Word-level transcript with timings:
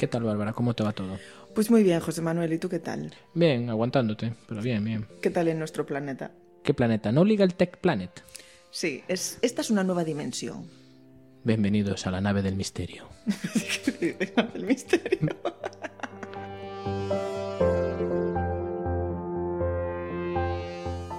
¿Qué 0.00 0.06
tal, 0.06 0.22
Bárbara? 0.22 0.54
¿Cómo 0.54 0.72
te 0.72 0.82
va 0.82 0.92
todo? 0.92 1.18
Pues 1.54 1.70
muy 1.70 1.82
bien, 1.82 2.00
José 2.00 2.22
Manuel, 2.22 2.50
¿y 2.54 2.58
tú 2.58 2.70
qué 2.70 2.78
tal? 2.78 3.12
Bien, 3.34 3.68
aguantándote, 3.68 4.32
pero 4.48 4.62
bien, 4.62 4.82
bien. 4.82 5.06
¿Qué 5.20 5.28
tal 5.28 5.46
en 5.48 5.58
nuestro 5.58 5.84
planeta? 5.84 6.30
¿Qué 6.64 6.72
planeta? 6.72 7.12
¿No 7.12 7.22
Legal 7.22 7.54
Tech 7.54 7.76
Planet? 7.76 8.24
Sí, 8.70 9.04
es, 9.08 9.38
esta 9.42 9.60
es 9.60 9.68
una 9.68 9.84
nueva 9.84 10.02
dimensión. 10.02 10.70
Bienvenidos 11.44 12.06
a 12.06 12.12
la 12.12 12.22
nave 12.22 12.40
del 12.40 12.56
misterio. 12.56 13.08
El 14.54 14.64
misterio. 14.64 15.36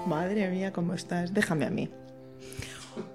Madre 0.07 0.49
mía, 0.49 0.73
¿cómo 0.73 0.95
estás? 0.95 1.35
Déjame 1.35 1.65
a 1.65 1.69
mí. 1.69 1.87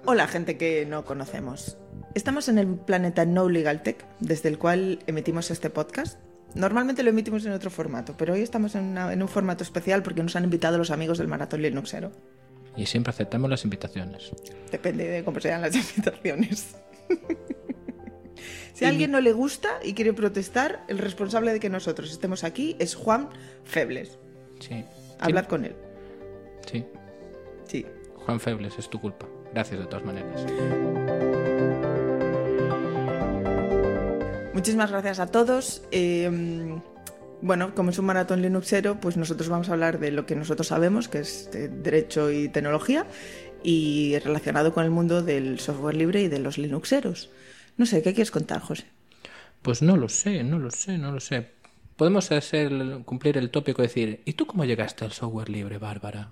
Hola, 0.05 0.27
gente 0.27 0.55
que 0.55 0.85
no 0.85 1.03
conocemos. 1.03 1.77
Estamos 2.17 2.49
en 2.49 2.57
el 2.57 2.67
planeta 2.67 3.25
No 3.25 3.47
Legal 3.47 3.83
Tech, 3.83 4.03
desde 4.19 4.49
el 4.49 4.57
cual 4.57 4.97
emitimos 5.05 5.51
este 5.51 5.69
podcast. 5.69 6.17
Normalmente 6.55 7.03
lo 7.03 7.11
emitimos 7.11 7.45
en 7.45 7.51
otro 7.51 7.69
formato, 7.69 8.15
pero 8.17 8.33
hoy 8.33 8.41
estamos 8.41 8.73
en, 8.73 8.85
una- 8.85 9.13
en 9.13 9.21
un 9.21 9.27
formato 9.27 9.63
especial 9.63 10.01
porque 10.01 10.23
nos 10.23 10.35
han 10.35 10.43
invitado 10.43 10.79
los 10.79 10.89
amigos 10.89 11.19
del 11.19 11.27
Maratón 11.27 11.61
Linuxero. 11.61 12.11
Y 12.75 12.87
siempre 12.87 13.11
aceptamos 13.11 13.51
las 13.51 13.63
invitaciones. 13.65 14.31
Depende 14.71 15.07
de 15.07 15.23
cómo 15.23 15.39
sean 15.39 15.61
las 15.61 15.75
invitaciones. 15.97 16.75
si 18.73 18.85
a 18.85 18.89
alguien 18.89 19.11
no 19.11 19.21
le 19.21 19.31
gusta 19.33 19.69
y 19.83 19.93
quiere 19.93 20.13
protestar, 20.13 20.83
el 20.87 20.97
responsable 20.97 21.53
de 21.53 21.59
que 21.59 21.69
nosotros 21.69 22.11
estemos 22.11 22.43
aquí 22.43 22.75
es 22.79 22.95
Juan 22.95 23.29
Febles. 23.63 24.17
Sí. 24.59 24.83
Hablad 25.19 25.45
con 25.45 25.65
él. 25.65 25.75
Sí. 26.71 26.83
Sí. 27.67 27.85
Juan 28.25 28.39
Febles, 28.39 28.73
es 28.79 28.89
tu 28.89 28.99
culpa. 28.99 29.27
Gracias 29.53 29.79
de 29.79 29.85
todas 29.85 30.03
maneras. 30.05 30.45
Muchísimas 34.57 34.89
gracias 34.89 35.19
a 35.19 35.27
todos. 35.27 35.83
Eh, 35.91 36.79
bueno, 37.43 37.75
como 37.75 37.91
es 37.91 37.99
un 37.99 38.05
maratón 38.05 38.41
Linuxero, 38.41 38.99
pues 38.99 39.15
nosotros 39.15 39.49
vamos 39.49 39.69
a 39.69 39.73
hablar 39.73 39.99
de 39.99 40.09
lo 40.09 40.25
que 40.25 40.35
nosotros 40.35 40.69
sabemos, 40.69 41.07
que 41.07 41.19
es 41.19 41.51
de 41.51 41.67
derecho 41.67 42.31
y 42.31 42.49
tecnología, 42.49 43.05
y 43.61 44.17
relacionado 44.17 44.73
con 44.73 44.83
el 44.83 44.89
mundo 44.89 45.21
del 45.21 45.59
software 45.59 45.95
libre 45.95 46.23
y 46.23 46.27
de 46.27 46.39
los 46.39 46.57
Linuxeros. 46.57 47.29
No 47.77 47.85
sé, 47.85 48.01
¿qué 48.01 48.15
quieres 48.15 48.31
contar, 48.31 48.61
José? 48.61 48.85
Pues 49.61 49.83
no 49.83 49.95
lo 49.95 50.09
sé, 50.09 50.43
no 50.43 50.57
lo 50.57 50.71
sé, 50.71 50.97
no 50.97 51.11
lo 51.11 51.19
sé. 51.19 51.51
Podemos 51.95 52.31
hacer, 52.31 53.03
cumplir 53.05 53.37
el 53.37 53.51
tópico 53.51 53.83
y 53.83 53.85
decir, 53.85 54.23
¿y 54.25 54.33
tú 54.33 54.47
cómo 54.47 54.65
llegaste 54.65 55.05
al 55.05 55.11
software 55.11 55.49
libre, 55.49 55.77
Bárbara? 55.77 56.31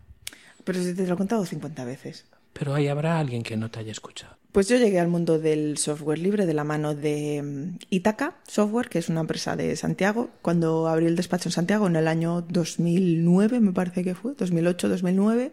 Pero 0.63 0.81
si 0.81 0.95
te 0.95 1.05
lo 1.05 1.13
he 1.13 1.17
contado 1.17 1.45
50 1.45 1.85
veces. 1.85 2.25
Pero 2.57 2.73
ahí 2.73 2.87
habrá 2.87 3.19
alguien 3.19 3.43
que 3.43 3.57
no 3.57 3.69
te 3.69 3.79
haya 3.79 3.91
escuchado. 3.91 4.37
Pues 4.53 4.69
yo 4.69 4.77
llegué 4.77 5.01
al 5.01 5.09
mundo 5.09 5.39
del 5.39 5.77
software 5.77 6.19
libre 6.19 6.45
de 6.45 6.53
la 6.53 6.63
mano 6.63 6.95
de 6.95 7.41
mm, 7.43 7.77
Itaca 7.89 8.37
Software, 8.47 8.87
que 8.87 8.99
es 8.99 9.09
una 9.09 9.19
empresa 9.19 9.57
de 9.57 9.75
Santiago, 9.75 10.29
cuando 10.41 10.87
abrí 10.87 11.05
el 11.07 11.17
despacho 11.17 11.49
en 11.49 11.53
Santiago 11.53 11.87
en 11.87 11.97
el 11.97 12.07
año 12.07 12.41
2009, 12.43 13.59
me 13.59 13.73
parece 13.73 14.05
que 14.05 14.15
fue, 14.15 14.37
2008-2009. 14.37 15.51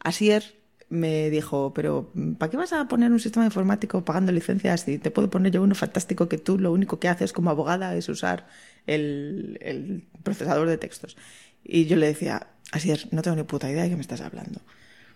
Asier 0.00 0.42
me 0.88 1.30
dijo, 1.30 1.72
pero 1.72 2.10
mm, 2.14 2.32
¿para 2.32 2.50
qué 2.50 2.56
vas 2.56 2.72
a 2.72 2.88
poner 2.88 3.12
un 3.12 3.20
sistema 3.20 3.46
informático 3.46 4.04
pagando 4.04 4.32
licencias 4.32 4.80
si 4.80 4.98
te 4.98 5.12
puedo 5.12 5.30
poner 5.30 5.52
yo 5.52 5.62
uno 5.62 5.76
fantástico 5.76 6.28
que 6.28 6.38
tú 6.38 6.58
lo 6.58 6.72
único 6.72 6.98
que 6.98 7.06
haces 7.06 7.32
como 7.32 7.50
abogada 7.50 7.94
es 7.94 8.08
usar 8.08 8.48
el, 8.88 9.56
el 9.60 10.08
procesador 10.24 10.68
de 10.68 10.78
textos? 10.78 11.16
Y 11.62 11.84
yo 11.86 11.94
le 11.94 12.08
decía, 12.08 12.48
Asier, 12.72 13.06
no 13.12 13.22
tengo 13.22 13.36
ni 13.36 13.44
puta 13.44 13.70
idea 13.70 13.84
de 13.84 13.90
qué 13.90 13.94
me 13.94 14.02
estás 14.02 14.20
hablando. 14.20 14.60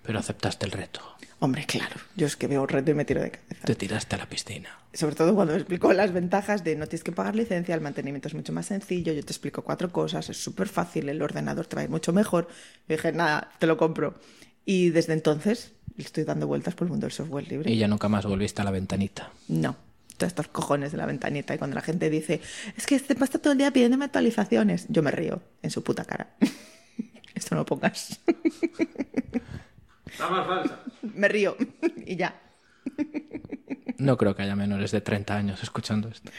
Pero 0.05 0.19
aceptaste 0.19 0.67
el 0.67 0.73
reto. 0.73 1.01
Hombre, 1.41 1.65
claro, 1.67 1.97
yo 2.17 2.27
es 2.27 2.37
que 2.37 2.47
veo 2.47 2.63
un 2.63 2.69
reto 2.69 2.91
y 2.91 2.95
me 2.95 3.05
tiro 3.05 3.21
de 3.21 3.33
cabeza. 3.33 3.67
Te 3.67 3.75
tiraste 3.75 4.15
a 4.15 4.19
la 4.19 4.27
piscina. 4.27 4.69
Sobre 4.93 5.15
todo 5.15 5.35
cuando 5.35 5.53
me 5.55 5.59
explicó 5.59 5.92
las 5.92 6.13
ventajas 6.13 6.63
de 6.63 6.77
no 6.77 6.87
tienes 6.87 7.03
que 7.05 7.13
pagar 7.13 7.35
licencia, 7.35 7.75
el 7.75 7.81
mantenimiento 7.81 8.29
es 8.29 8.35
mucho 8.35 8.53
más 8.53 8.67
sencillo, 8.67 9.13
yo 9.13 9.25
te 9.25 9.33
explico 9.33 9.63
cuatro 9.63 9.91
cosas, 9.91 10.31
es 10.31 10.43
súper 10.43 10.69
fácil, 10.69 11.09
el 11.09 11.20
ordenador 11.20 11.67
te 11.67 11.77
va 11.77 11.83
a 11.83 11.85
ir 11.85 11.91
mucho 11.91 12.13
mejor. 12.13 12.48
Dije, 12.89 13.13
nada, 13.13 13.51
te 13.59 13.67
lo 13.67 13.77
compro. 13.77 14.14
Y 14.64 14.91
desde 14.91 15.13
entonces 15.13 15.73
le 15.97 16.05
estoy 16.05 16.25
dando 16.25 16.47
vueltas 16.47 16.75
por 16.75 16.87
el 16.87 16.93
mundo 16.93 17.07
del 17.07 17.13
software 17.13 17.48
libre. 17.48 17.70
Y 17.70 17.79
ya 17.79 17.89
nunca 17.89 18.09
más 18.09 18.25
volviste 18.25 18.63
a 18.63 18.64
la 18.64 18.70
ventanita. 18.70 19.31
No, 19.48 19.77
todos 20.17 20.29
estos 20.29 20.48
cojones 20.48 20.93
de 20.93 20.98
la 20.98 21.07
ventanita. 21.07 21.55
Y 21.55 21.59
cuando 21.59 21.75
la 21.75 21.83
gente 21.83 22.11
dice, 22.11 22.41
es 22.77 22.87
que 22.87 22.95
este 22.95 23.14
pasa 23.14 23.39
todo 23.39 23.53
el 23.53 23.59
día 23.59 23.70
pidiéndome 23.70 24.05
actualizaciones, 24.05 24.87
yo 24.89 25.03
me 25.03 25.11
río 25.11 25.43
en 25.63 25.70
su 25.70 25.83
puta 25.83 26.05
cara. 26.05 26.35
Esto 27.35 27.55
no 27.55 27.63
lo 27.63 27.67
pongas. 27.67 28.20
Está 30.14 30.30
más 30.30 30.47
falsa. 30.47 30.80
me 31.02 31.29
río 31.29 31.57
y 32.07 32.14
ya. 32.14 32.41
No 33.98 34.17
creo 34.17 34.36
que 34.36 34.42
haya 34.42 34.55
menores 34.55 34.92
de 34.92 35.01
30 35.01 35.36
años 35.36 35.63
escuchando 35.63 36.08
esto. 36.08 36.30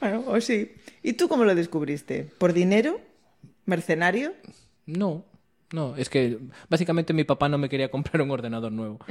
Bueno, 0.00 0.24
o 0.26 0.40
sí. 0.40 0.72
¿Y 1.02 1.12
tú 1.12 1.28
cómo 1.28 1.44
lo 1.44 1.54
descubriste? 1.54 2.24
¿Por 2.24 2.52
dinero? 2.52 3.00
¿Mercenario? 3.66 4.32
No, 4.86 5.24
no, 5.72 5.94
es 5.96 6.08
que 6.08 6.38
básicamente 6.68 7.12
mi 7.12 7.22
papá 7.22 7.48
no 7.48 7.56
me 7.56 7.68
quería 7.68 7.88
comprar 7.90 8.20
un 8.22 8.32
ordenador 8.32 8.72
nuevo. 8.72 8.98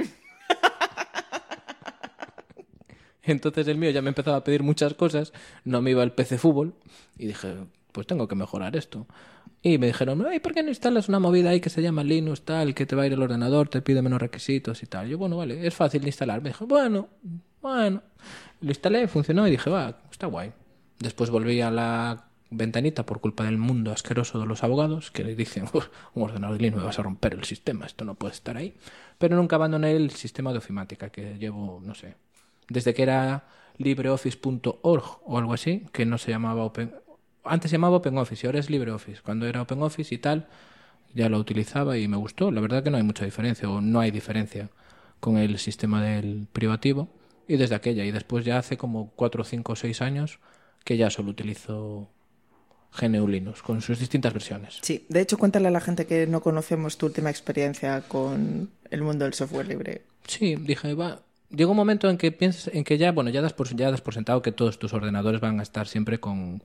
Entonces 3.22 3.66
el 3.68 3.78
mío 3.78 3.90
ya 3.90 4.02
me 4.02 4.08
empezaba 4.08 4.36
a 4.38 4.44
pedir 4.44 4.62
muchas 4.62 4.92
cosas, 4.94 5.32
no 5.64 5.80
me 5.80 5.92
iba 5.92 6.02
el 6.02 6.12
PC 6.12 6.36
fútbol 6.36 6.74
y 7.16 7.28
dije, 7.28 7.54
pues 7.92 8.06
tengo 8.06 8.28
que 8.28 8.34
mejorar 8.34 8.76
esto. 8.76 9.06
Y 9.62 9.78
me 9.78 9.88
dijeron, 9.88 10.24
Ay, 10.26 10.40
¿por 10.40 10.54
qué 10.54 10.62
no 10.62 10.70
instalas 10.70 11.08
una 11.08 11.18
movida 11.18 11.50
ahí 11.50 11.60
que 11.60 11.70
se 11.70 11.82
llama 11.82 12.02
Linux, 12.02 12.42
tal, 12.42 12.74
que 12.74 12.86
te 12.86 12.96
va 12.96 13.02
a 13.02 13.06
ir 13.06 13.12
el 13.12 13.22
ordenador, 13.22 13.68
te 13.68 13.82
pide 13.82 14.02
menos 14.02 14.20
requisitos 14.20 14.82
y 14.82 14.86
tal? 14.86 15.08
Yo, 15.08 15.18
bueno, 15.18 15.36
vale, 15.36 15.66
es 15.66 15.74
fácil 15.74 16.00
de 16.02 16.08
instalar. 16.08 16.40
Me 16.42 16.50
dije, 16.50 16.64
bueno, 16.64 17.08
bueno. 17.60 18.02
Lo 18.60 18.68
instalé, 18.68 19.06
funcionó 19.08 19.46
y 19.46 19.50
dije, 19.52 19.68
va, 19.70 19.98
está 20.10 20.26
guay. 20.26 20.52
Después 20.98 21.30
volví 21.30 21.60
a 21.60 21.70
la 21.70 22.26
ventanita 22.50 23.06
por 23.06 23.20
culpa 23.20 23.44
del 23.44 23.58
mundo 23.58 23.92
asqueroso 23.92 24.40
de 24.40 24.46
los 24.46 24.64
abogados 24.64 25.10
que 25.10 25.24
le 25.24 25.36
dicen, 25.36 25.64
"Uf, 25.72 25.88
un 26.14 26.24
ordenador 26.24 26.56
de 26.58 26.64
Linux 26.64 26.80
me 26.80 26.86
vas 26.86 26.98
a 26.98 27.02
romper 27.02 27.34
el 27.34 27.44
sistema, 27.44 27.86
esto 27.86 28.04
no 28.04 28.14
puede 28.16 28.34
estar 28.34 28.56
ahí. 28.56 28.74
Pero 29.18 29.36
nunca 29.36 29.56
abandoné 29.56 29.92
el 29.92 30.10
sistema 30.10 30.52
de 30.52 30.58
ofimática 30.58 31.10
que 31.10 31.38
llevo, 31.38 31.80
no 31.84 31.94
sé, 31.94 32.16
desde 32.68 32.92
que 32.92 33.02
era 33.02 33.44
libreoffice.org 33.78 35.04
o 35.24 35.38
algo 35.38 35.52
así, 35.54 35.86
que 35.92 36.04
no 36.04 36.18
se 36.18 36.30
llamaba 36.30 36.64
Open... 36.64 36.92
Antes 37.44 37.70
se 37.70 37.76
llamaba 37.76 37.96
OpenOffice 37.96 38.46
y 38.46 38.48
ahora 38.48 38.60
es 38.60 38.70
LibreOffice. 38.70 39.22
Cuando 39.22 39.46
era 39.46 39.62
OpenOffice 39.62 40.14
y 40.14 40.18
tal, 40.18 40.46
ya 41.14 41.28
lo 41.28 41.38
utilizaba 41.38 41.98
y 41.98 42.08
me 42.08 42.16
gustó. 42.16 42.50
La 42.50 42.60
verdad 42.60 42.82
que 42.82 42.90
no 42.90 42.96
hay 42.96 43.02
mucha 43.02 43.24
diferencia 43.24 43.68
o 43.68 43.80
no 43.80 44.00
hay 44.00 44.10
diferencia 44.10 44.68
con 45.20 45.36
el 45.38 45.58
sistema 45.58 46.02
del 46.02 46.46
privativo. 46.52 47.08
Y 47.48 47.56
desde 47.56 47.74
aquella, 47.74 48.04
y 48.04 48.12
después 48.12 48.44
ya 48.44 48.58
hace 48.58 48.76
como 48.76 49.10
4, 49.16 49.44
5 49.44 49.72
o 49.72 49.76
6 49.76 50.02
años 50.02 50.38
que 50.84 50.96
ya 50.96 51.10
solo 51.10 51.30
utilizo 51.30 52.08
GNU 52.98 53.28
Linux 53.28 53.62
con 53.62 53.82
sus 53.82 53.98
distintas 53.98 54.32
versiones. 54.32 54.78
Sí, 54.82 55.06
de 55.08 55.20
hecho, 55.20 55.38
cuéntale 55.38 55.68
a 55.68 55.70
la 55.70 55.80
gente 55.80 56.06
que 56.06 56.26
no 56.26 56.40
conocemos 56.40 56.96
tu 56.96 57.06
última 57.06 57.30
experiencia 57.30 58.02
con 58.02 58.70
el 58.90 59.02
mundo 59.02 59.24
del 59.24 59.34
software 59.34 59.66
libre. 59.66 60.02
Sí, 60.26 60.56
dije, 60.56 60.94
va. 60.94 61.22
Llega 61.50 61.70
un 61.70 61.76
momento 61.76 62.08
en 62.08 62.16
que 62.16 62.30
piensas, 62.30 62.72
en 62.72 62.84
que 62.84 62.96
ya, 62.98 63.10
bueno, 63.10 63.30
ya 63.30 63.42
das 63.42 63.52
por, 63.52 63.74
ya 63.74 63.90
das 63.90 64.00
por 64.00 64.14
sentado 64.14 64.42
que 64.42 64.52
todos 64.52 64.78
tus 64.78 64.92
ordenadores 64.92 65.40
van 65.40 65.58
a 65.58 65.64
estar 65.64 65.88
siempre 65.88 66.20
con, 66.20 66.62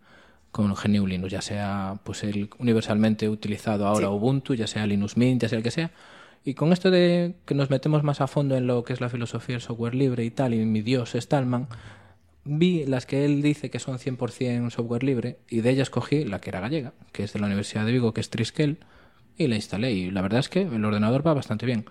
con 0.56 0.74
GNU 0.74 1.06
Linux, 1.06 1.34
ya 1.34 1.42
sea 1.42 2.00
pues 2.06 2.24
el 2.24 2.50
universalmente 2.60 3.28
utilizado 3.28 3.88
ahora 3.88 4.08
Sí. 4.08 4.14
Ubuntu, 4.14 4.54
ya 4.54 4.68
sea 4.68 4.88
Linux 4.88 5.18
Mint, 5.18 5.42
ya 5.42 5.50
sea 5.50 5.58
el 5.58 5.64
que 5.64 5.72
sea. 5.72 5.92
Y 6.46 6.54
con 6.54 6.72
esto 6.72 6.92
de 6.92 7.36
que 7.46 7.56
nos 7.56 7.70
metemos 7.70 8.04
más 8.04 8.22
a 8.22 8.28
fondo 8.28 8.56
en 8.56 8.66
lo 8.66 8.86
que 8.86 8.94
es 8.94 9.02
la 9.02 9.10
filosofía 9.10 9.56
del 9.56 9.62
software 9.62 9.96
libre 9.96 10.24
y 10.24 10.32
tal, 10.32 10.54
y 10.54 10.64
mi 10.64 10.82
dios 10.82 11.12
Stallman, 11.14 11.68
vi 12.46 12.86
las 12.86 13.06
que 13.06 13.26
él 13.26 13.42
dice 13.42 13.70
que 13.70 13.80
son 13.80 13.98
100% 14.00 14.70
software 14.70 15.04
libre 15.04 15.40
y 15.50 15.60
de 15.60 15.72
ellas 15.72 15.90
cogí 15.90 16.24
la 16.24 16.40
que 16.40 16.52
era 16.52 16.62
gallega, 16.62 16.94
que 17.12 17.26
es 17.26 17.34
de 17.34 17.40
la 17.40 17.48
Universidad 17.48 17.86
de 17.86 17.92
Vigo, 17.92 18.14
que 18.14 18.22
es 18.22 18.30
Triskel, 18.30 18.78
y 19.38 19.48
la 19.48 19.56
instalé 19.56 19.92
y 19.92 20.10
la 20.10 20.22
verdad 20.22 20.40
es 20.40 20.48
que 20.48 20.62
el 20.62 20.86
ordenador 20.86 21.28
va 21.28 21.34
bastante 21.34 21.66
bien. 21.66 21.84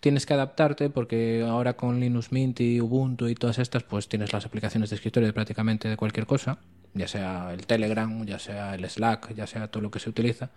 Tienes 0.00 0.26
que 0.26 0.34
adaptarte 0.34 0.90
porque 0.90 1.46
ahora 1.48 1.74
con 1.74 2.00
Linux 2.00 2.32
Mint 2.32 2.60
y 2.60 2.80
Ubuntu 2.80 3.28
y 3.28 3.36
todas 3.36 3.60
estas 3.60 3.84
pues 3.84 4.08
tienes 4.08 4.32
las 4.32 4.46
aplicaciones 4.46 4.90
de 4.90 4.96
escritorio 4.96 5.28
de 5.28 5.32
prácticamente 5.32 5.88
de 5.88 5.96
cualquier 5.96 6.26
cosa, 6.26 6.58
ya 6.94 7.08
sea 7.08 7.52
el 7.52 7.66
Telegram, 7.66 8.24
ya 8.26 8.38
sea 8.38 8.74
el 8.74 8.88
Slack, 8.88 9.34
ya 9.34 9.46
sea 9.46 9.68
todo 9.68 9.82
lo 9.82 9.90
que 9.90 10.00
se 10.00 10.10
utiliza. 10.10 10.50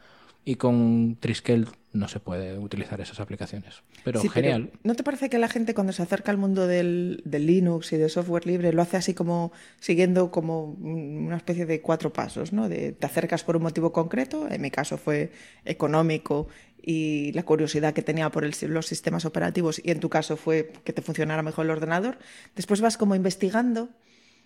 Y 0.45 0.55
con 0.55 1.15
Triskel 1.21 1.69
no 1.93 2.09
se 2.09 2.19
puede 2.19 2.57
utilizar 2.57 2.99
esas 2.99 3.21
aplicaciones. 3.21 3.81
Pero 4.03 4.19
Sí, 4.19 4.27
genial. 4.27 4.71
¿No 4.83 4.93
te 4.93 5.01
parece 5.03 5.29
que 5.29 5.37
la 5.37 5.47
gente 5.47 5.73
cuando 5.73 5.93
se 5.93 6.03
acerca 6.03 6.31
al 6.31 6.37
mundo 6.37 6.67
del, 6.67 7.21
del 7.23 7.45
Linux 7.45 7.93
y 7.93 7.97
del 7.97 8.09
software 8.09 8.45
libre 8.45 8.73
lo 8.73 8.81
hace 8.81 8.97
así 8.97 9.13
como 9.13 9.53
siguiendo 9.79 10.31
como 10.31 10.65
un- 10.65 11.27
una 11.27 11.37
especie 11.37 11.65
de 11.65 11.79
cuatro 11.79 12.11
pasos, 12.11 12.51
¿no? 12.51 12.67
De 12.67 12.91
te 12.91 13.05
acercas 13.05 13.45
por 13.45 13.55
un 13.55 13.63
motivo 13.63 13.93
concreto, 13.93 14.49
en 14.51 14.61
mi 14.61 14.69
caso 14.69 14.97
fue 14.97 15.31
económico 15.63 16.47
y 16.81 17.31
la 17.33 17.43
curiosidad 17.43 17.93
que 17.93 18.01
tenía 18.01 18.29
por 18.29 18.43
el- 18.43 18.53
los 18.67 18.85
sistemas 18.87 19.23
operativos 19.23 19.79
y 19.83 19.91
en 19.91 19.99
tu 20.01 20.09
caso 20.09 20.35
fue 20.35 20.73
que 20.83 20.91
te 20.93 21.01
funcionara 21.01 21.41
mejor 21.41 21.65
el 21.65 21.71
ordenador. 21.71 22.17
Después 22.55 22.81
vas 22.81 22.97
como 22.97 23.15
investigando. 23.15 23.89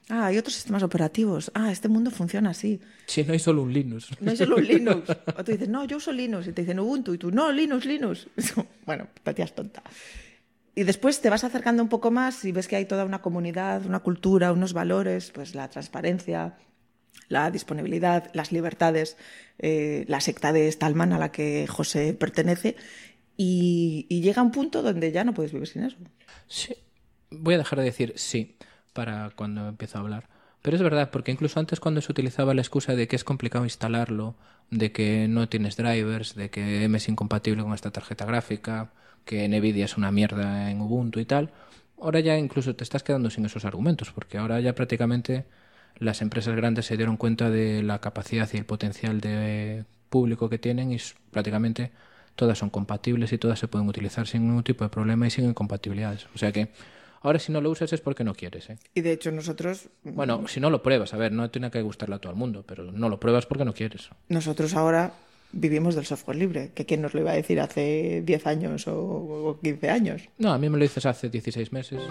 Ah, 0.09 0.27
hay 0.27 0.37
otros 0.37 0.55
sistemas 0.55 0.83
operativos. 0.83 1.51
Ah, 1.53 1.71
este 1.71 1.89
mundo 1.89 2.11
funciona 2.11 2.51
así. 2.51 2.79
Si 3.07 3.23
no 3.23 3.33
hay 3.33 3.39
solo 3.39 3.63
un 3.63 3.73
Linux. 3.73 4.09
No 4.21 4.31
es 4.31 4.37
solo 4.37 4.55
un 4.55 4.63
Linux. 4.67 5.09
O 5.09 5.43
tú 5.43 5.51
dices, 5.51 5.67
no, 5.67 5.83
yo 5.83 5.97
uso 5.97 6.13
Linux. 6.13 6.47
Y 6.47 6.53
te 6.53 6.61
dicen 6.61 6.79
Ubuntu. 6.79 7.13
Y 7.13 7.17
tú, 7.17 7.31
no, 7.31 7.51
Linux, 7.51 7.85
Linux. 7.85 8.27
Bueno, 8.85 9.09
te 9.21 9.31
hacías 9.31 9.53
tonta. 9.53 9.83
Y 10.73 10.83
después 10.83 11.19
te 11.19 11.29
vas 11.29 11.43
acercando 11.43 11.83
un 11.83 11.89
poco 11.89 12.09
más 12.09 12.45
y 12.45 12.53
ves 12.53 12.69
que 12.69 12.77
hay 12.77 12.85
toda 12.85 13.03
una 13.03 13.21
comunidad, 13.21 13.85
una 13.85 13.99
cultura, 13.99 14.53
unos 14.53 14.71
valores, 14.71 15.31
pues 15.31 15.55
la 15.55 15.69
transparencia, 15.69 16.55
la 17.27 17.51
disponibilidad, 17.51 18.29
las 18.33 18.53
libertades, 18.53 19.17
eh, 19.59 20.05
la 20.07 20.21
secta 20.21 20.53
de 20.53 20.71
Stallman 20.71 21.11
a 21.13 21.19
la 21.19 21.31
que 21.31 21.65
José 21.67 22.13
pertenece, 22.13 22.75
y, 23.35 24.05
y 24.07 24.21
llega 24.21 24.41
un 24.41 24.51
punto 24.51 24.83
donde 24.83 25.11
ya 25.11 25.23
no 25.23 25.33
puedes 25.33 25.51
vivir 25.51 25.67
sin 25.67 25.83
eso. 25.83 25.97
Sí. 26.47 26.75
Voy 27.31 27.55
a 27.55 27.57
dejar 27.57 27.79
de 27.79 27.85
decir 27.85 28.13
sí 28.15 28.55
para 28.97 29.29
cuando 29.35 29.67
empiezo 29.67 29.99
a 29.99 30.01
hablar. 30.01 30.23
Pero 30.63 30.75
es 30.75 30.81
verdad, 30.81 31.11
porque 31.11 31.31
incluso 31.31 31.59
antes 31.59 31.79
cuando 31.79 32.01
se 32.01 32.11
utilizaba 32.11 32.55
la 32.55 32.61
excusa 32.61 32.95
de 32.95 33.07
que 33.07 33.15
es 33.15 33.23
complicado 33.23 33.63
instalarlo, 33.63 34.33
de 34.71 34.91
que 34.91 35.27
no 35.27 35.47
tienes 35.47 35.77
drivers, 35.77 36.33
de 36.33 36.49
que 36.49 36.83
M 36.83 36.97
es 36.97 37.07
incompatible 37.07 37.61
con 37.61 37.75
esta 37.75 37.91
tarjeta 37.91 38.25
gráfica, 38.25 38.89
que 39.23 39.47
Nvidia 39.47 39.85
es 39.85 39.97
una 39.97 40.11
mierda 40.11 40.71
en 40.71 40.81
Ubuntu 40.81 41.19
y 41.19 41.25
tal, 41.25 41.51
ahora 42.01 42.21
ya 42.21 42.39
incluso 42.39 42.75
te 42.75 42.83
estás 42.83 43.03
quedando 43.03 43.29
sin 43.29 43.45
esos 43.45 43.65
argumentos, 43.65 44.11
porque 44.11 44.39
ahora 44.39 44.59
ya 44.61 44.73
prácticamente 44.73 45.45
las 45.99 46.23
empresas 46.23 46.55
grandes 46.55 46.87
se 46.87 46.97
dieron 46.97 47.17
cuenta 47.17 47.51
de 47.51 47.83
la 47.83 48.01
capacidad 48.01 48.49
y 48.51 48.57
el 48.57 48.65
potencial 48.65 49.21
de 49.21 49.85
público 50.09 50.49
que 50.49 50.57
tienen 50.57 50.91
y 50.91 50.97
prácticamente 51.29 51.91
todas 52.35 52.57
son 52.57 52.71
compatibles 52.71 53.31
y 53.31 53.37
todas 53.37 53.59
se 53.59 53.67
pueden 53.67 53.87
utilizar 53.87 54.25
sin 54.25 54.47
ningún 54.47 54.63
tipo 54.63 54.83
de 54.83 54.89
problema 54.89 55.27
y 55.27 55.29
sin 55.29 55.45
incompatibilidades. 55.45 56.25
O 56.33 56.39
sea 56.39 56.51
que 56.51 56.71
ahora 57.21 57.39
si 57.39 57.51
no 57.51 57.61
lo 57.61 57.69
usas 57.69 57.93
es 57.93 58.01
porque 58.01 58.23
no 58.23 58.33
quieres. 58.33 58.69
¿eh? 58.69 58.77
Y 58.93 59.01
de 59.01 59.11
hecho 59.11 59.31
nosotros... 59.31 59.89
Bueno, 60.03 60.47
si 60.47 60.59
no 60.59 60.69
lo 60.69 60.81
pruebas, 60.83 61.13
a 61.13 61.17
ver, 61.17 61.31
no 61.31 61.49
tiene 61.49 61.71
que 61.71 61.81
gustarle 61.81 62.15
a 62.15 62.19
todo 62.19 62.31
el 62.31 62.37
mundo, 62.37 62.63
pero 62.67 62.91
no 62.91 63.09
lo 63.09 63.19
pruebas 63.19 63.45
porque 63.45 63.65
no 63.65 63.73
quieres. 63.73 64.09
Nosotros 64.29 64.73
ahora 64.75 65.13
vivimos 65.51 65.95
del 65.95 66.05
software 66.05 66.37
libre, 66.37 66.71
que 66.73 66.85
quién 66.85 67.01
nos 67.01 67.13
lo 67.13 67.21
iba 67.21 67.31
a 67.31 67.35
decir 67.35 67.59
hace 67.59 68.21
10 68.25 68.47
años 68.47 68.87
o, 68.87 68.97
o 68.97 69.59
15 69.61 69.89
años. 69.89 70.29
No, 70.37 70.51
a 70.51 70.57
mí 70.57 70.69
me 70.69 70.77
lo 70.77 70.83
dices 70.83 71.05
hace 71.05 71.29
16 71.29 71.71
meses. 71.71 72.01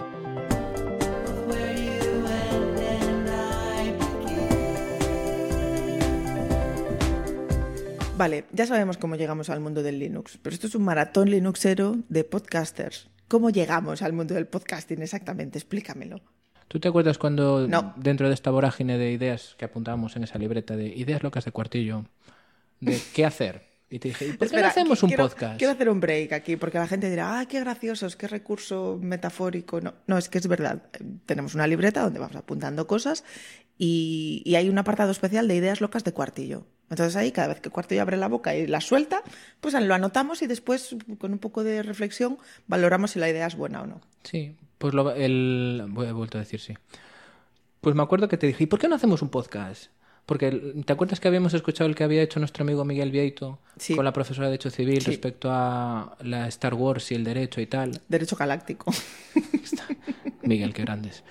Vale, 8.17 8.45
ya 8.51 8.65
sabemos 8.65 8.97
cómo 8.97 9.15
llegamos 9.15 9.51
al 9.51 9.59
mundo 9.59 9.83
del 9.83 9.99
Linux, 9.99 10.39
pero 10.41 10.51
esto 10.55 10.65
es 10.65 10.73
un 10.73 10.83
maratón 10.83 11.29
Linuxero 11.29 11.97
de 12.09 12.23
podcasters. 12.23 13.09
¿Cómo 13.27 13.49
llegamos 13.49 14.01
al 14.01 14.13
mundo 14.13 14.33
del 14.35 14.47
podcasting 14.47 15.01
exactamente? 15.01 15.57
Explícamelo. 15.57 16.21
¿Tú 16.67 16.79
te 16.79 16.87
acuerdas 16.87 17.17
cuando 17.17 17.67
No. 17.67 17.93
dentro 17.97 18.27
de 18.27 18.33
esta 18.33 18.51
vorágine 18.51 18.97
de 18.97 19.11
ideas 19.11 19.55
que 19.57 19.65
apuntábamos 19.65 20.15
en 20.15 20.23
esa 20.23 20.37
libreta 20.37 20.75
de 20.75 20.87
ideas 20.87 21.23
locas 21.23 21.45
de 21.45 21.51
cuartillo, 21.51 22.05
de 22.79 22.99
qué 23.13 23.25
hacer? 23.25 23.67
Y 23.89 23.99
te 23.99 24.09
dije, 24.09 24.25
¿y 24.25 24.29
por 24.31 24.39
qué 24.39 24.45
Espera, 24.45 24.61
no 24.63 24.67
hacemos 24.67 25.01
un 25.03 25.09
quiero- 25.09 25.29
podcast? 25.29 25.57
Quiero 25.57 25.71
hacer 25.73 25.89
un 25.89 26.01
break 26.01 26.33
aquí, 26.33 26.57
porque 26.57 26.77
la 26.77 26.87
gente 26.87 27.09
dirá, 27.09 27.39
¡ah, 27.39 27.45
qué 27.45 27.61
graciosos, 27.61 28.17
qué 28.17 28.27
recurso 28.27 28.99
metafórico! 29.01 29.79
No, 29.79 29.93
no, 30.07 30.17
es 30.17 30.27
que 30.27 30.39
es 30.39 30.47
verdad. 30.47 30.83
Tenemos 31.25 31.55
una 31.55 31.67
libreta 31.67 32.01
donde 32.01 32.19
vamos 32.19 32.35
apuntando 32.35 32.85
cosas 32.85 33.23
y, 33.77 34.41
y 34.45 34.55
hay 34.55 34.67
un 34.67 34.77
apartado 34.77 35.11
especial 35.11 35.47
de 35.47 35.55
ideas 35.55 35.79
locas 35.79 36.03
de 36.03 36.11
cuartillo. 36.11 36.65
Entonces 36.89 37.15
ahí, 37.17 37.31
cada 37.31 37.49
vez 37.49 37.59
que 37.59 37.69
Cuartillo 37.69 38.01
abre 38.01 38.15
la 38.17 38.27
boca 38.29 38.55
y 38.55 38.65
la 38.67 38.79
suelta, 38.81 39.21
pues 39.59 39.73
lo 39.73 39.93
anotamos 39.93 40.41
y 40.41 40.47
después, 40.47 40.95
con 41.17 41.33
un 41.33 41.39
poco 41.39 41.63
de 41.63 41.83
reflexión, 41.83 42.37
valoramos 42.67 43.11
si 43.11 43.19
la 43.19 43.29
idea 43.29 43.45
es 43.47 43.55
buena 43.55 43.81
o 43.81 43.87
no. 43.87 44.01
Sí, 44.23 44.55
pues 44.77 44.93
lo, 44.93 45.11
el... 45.13 45.83
He 45.85 46.11
vuelto 46.13 46.37
a 46.37 46.41
decir 46.41 46.59
sí. 46.61 46.73
Pues 47.81 47.95
me 47.95 48.03
acuerdo 48.03 48.27
que 48.27 48.37
te 48.37 48.47
dije, 48.47 48.63
¿y 48.63 48.67
por 48.67 48.79
qué 48.79 48.87
no 48.87 48.95
hacemos 48.95 49.21
un 49.21 49.29
podcast? 49.29 49.91
Porque 50.25 50.51
¿te 50.85 50.91
acuerdas 50.91 51.21
que 51.21 51.27
habíamos 51.29 51.53
escuchado 51.53 51.89
el 51.89 51.95
que 51.95 52.03
había 52.03 52.21
hecho 52.21 52.39
nuestro 52.39 52.63
amigo 52.63 52.83
Miguel 52.83 53.11
Vieito 53.11 53.59
Sí. 53.77 53.95
con 53.95 54.03
la 54.03 54.11
profesora 54.11 54.47
de 54.47 54.51
Derecho 54.51 54.69
Civil 54.69 54.99
Sí. 55.01 55.07
respecto 55.11 55.49
a 55.51 56.17
la 56.21 56.47
Star 56.49 56.73
Wars 56.73 57.11
y 57.11 57.15
el 57.15 57.23
derecho 57.23 57.61
y 57.61 57.67
tal? 57.67 58.01
Derecho 58.09 58.35
galáctico. 58.35 58.91
Miguel, 60.41 60.73
qué 60.73 60.81
grandes. 60.83 61.23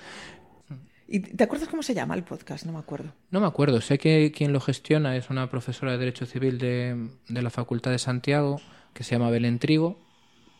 ¿Y 1.08 1.20
te 1.20 1.44
acuerdas 1.44 1.68
cómo 1.68 1.82
se 1.82 1.94
llama 1.94 2.14
el 2.14 2.24
podcast? 2.24 2.64
No 2.66 2.72
me 2.72 2.78
acuerdo. 2.78 3.12
No 3.30 3.40
me 3.40 3.46
acuerdo, 3.46 3.80
sé 3.80 3.96
que 3.98 4.32
quien 4.32 4.52
lo 4.52 4.60
gestiona 4.60 5.16
es 5.16 5.30
una 5.30 5.48
profesora 5.48 5.92
de 5.92 5.98
Derecho 5.98 6.26
Civil 6.26 6.58
de, 6.58 7.08
de 7.28 7.42
la 7.42 7.50
Facultad 7.50 7.92
de 7.92 7.98
Santiago 7.98 8.60
que 8.92 9.04
se 9.04 9.12
llama 9.12 9.30
Belén 9.30 9.58
Trigo 9.58 9.98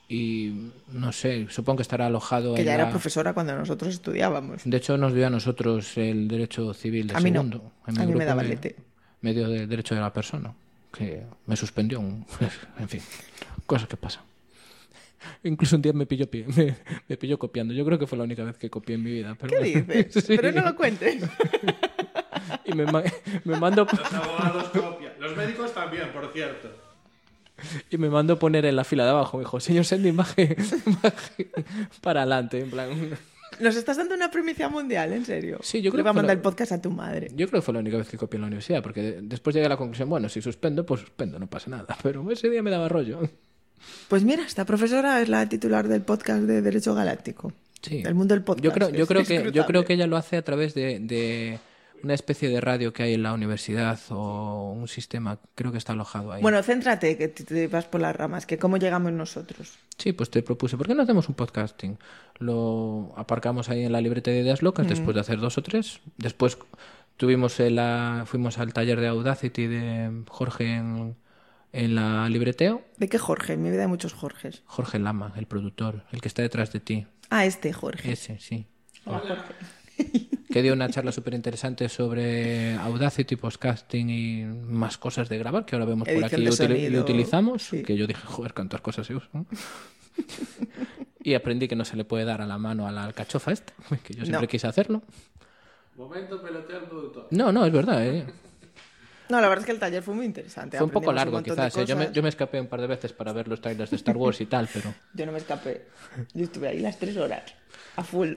y 0.09 0.71
no 0.93 1.11
sé, 1.13 1.47
supongo 1.51 1.79
que 1.79 1.83
estará 1.83 2.07
alojado 2.07 2.55
Que 2.55 2.61
en 2.61 2.67
ya 2.67 2.75
era 2.75 2.91
profesora 2.91 3.35
cuando 3.35 3.57
nosotros 3.57 3.93
estudiábamos. 3.93 4.63
De 4.65 4.77
hecho, 4.77 4.97
nos 4.97 5.13
dio 5.15 5.27
a 5.27 5.31
nosotros 5.31 5.97
el 5.99 6.29
derecho 6.29 6.73
civil 6.75 7.09
de 7.09 7.17
A 7.17 7.21
mí 7.21 7.31
no. 7.33 7.41
En 7.41 7.95
mi 7.95 8.03
A 8.03 8.07
mí 8.07 8.15
me 8.15 8.25
daba 8.25 8.43
lete. 8.45 8.77
Me 9.23 9.35
dio 9.35 9.49
de 9.49 9.67
derecho 9.67 9.97
de 9.97 10.01
la 10.01 10.13
persona, 10.13 10.55
que 10.93 11.25
me 11.47 11.57
suspendió. 11.57 11.99
un- 11.99 12.25
En 12.79 12.89
fin, 12.89 13.01
cosas 13.67 13.89
que 13.89 13.97
pasan. 13.97 14.23
Incluso 15.47 15.77
un 15.77 15.83
día 15.83 15.93
me 15.93 16.07
pilló, 16.07 16.29
pi- 16.31 16.45
me, 16.57 16.77
me 17.09 17.17
pilló 17.17 17.39
copiando. 17.39 17.73
Yo 17.75 17.85
creo 17.85 17.99
que 17.99 18.07
fue 18.07 18.19
la 18.19 18.25
única 18.25 18.43
vez 18.45 18.57
que 18.59 18.69
copié 18.71 18.97
en 18.97 19.03
mi 19.03 19.11
vida. 19.13 19.37
Pero 19.39 19.51
¿Qué 19.51 19.59
bueno, 19.73 19.95
dices? 19.95 20.25
sí. 20.27 20.37
Pero 20.37 20.53
no 20.53 20.63
lo 20.69 20.77
cuentes. 20.77 21.23
Y 22.65 22.73
me, 22.75 22.85
me 22.85 23.59
mando 23.61 23.85
Los 23.91 24.13
abogados 24.13 24.69
copian. 24.71 25.13
Los 25.21 25.37
médicos 25.37 25.73
también, 25.73 26.11
por 26.13 26.33
cierto. 26.33 26.69
y 27.91 27.97
me 27.97 28.11
mando 28.11 28.39
poner 28.39 28.65
en 28.67 28.75
la 28.77 28.83
fila 28.85 29.05
de 29.05 29.11
abajo. 29.11 29.39
Me 29.39 29.45
dijo, 29.45 29.61
señor 29.61 29.85
baje, 30.15 30.57
baje 31.03 31.51
para 32.01 32.23
adelante. 32.23 32.61
En 32.61 32.71
plan, 32.71 32.91
Nos 33.61 33.77
estás 33.77 33.97
dando 33.97 34.15
una 34.17 34.31
primicia 34.33 34.69
mundial, 34.69 35.13
en 35.13 35.25
serio. 35.25 35.59
Sí, 35.63 35.81
yo 35.81 35.91
creo 35.93 35.99
Le 35.99 36.03
va 36.05 36.11
a 36.11 36.13
que 36.13 36.17
mandar 36.17 36.37
el 36.37 36.43
podcast 36.43 36.73
a 36.73 36.83
tu 36.83 36.91
madre. 36.91 37.29
Yo 37.35 37.49
creo 37.49 37.61
que 37.61 37.65
fue 37.65 37.75
la 37.75 37.81
única 37.81 37.97
vez 37.99 38.09
que 38.09 38.19
copié 38.19 38.37
en 38.37 38.43
la 38.43 38.47
universidad, 38.49 38.83
porque 38.83 39.01
de- 39.03 39.23
después 39.23 39.55
llegué 39.55 39.67
a 39.67 39.71
la 39.71 39.77
conclusión, 39.77 40.09
bueno, 40.09 40.29
si 40.29 40.43
suspendo, 40.43 40.85
pues 40.85 41.01
suspendo, 41.03 41.39
no 41.39 41.47
pasa 41.49 41.71
nada. 41.71 41.97
Pero 42.03 42.29
ese 42.31 42.51
día 42.51 42.63
me 42.63 42.71
daba 42.71 42.89
rollo. 42.89 43.21
Pues 44.09 44.25
mira, 44.25 44.43
esta 44.45 44.65
profesora 44.65 45.21
es 45.21 45.29
la 45.29 45.49
titular 45.49 45.89
del 45.89 46.03
podcast 46.03 46.43
de 46.43 46.63
Derecho 46.63 46.95
Galáctico. 46.95 47.53
Sí. 47.83 48.03
Del 48.03 48.15
mundo 48.15 48.35
del 48.35 48.43
podcast. 48.43 48.65
Yo 48.65 48.73
creo, 48.73 48.89
yo 48.91 49.03
Es 49.03 49.09
creo 49.09 49.23
que 49.23 49.29
yo 49.35 49.35
escrutable. 49.41 49.67
creo 49.67 49.85
que 49.85 49.93
ella 49.95 50.07
lo 50.07 50.17
hace 50.17 50.37
a 50.37 50.43
través 50.43 50.75
de, 50.75 50.99
de 51.01 51.59
una 52.03 52.15
especie 52.15 52.49
de 52.49 52.61
radio 52.61 52.93
que 52.93 53.03
hay 53.05 53.15
en 53.15 53.23
la 53.23 53.33
universidad 53.33 53.99
o 54.11 54.73
un 54.73 54.89
sistema, 54.89 55.39
creo 55.55 55.73
que 55.73 55.79
está 55.79 55.93
alojado 55.93 56.33
ahí. 56.33 56.43
Bueno, 56.43 56.63
céntrate, 56.63 57.17
que 57.17 57.29
te- 57.29 57.45
te 57.45 57.69
vas 57.69 57.85
por 57.87 58.01
las 58.01 58.15
ramas, 58.17 58.45
que 58.47 58.59
cómo 58.59 58.77
llegamos 58.77 59.13
nosotros. 59.13 59.79
Sí, 59.99 60.13
pues 60.13 60.31
te 60.31 60.43
propuse, 60.43 60.77
¿por 60.77 60.87
qué 60.89 60.95
no 60.95 61.03
hacemos 61.03 61.29
un 61.29 61.35
podcasting? 61.37 61.97
Lo 62.39 63.13
aparcamos 63.17 63.69
ahí 63.69 63.85
en 63.85 63.93
la 63.93 64.01
libreta 64.01 64.31
de 64.31 64.41
ideas 64.41 64.63
locas 64.63 64.89
después 64.89 65.15
de 65.15 65.21
hacer 65.21 65.39
dos 65.39 65.57
o 65.59 65.63
tres. 65.63 66.01
Después 66.19 66.59
tuvimos 67.17 67.59
el, 67.61 67.79
ah, 67.79 68.25
fuimos 68.27 68.59
al 68.59 68.73
taller 68.73 69.01
de 69.01 69.07
Audacity 69.09 69.67
de 69.67 70.11
Jorge 70.29 70.75
en, 70.75 71.17
en 71.77 71.95
la 71.95 72.29
libreteo. 72.29 72.83
¿De 72.97 73.09
qué 73.09 73.19
Jorge? 73.19 73.53
En 73.55 73.63
mi 73.63 73.71
vida 73.71 73.83
hay 73.83 73.89
muchos 73.89 74.15
Jorges. 74.15 74.63
Jorge 74.67 74.99
Lama, 74.99 75.33
el 75.37 75.47
productor, 75.47 76.05
el 76.13 76.21
que 76.21 76.29
está 76.29 76.43
detrás 76.43 76.73
de 76.73 76.81
ti. 76.81 77.07
Ah, 77.31 77.45
este 77.45 77.73
Jorge. 77.73 78.13
Ese, 78.13 78.39
sí. 78.39 78.67
Que 80.51 80.63
dio 80.63 80.73
una 80.73 80.89
charla 80.89 81.13
súper 81.13 81.35
interesante 81.35 81.89
sobre 81.89 82.75
Audacity, 82.77 83.37
podcasting 83.37 84.09
y 84.11 84.45
más 84.45 84.97
cosas 84.97 85.29
de 85.29 85.37
grabar 85.39 85.67
que 85.67 85.75
ahora 85.77 85.85
vemos 85.87 86.09
por 86.09 86.25
aquí 86.25 86.43
y, 86.43 86.53
sonido, 86.53 87.03
utilizamos. 87.03 87.63
sí. 87.63 87.83
Que 87.83 87.97
yo 87.97 88.07
dije, 88.07 88.23
joder, 88.25 88.55
cuántas 88.55 88.81
cosas 88.81 89.07
se 89.07 89.15
usan. 89.15 89.47
y 91.21 91.35
aprendí 91.35 91.69
que 91.69 91.77
no 91.77 91.85
se 91.85 91.97
le 91.97 92.05
puede 92.05 92.25
dar 92.25 92.41
a 92.41 92.47
la 92.47 92.57
mano 92.57 92.87
a 92.87 92.93
la 92.93 93.05
alcachofa 93.05 93.53
esta, 93.53 93.75
que 94.03 94.15
yo 94.15 94.25
siempre 94.25 94.47
No. 94.47 94.49
quise 94.49 94.67
hacerlo. 94.67 95.03
Momento 95.97 96.41
productor. 96.41 97.29
No, 97.31 97.53
no, 97.53 97.65
es 97.67 97.73
verdad. 97.73 98.07
¿eh? 98.07 98.27
No, 99.29 99.41
la 99.41 99.49
verdad 99.49 99.63
es 99.63 99.67
que 99.67 99.73
el 99.73 99.79
taller 99.79 100.03
fue 100.03 100.15
muy 100.15 100.25
interesante. 100.27 100.77
Fue 100.79 100.87
un 100.87 100.91
poco 100.93 101.13
largo 101.13 101.39
de 101.39 101.45
quizás. 101.45 101.77
¿eh? 101.77 101.85
Yo, 101.87 101.97
me, 101.97 102.13
yo 102.13 102.23
me 102.23 102.29
escapé 102.29 102.61
un 102.61 102.67
par 102.69 102.81
de 102.81 102.87
veces 102.87 103.13
para 103.13 103.33
ver 103.33 103.49
los 103.49 103.61
trailers 103.61 103.91
de 103.91 103.97
Star 103.97 104.17
Wars 104.17 104.41
y 104.41 104.47
tal, 104.47 104.69
pero... 104.73 104.95
Yo 105.15 105.27
no 105.27 105.33
me 105.33 105.39
escapé. 105.39 105.87
Yo 106.35 106.45
estuve 106.45 106.69
ahí 106.69 106.79
las 106.81 106.99
tres 106.99 107.17
horas, 107.17 107.43
a 107.97 108.05
full. 108.05 108.35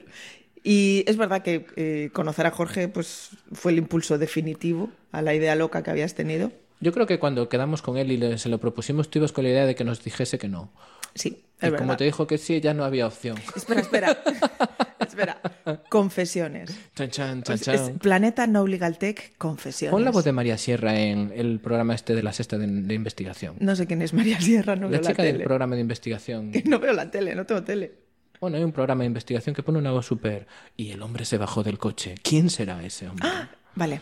Y 0.64 1.04
es 1.08 1.16
verdad 1.18 1.42
que 1.42 1.68
eh, 1.76 2.10
conocer 2.14 2.46
a 2.46 2.52
Jorge 2.52 2.88
pues, 2.90 3.30
fue 3.54 3.72
el 3.72 3.78
impulso 3.78 4.18
definitivo 4.18 4.90
a 5.12 5.22
la 5.22 5.34
idea 5.34 5.56
loca 5.56 5.84
que 5.84 5.92
habías 5.92 6.16
tenido. 6.16 6.52
Yo 6.82 6.92
creo 6.94 7.08
que 7.08 7.20
cuando 7.20 7.50
quedamos 7.50 7.82
con 7.82 7.98
él 7.98 8.12
y 8.12 8.18
le- 8.18 8.38
se 8.38 8.50
lo 8.50 8.58
propusimos, 8.60 9.10
tú 9.10 9.20
ibas 9.20 9.32
con 9.32 9.44
la 9.44 9.50
idea 9.52 9.66
de 9.66 9.76
que 9.76 9.84
nos 9.84 10.04
dijese 10.04 10.38
que 10.38 10.48
no. 10.48 10.72
Sí, 11.20 11.44
Y 11.62 11.66
es 11.66 11.74
como 11.74 11.98
te 11.98 12.06
dijo 12.06 12.26
que 12.28 12.38
sí, 12.38 12.62
ya 12.62 12.74
no 12.74 12.84
había 12.86 13.06
opción. 13.08 13.38
Espera, 13.56 13.82
espera. 13.82 14.18
espera. 15.06 15.42
Confesiones. 15.90 16.70
Chan, 16.96 17.10
chan, 17.10 17.44
chan, 17.44 17.56
Es- 17.56 17.68
es 17.68 17.86
chan. 17.88 18.00
Planeta 18.00 18.48
No 18.48 18.66
Legal 18.66 18.98
Tech, 18.98 19.34
confesiones. 19.38 19.92
Pon 19.92 20.06
la 20.06 20.12
voz 20.12 20.24
de 20.24 20.32
María 20.32 20.58
Sierra 20.58 20.98
en 20.98 21.34
el 21.36 21.60
programa 21.60 21.94
este 21.96 22.16
de 22.16 22.24
la 22.24 22.32
sexta 22.32 22.58
de, 22.58 22.68
de 22.68 22.94
investigación. 22.94 23.56
No 23.60 23.76
sé 23.76 23.86
quién 23.88 24.02
es 24.02 24.14
María 24.14 24.40
Sierra, 24.40 24.76
no 24.76 24.84
la 24.84 24.92
veo 24.92 25.02
la 25.02 25.10
chica 25.10 25.24
del 25.24 25.34
tele. 25.34 25.44
programa 25.44 25.76
de 25.76 25.82
investigación. 25.82 26.52
Que 26.52 26.64
no 26.66 26.80
veo 26.80 26.94
la 26.94 27.12
tele, 27.12 27.36
no 27.36 27.46
tengo 27.46 27.64
tele. 27.64 27.92
Bueno, 28.40 28.56
hay 28.56 28.64
un 28.64 28.72
programa 28.72 29.02
de 29.04 29.08
investigación 29.08 29.54
que 29.54 29.64
pone 29.64 29.78
una 29.80 29.92
voz 29.92 30.06
súper... 30.06 30.48
Y 30.78 30.92
el 30.92 31.02
hombre 31.02 31.26
se 31.26 31.38
bajó 31.38 31.62
del 31.64 31.78
coche. 31.78 32.16
¿Quién 32.24 32.50
será 32.50 32.82
ese 32.86 33.10
hombre? 33.10 33.28
Ah, 33.30 33.50
vale. 33.76 34.00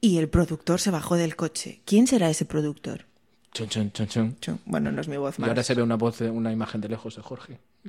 Y 0.00 0.18
el 0.18 0.28
productor 0.28 0.80
se 0.80 0.90
bajó 0.90 1.14
del 1.14 1.36
coche. 1.36 1.80
¿Quién 1.84 2.08
será 2.08 2.28
ese 2.30 2.44
productor? 2.46 3.04
Chon, 3.52 3.68
chon, 3.68 3.90
chon, 3.92 4.06
chon. 4.06 4.36
Chu, 4.40 4.58
Bueno, 4.66 4.92
no 4.92 5.00
es 5.00 5.08
mi 5.08 5.16
voz 5.16 5.38
Y 5.38 5.40
más. 5.42 5.48
ahora 5.48 5.62
se 5.62 5.74
ve 5.74 5.82
una 5.82 5.96
voz, 5.96 6.20
una 6.20 6.52
imagen 6.52 6.80
de 6.80 6.88
lejos 6.88 7.16
de 7.16 7.22
Jorge. 7.22 7.58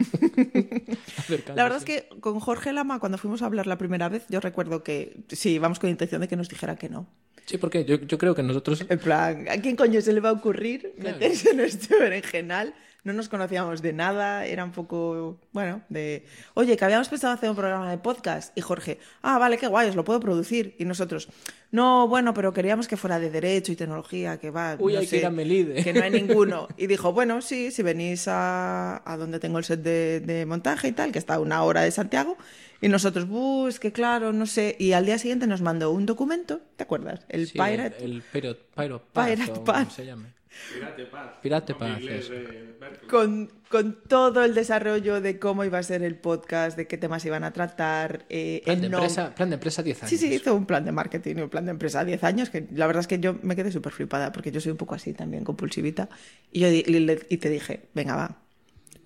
La 1.56 1.64
verdad 1.64 1.78
es 1.78 1.86
que 1.86 2.08
con 2.22 2.40
Jorge 2.40 2.74
Lama, 2.74 3.00
cuando 3.00 3.18
fuimos 3.18 3.42
a 3.42 3.46
hablar 3.46 3.68
la 3.68 3.78
primera 3.78 4.10
vez, 4.10 4.26
yo 4.30 4.40
recuerdo 4.40 4.84
que 4.84 5.18
sí, 5.28 5.52
íbamos 5.52 5.80
con 5.80 5.90
intención 5.90 6.22
de 6.22 6.28
que 6.28 6.36
nos 6.36 6.50
dijera 6.50 6.76
que 6.76 6.90
no. 6.90 7.08
Sí, 7.46 7.58
porque 7.58 7.84
yo, 7.86 7.96
yo 7.98 8.18
creo 8.18 8.36
que 8.36 8.44
nosotros... 8.44 8.86
En 8.88 9.00
plan, 9.00 9.48
¿a 9.50 9.58
quién 9.60 9.76
coño 9.76 10.02
se 10.02 10.14
le 10.14 10.20
va 10.22 10.30
a 10.30 10.34
ocurrir 10.34 10.94
meterse 10.98 11.50
en 11.52 11.60
este 11.62 11.98
berenjenal 12.00 12.74
no 13.04 13.14
nos 13.14 13.30
conocíamos 13.30 13.82
de 13.82 13.94
nada, 13.94 14.46
era 14.46 14.64
un 14.66 14.72
poco, 14.72 15.40
bueno, 15.54 15.82
de, 15.90 16.26
oye, 16.54 16.76
que 16.76 16.84
habíamos 16.86 17.08
pensado 17.08 17.34
hacer 17.34 17.50
un 17.50 17.56
programa 17.56 17.90
de 17.90 17.98
podcast. 17.98 18.56
Y 18.58 18.62
Jorge, 18.62 19.00
ah, 19.22 19.38
vale, 19.38 19.58
qué 19.58 19.68
guay, 19.68 19.90
os 19.90 19.96
lo 19.96 20.04
puedo 20.04 20.20
producir. 20.20 20.76
Y 20.80 20.86
nosotros, 20.86 21.30
no, 21.72 22.08
bueno, 22.08 22.34
pero 22.34 22.52
queríamos 22.54 22.88
que 22.88 22.98
fuera 22.98 23.18
de 23.20 23.30
derecho 23.30 23.72
y 23.72 23.76
tecnología, 23.78 24.38
que 24.38 24.52
va, 24.52 24.76
Uy, 24.80 24.94
no 24.94 25.00
hay 25.00 25.06
que 25.06 25.10
sé, 25.12 25.18
ir 25.20 25.26
a 25.26 25.32
Melide. 25.32 25.84
que 25.84 25.94
no 25.94 26.04
hay 26.04 26.12
ninguno. 26.12 26.68
Y 26.78 26.88
dijo, 26.88 27.14
bueno, 27.14 27.42
sí, 27.42 27.72
si 27.72 27.84
venís 27.84 28.28
a, 28.28 29.02
a 29.10 29.18
donde 29.18 29.40
tengo 29.40 29.58
el 29.60 29.64
set 29.64 29.82
de, 29.82 30.20
de 30.20 30.46
montaje 30.46 30.90
y 30.90 30.92
tal, 30.92 31.12
que 31.12 31.20
está 31.20 31.36
a 31.36 31.40
una 31.40 31.64
hora 31.64 31.82
de 31.82 31.92
Santiago. 31.92 32.38
Y 32.82 32.88
nosotros, 32.88 33.28
"buh, 33.28 33.68
es 33.68 33.80
que 33.80 33.92
claro, 33.92 34.32
no 34.32 34.46
sé. 34.46 34.76
Y 34.80 34.94
al 34.94 35.06
día 35.06 35.18
siguiente 35.20 35.48
nos 35.48 35.62
mandó 35.62 35.92
un 35.92 36.06
documento, 36.06 36.62
¿te 36.78 36.84
acuerdas? 36.84 37.22
El 37.28 37.48
Sí, 37.48 37.54
Pirate. 37.54 38.04
El, 38.04 38.12
el 38.12 38.22
Pirate, 38.22 38.60
Pirate 38.76 39.04
Pirate 39.14 39.52
como 39.66 39.90
se. 39.90 40.39
Pirate 40.74 41.06
Paz. 41.06 41.32
Pirate 41.42 41.76
Paz, 41.76 42.00
Berkeley. 42.00 43.08
con, 43.10 43.52
con 43.70 43.98
todo 44.08 44.44
el 44.44 44.54
desarrollo 44.54 45.22
de 45.22 45.40
cómo 45.40 45.64
iba 45.66 45.78
a 45.80 45.84
ser 45.84 46.04
el 46.04 46.16
podcast, 46.16 46.78
de 46.78 46.88
qué 46.88 46.98
temas 46.98 47.24
iban 47.26 47.44
a 47.44 47.52
tratar, 47.54 48.26
eh, 48.30 48.62
Plan 48.66 48.76
el 48.78 48.82
de, 48.84 48.88
nom- 48.90 48.94
empresa, 48.96 49.36
plan 49.36 49.50
de 49.50 49.54
empresa 49.56 49.84
10 49.84 50.04
años. 50.04 50.10
Sí, 50.10 50.18
sí, 50.18 50.34
hizo 50.34 50.54
un 50.56 50.66
plan 50.66 50.86
de 50.86 50.92
marketing 50.92 51.36
y 51.38 51.42
un 51.42 51.50
plan 51.50 51.66
de 51.66 51.72
empresa 51.72 52.02
a 52.02 52.06
10 52.06 52.24
años, 52.24 52.50
que 52.50 52.68
la 52.74 52.88
verdad 52.88 53.02
es 53.02 53.08
que 53.08 53.20
yo 53.20 53.36
me 53.42 53.56
quedé 53.56 53.72
súper 53.72 53.92
flipada, 53.94 54.32
porque 54.32 54.52
yo 54.52 54.60
soy 54.62 54.72
un 54.72 54.78
poco 54.78 54.96
así 54.96 55.14
también, 55.14 55.44
compulsivita. 55.44 56.10
Y, 56.52 56.60
yo 56.62 56.70
di- 56.70 56.84
le- 56.84 57.00
le- 57.00 57.26
y 57.30 57.38
te 57.38 57.50
dije, 57.50 57.90
venga, 57.94 58.16
va, 58.16 58.38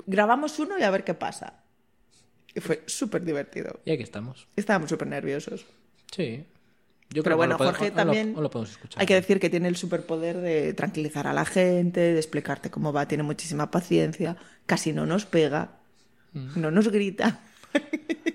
grabamos 0.05 0.57
uno 0.59 0.77
y 0.77 0.83
a 0.83 0.89
ver 0.91 1.03
qué 1.03 1.13
pasa. 1.13 1.61
Y 2.55 2.59
fue 2.59 2.83
súper 2.85 3.23
divertido. 3.23 3.79
Y 3.85 3.91
aquí 3.91 4.03
estamos. 4.03 4.47
Estábamos 4.55 4.89
súper 4.89 5.07
nerviosos. 5.07 5.65
Sí. 6.11 6.45
Yo 7.13 7.21
Pero 7.23 7.35
creo 7.35 7.37
bueno, 7.37 7.57
que 7.57 7.63
lo 7.63 7.69
Jorge 7.69 7.89
lo- 7.89 7.95
también. 7.95 8.33
o 8.35 8.41
lo 8.41 8.49
podemos 8.49 8.71
escuchar. 8.71 8.99
Hay 8.99 9.05
que 9.05 9.13
decir 9.13 9.39
que 9.39 9.49
tiene 9.49 9.67
el 9.67 9.75
superpoder 9.75 10.37
de 10.37 10.73
tranquilizar 10.73 11.27
a 11.27 11.33
la 11.33 11.45
gente, 11.45 11.99
de 11.99 12.17
explicarte 12.17 12.69
cómo 12.71 12.91
va, 12.91 13.07
tiene 13.07 13.23
muchísima 13.23 13.69
paciencia, 13.69 14.35
casi 14.65 14.93
no 14.93 15.05
nos 15.05 15.25
pega, 15.25 15.77
Mm. 16.33 16.59
no 16.59 16.71
nos 16.71 16.87
grita. 16.89 17.39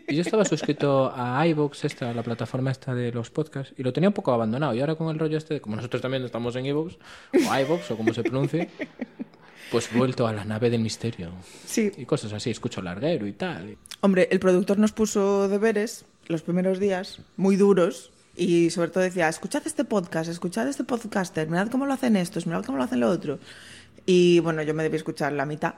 Y 0.06 0.14
yo 0.16 0.22
estaba 0.22 0.44
suscrito 0.44 1.12
a 1.14 1.46
iVoox, 1.46 1.84
esta, 1.84 2.12
la 2.14 2.22
plataforma 2.22 2.70
esta 2.70 2.94
de 2.94 3.12
los 3.12 3.30
podcasts, 3.30 3.74
y 3.76 3.82
lo 3.82 3.92
tenía 3.92 4.08
un 4.08 4.14
poco 4.14 4.32
abandonado. 4.32 4.74
Y 4.74 4.80
ahora 4.80 4.94
con 4.94 5.08
el 5.10 5.18
rollo 5.18 5.36
este, 5.36 5.54
de- 5.54 5.60
como 5.60 5.76
nosotros 5.76 6.00
también 6.00 6.24
estamos 6.24 6.54
en 6.56 6.66
iVoox, 6.66 6.94
o 7.34 7.58
iVoox, 7.60 7.90
o 7.90 7.96
como 7.96 8.14
se 8.14 8.22
pronuncie, 8.22 8.68
pues 9.70 9.92
vuelto 9.92 10.26
a 10.26 10.32
la 10.32 10.44
nave 10.44 10.70
del 10.70 10.80
misterio. 10.80 11.30
Sí, 11.66 11.90
Y 11.96 12.04
cosas 12.06 12.32
así, 12.32 12.50
escucho 12.50 12.80
larguero 12.82 13.26
y 13.26 13.32
tal. 13.32 13.76
Hombre, 14.00 14.28
el 14.30 14.38
productor 14.40 14.78
nos 14.78 14.92
puso 14.92 15.48
deberes 15.48 16.04
los 16.26 16.42
primeros 16.42 16.78
días 16.78 17.20
muy 17.36 17.56
duros 17.56 18.10
y 18.38 18.70
sobre 18.70 18.90
todo 18.90 19.02
decía, 19.02 19.28
escuchad 19.28 19.62
este 19.66 19.84
podcast, 19.84 20.30
escuchad 20.30 20.68
este 20.68 20.84
podcaster, 20.84 21.48
mirad 21.48 21.68
cómo 21.68 21.84
lo 21.86 21.92
hacen 21.92 22.16
estos, 22.16 22.46
mirad 22.46 22.64
cómo 22.64 22.78
lo 22.78 22.84
hacen 22.84 23.00
lo 23.00 23.08
otro. 23.10 23.38
Y 24.06 24.40
bueno, 24.40 24.62
yo 24.62 24.72
me 24.74 24.82
debí 24.82 24.96
escuchar 24.96 25.32
la 25.32 25.44
mitad, 25.44 25.74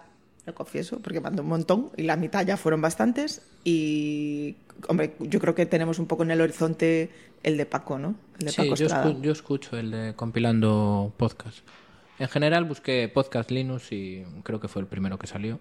lo 0.46 0.54
confieso, 0.54 0.98
porque 1.00 1.20
mandó 1.20 1.42
un 1.42 1.48
montón 1.48 1.90
y 1.96 2.02
la 2.04 2.16
mitad 2.16 2.46
ya 2.46 2.56
fueron 2.56 2.80
bastantes 2.80 3.42
y, 3.64 4.56
hombre, 4.88 5.14
yo 5.18 5.40
creo 5.40 5.54
que 5.54 5.66
tenemos 5.66 5.98
un 5.98 6.06
poco 6.06 6.22
en 6.22 6.30
el 6.30 6.40
horizonte 6.40 7.10
el 7.42 7.56
de 7.56 7.66
Paco, 7.66 7.98
¿no? 7.98 8.14
El 8.38 8.46
de 8.46 8.52
Sí, 8.52 8.62
Paco 8.62 8.74
yo, 8.76 8.86
escu- 8.88 9.20
yo 9.22 9.32
escucho 9.32 9.76
el 9.78 9.90
de 9.90 10.14
compilando 10.14 11.12
podcast. 11.16 11.58
En 12.18 12.28
general 12.28 12.64
busqué 12.66 13.10
podcast 13.12 13.50
Linux 13.50 13.90
y 13.92 14.22
creo 14.42 14.60
que 14.60 14.68
fue 14.68 14.82
el 14.82 14.86
primero 14.88 15.18
que 15.18 15.26
salió. 15.26 15.58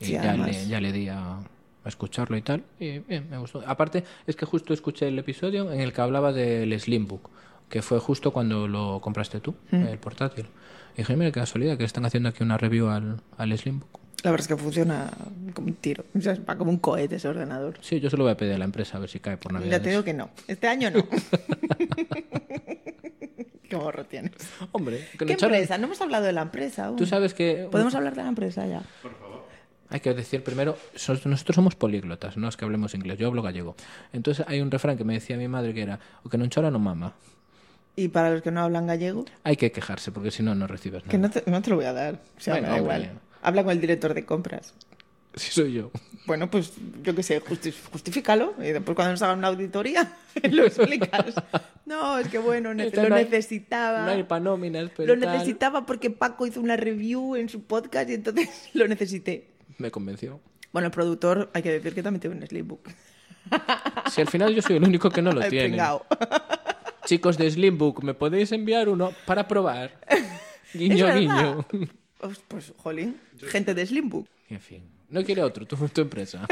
Y 0.00 0.06
Sí, 0.06 0.12
ya, 0.12 0.34
le, 0.34 0.66
ya 0.66 0.80
le 0.80 0.92
di 0.92 1.08
a, 1.08 1.38
a 1.84 1.88
escucharlo 1.88 2.36
y 2.36 2.42
tal. 2.42 2.62
Y 2.78 2.98
bien, 3.00 3.28
me 3.30 3.38
gustó. 3.38 3.62
Aparte, 3.66 4.04
es 4.26 4.36
que 4.36 4.46
justo 4.46 4.72
escuché 4.74 5.08
el 5.08 5.18
episodio 5.18 5.72
en 5.72 5.80
el 5.80 5.92
que 5.92 6.00
hablaba 6.00 6.32
del 6.32 6.78
Slimbook, 6.78 7.30
que 7.68 7.82
fue 7.82 7.98
justo 8.00 8.32
cuando 8.32 8.68
lo 8.68 9.00
compraste 9.00 9.40
tú, 9.40 9.54
Mm. 9.70 9.86
el 9.86 9.98
portátil. 9.98 10.46
Y 10.94 10.98
dije, 10.98 11.16
mira 11.16 11.30
qué 11.30 11.40
casualidad 11.40 11.78
que 11.78 11.84
están 11.84 12.04
haciendo 12.04 12.28
aquí 12.28 12.42
una 12.42 12.58
review 12.58 12.88
al, 12.88 13.20
al 13.38 13.56
Slimbook. 13.58 13.88
La 14.22 14.30
verdad 14.32 14.44
es 14.44 14.48
que 14.48 14.56
funciona 14.62 15.10
como 15.54 15.68
un 15.68 15.74
tiro, 15.76 16.04
o 16.14 16.20
sea, 16.20 16.36
va 16.46 16.56
como 16.58 16.70
un 16.70 16.76
cohete 16.76 17.16
ese 17.16 17.26
ordenador. 17.28 17.78
Sí, 17.80 18.00
yo 18.00 18.10
se 18.10 18.18
lo 18.18 18.24
voy 18.24 18.32
a 18.32 18.36
pedir 18.36 18.52
a 18.52 18.58
la 18.58 18.66
empresa 18.66 18.98
a 18.98 19.00
ver 19.00 19.08
si 19.08 19.18
cae 19.18 19.38
por 19.38 19.50
Navidad. 19.54 19.70
Ya 19.78 19.82
te 19.82 19.88
digo 19.90 20.04
que 20.04 20.12
no, 20.12 20.28
este 20.46 20.68
año 20.68 20.90
no. 20.90 21.06
Qué 23.68 23.76
morro 23.76 24.04
tienes. 24.04 24.32
Hombre, 24.72 25.06
que 25.16 25.24
¿Qué 25.26 25.32
echaron- 25.34 25.54
empresa? 25.54 25.78
No 25.78 25.86
hemos 25.86 26.00
hablado 26.00 26.24
de 26.24 26.32
la 26.32 26.42
empresa 26.42 26.86
aún. 26.86 26.96
Tú 26.96 27.06
sabes 27.06 27.34
que 27.34 27.68
Podemos 27.70 27.94
hablar 27.94 28.14
de 28.16 28.22
la 28.22 28.28
empresa 28.28 28.66
ya. 28.66 28.82
Hay 29.90 30.00
que 30.00 30.14
decir 30.14 30.42
primero, 30.44 30.76
nosotros 31.24 31.54
somos 31.54 31.74
políglotas, 31.74 32.36
no 32.36 32.48
es 32.48 32.56
que 32.56 32.64
hablemos 32.64 32.94
inglés, 32.94 33.18
yo 33.18 33.26
hablo 33.28 33.42
gallego. 33.42 33.74
Entonces 34.12 34.44
hay 34.48 34.60
un 34.60 34.70
refrán 34.70 34.96
que 34.96 35.04
me 35.04 35.14
decía 35.14 35.36
mi 35.36 35.48
madre 35.48 35.74
que 35.74 35.82
era, 35.82 35.98
o 36.22 36.28
que 36.28 36.38
no 36.38 36.46
chora 36.46 36.70
no 36.70 36.78
mama. 36.78 37.12
Y 37.96 38.08
para 38.08 38.30
los 38.30 38.40
que 38.42 38.50
no 38.52 38.60
hablan 38.62 38.86
gallego, 38.86 39.24
Hay 39.42 39.56
que 39.56 39.72
quejarse 39.72 40.12
porque 40.12 40.30
si 40.30 40.42
no, 40.42 40.54
no 40.54 40.66
recibes 40.66 41.02
nada. 41.02 41.10
que 41.10 41.18
no 41.18 41.28
te, 41.30 41.42
no 41.50 41.60
te 41.60 41.70
lo 41.70 41.76
voy 41.76 41.84
a 41.86 41.92
dar. 41.92 42.14
O 42.38 42.40
sea, 42.40 42.54
me 42.54 42.60
da 42.62 42.68
hombre. 42.76 42.82
igual. 42.82 43.10
Habla 43.42 43.64
con 43.64 43.72
el 43.72 43.80
director 43.80 44.14
de 44.14 44.24
compras. 44.24 44.72
Si 45.34 45.50
soy 45.52 45.72
yo. 45.74 45.90
Bueno, 46.26 46.50
pues 46.50 46.72
yo 47.02 47.14
qué 47.14 47.22
sé, 47.22 47.40
justi- 47.40 47.72
justifícalo 47.92 48.54
y 48.58 48.68
después 48.72 48.94
cuando 48.96 49.12
nos 49.12 49.22
hagan 49.22 49.38
una 49.38 49.48
auditoría 49.48 50.12
lo 50.50 50.64
explicas. 50.64 51.34
No, 51.86 52.18
es 52.18 52.28
que 52.28 52.38
bueno, 52.38 52.74
ne- 52.74 52.90
lo 52.90 53.08
no 53.08 53.14
hay- 53.16 53.24
necesitaba. 53.24 54.04
No 54.04 54.10
hay 54.12 54.22
pa' 54.24 54.40
nóminas, 54.40 54.90
pero 54.96 55.14
Lo 55.14 55.20
necesitaba 55.32 55.84
porque 55.86 56.10
Paco 56.10 56.46
hizo 56.46 56.60
una 56.60 56.76
review 56.76 57.36
en 57.36 57.48
su 57.48 57.62
podcast 57.64 58.08
y 58.10 58.14
entonces 58.14 58.48
lo 58.74 58.86
necesité. 58.88 59.49
Me 59.80 59.90
convenció. 59.90 60.40
Bueno, 60.72 60.86
el 60.86 60.92
productor, 60.92 61.50
hay 61.54 61.62
que 61.62 61.72
decir 61.72 61.94
que 61.94 62.02
también 62.02 62.20
tiene 62.20 62.36
un 62.36 62.46
Slimbook. 62.46 62.86
Si 64.10 64.20
al 64.20 64.28
final 64.28 64.54
yo 64.54 64.60
soy 64.62 64.76
el 64.76 64.84
único 64.84 65.08
que 65.10 65.22
no 65.22 65.32
lo 65.32 65.40
El 65.42 65.48
tiene. 65.50 65.68
pringao. 65.68 66.04
Chicos 67.06 67.38
de 67.38 67.50
Slimbook, 67.50 68.04
¿me 68.04 68.12
podéis 68.14 68.52
enviar 68.52 68.88
uno 68.90 69.12
para 69.26 69.48
probar? 69.48 69.98
Guiño, 70.74 71.12
guiño. 71.14 71.66
Pues, 72.18 72.38
pues, 72.46 72.72
jolín, 72.76 73.18
gente 73.48 73.74
de 73.74 73.86
Slimbook. 73.86 74.28
En 74.50 74.60
fin. 74.60 74.82
No 75.08 75.24
quiere 75.24 75.42
otro, 75.42 75.66
tu, 75.66 75.76
tu 75.88 76.02
empresa. 76.02 76.46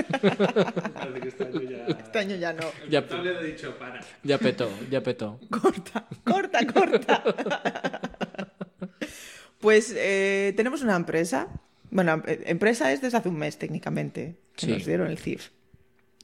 Este 1.22 1.44
año 1.44 1.60
ya... 1.62 1.86
Este 1.86 2.18
año 2.18 2.34
ya 2.36 2.52
no. 2.54 2.64
ya, 2.90 3.02
le 3.02 3.36
ha 3.36 3.40
dicho 3.40 3.78
para. 3.78 4.00
ya 4.24 4.38
petó, 4.38 4.68
ya 4.90 5.00
petó. 5.00 5.38
Corta, 5.48 6.08
corta, 6.24 6.66
corta. 6.66 7.22
Pues 9.60 9.94
eh, 9.96 10.54
tenemos 10.56 10.82
una 10.82 10.96
empresa. 10.96 11.48
Bueno, 11.90 12.22
eh, 12.26 12.42
empresa 12.46 12.92
es 12.92 13.00
desde 13.00 13.18
hace 13.18 13.28
un 13.28 13.36
mes 13.38 13.58
técnicamente, 13.58 14.36
que 14.56 14.66
Sí. 14.66 14.72
nos 14.72 14.84
dieron 14.86 15.08
el 15.08 15.18
CIF. 15.18 15.48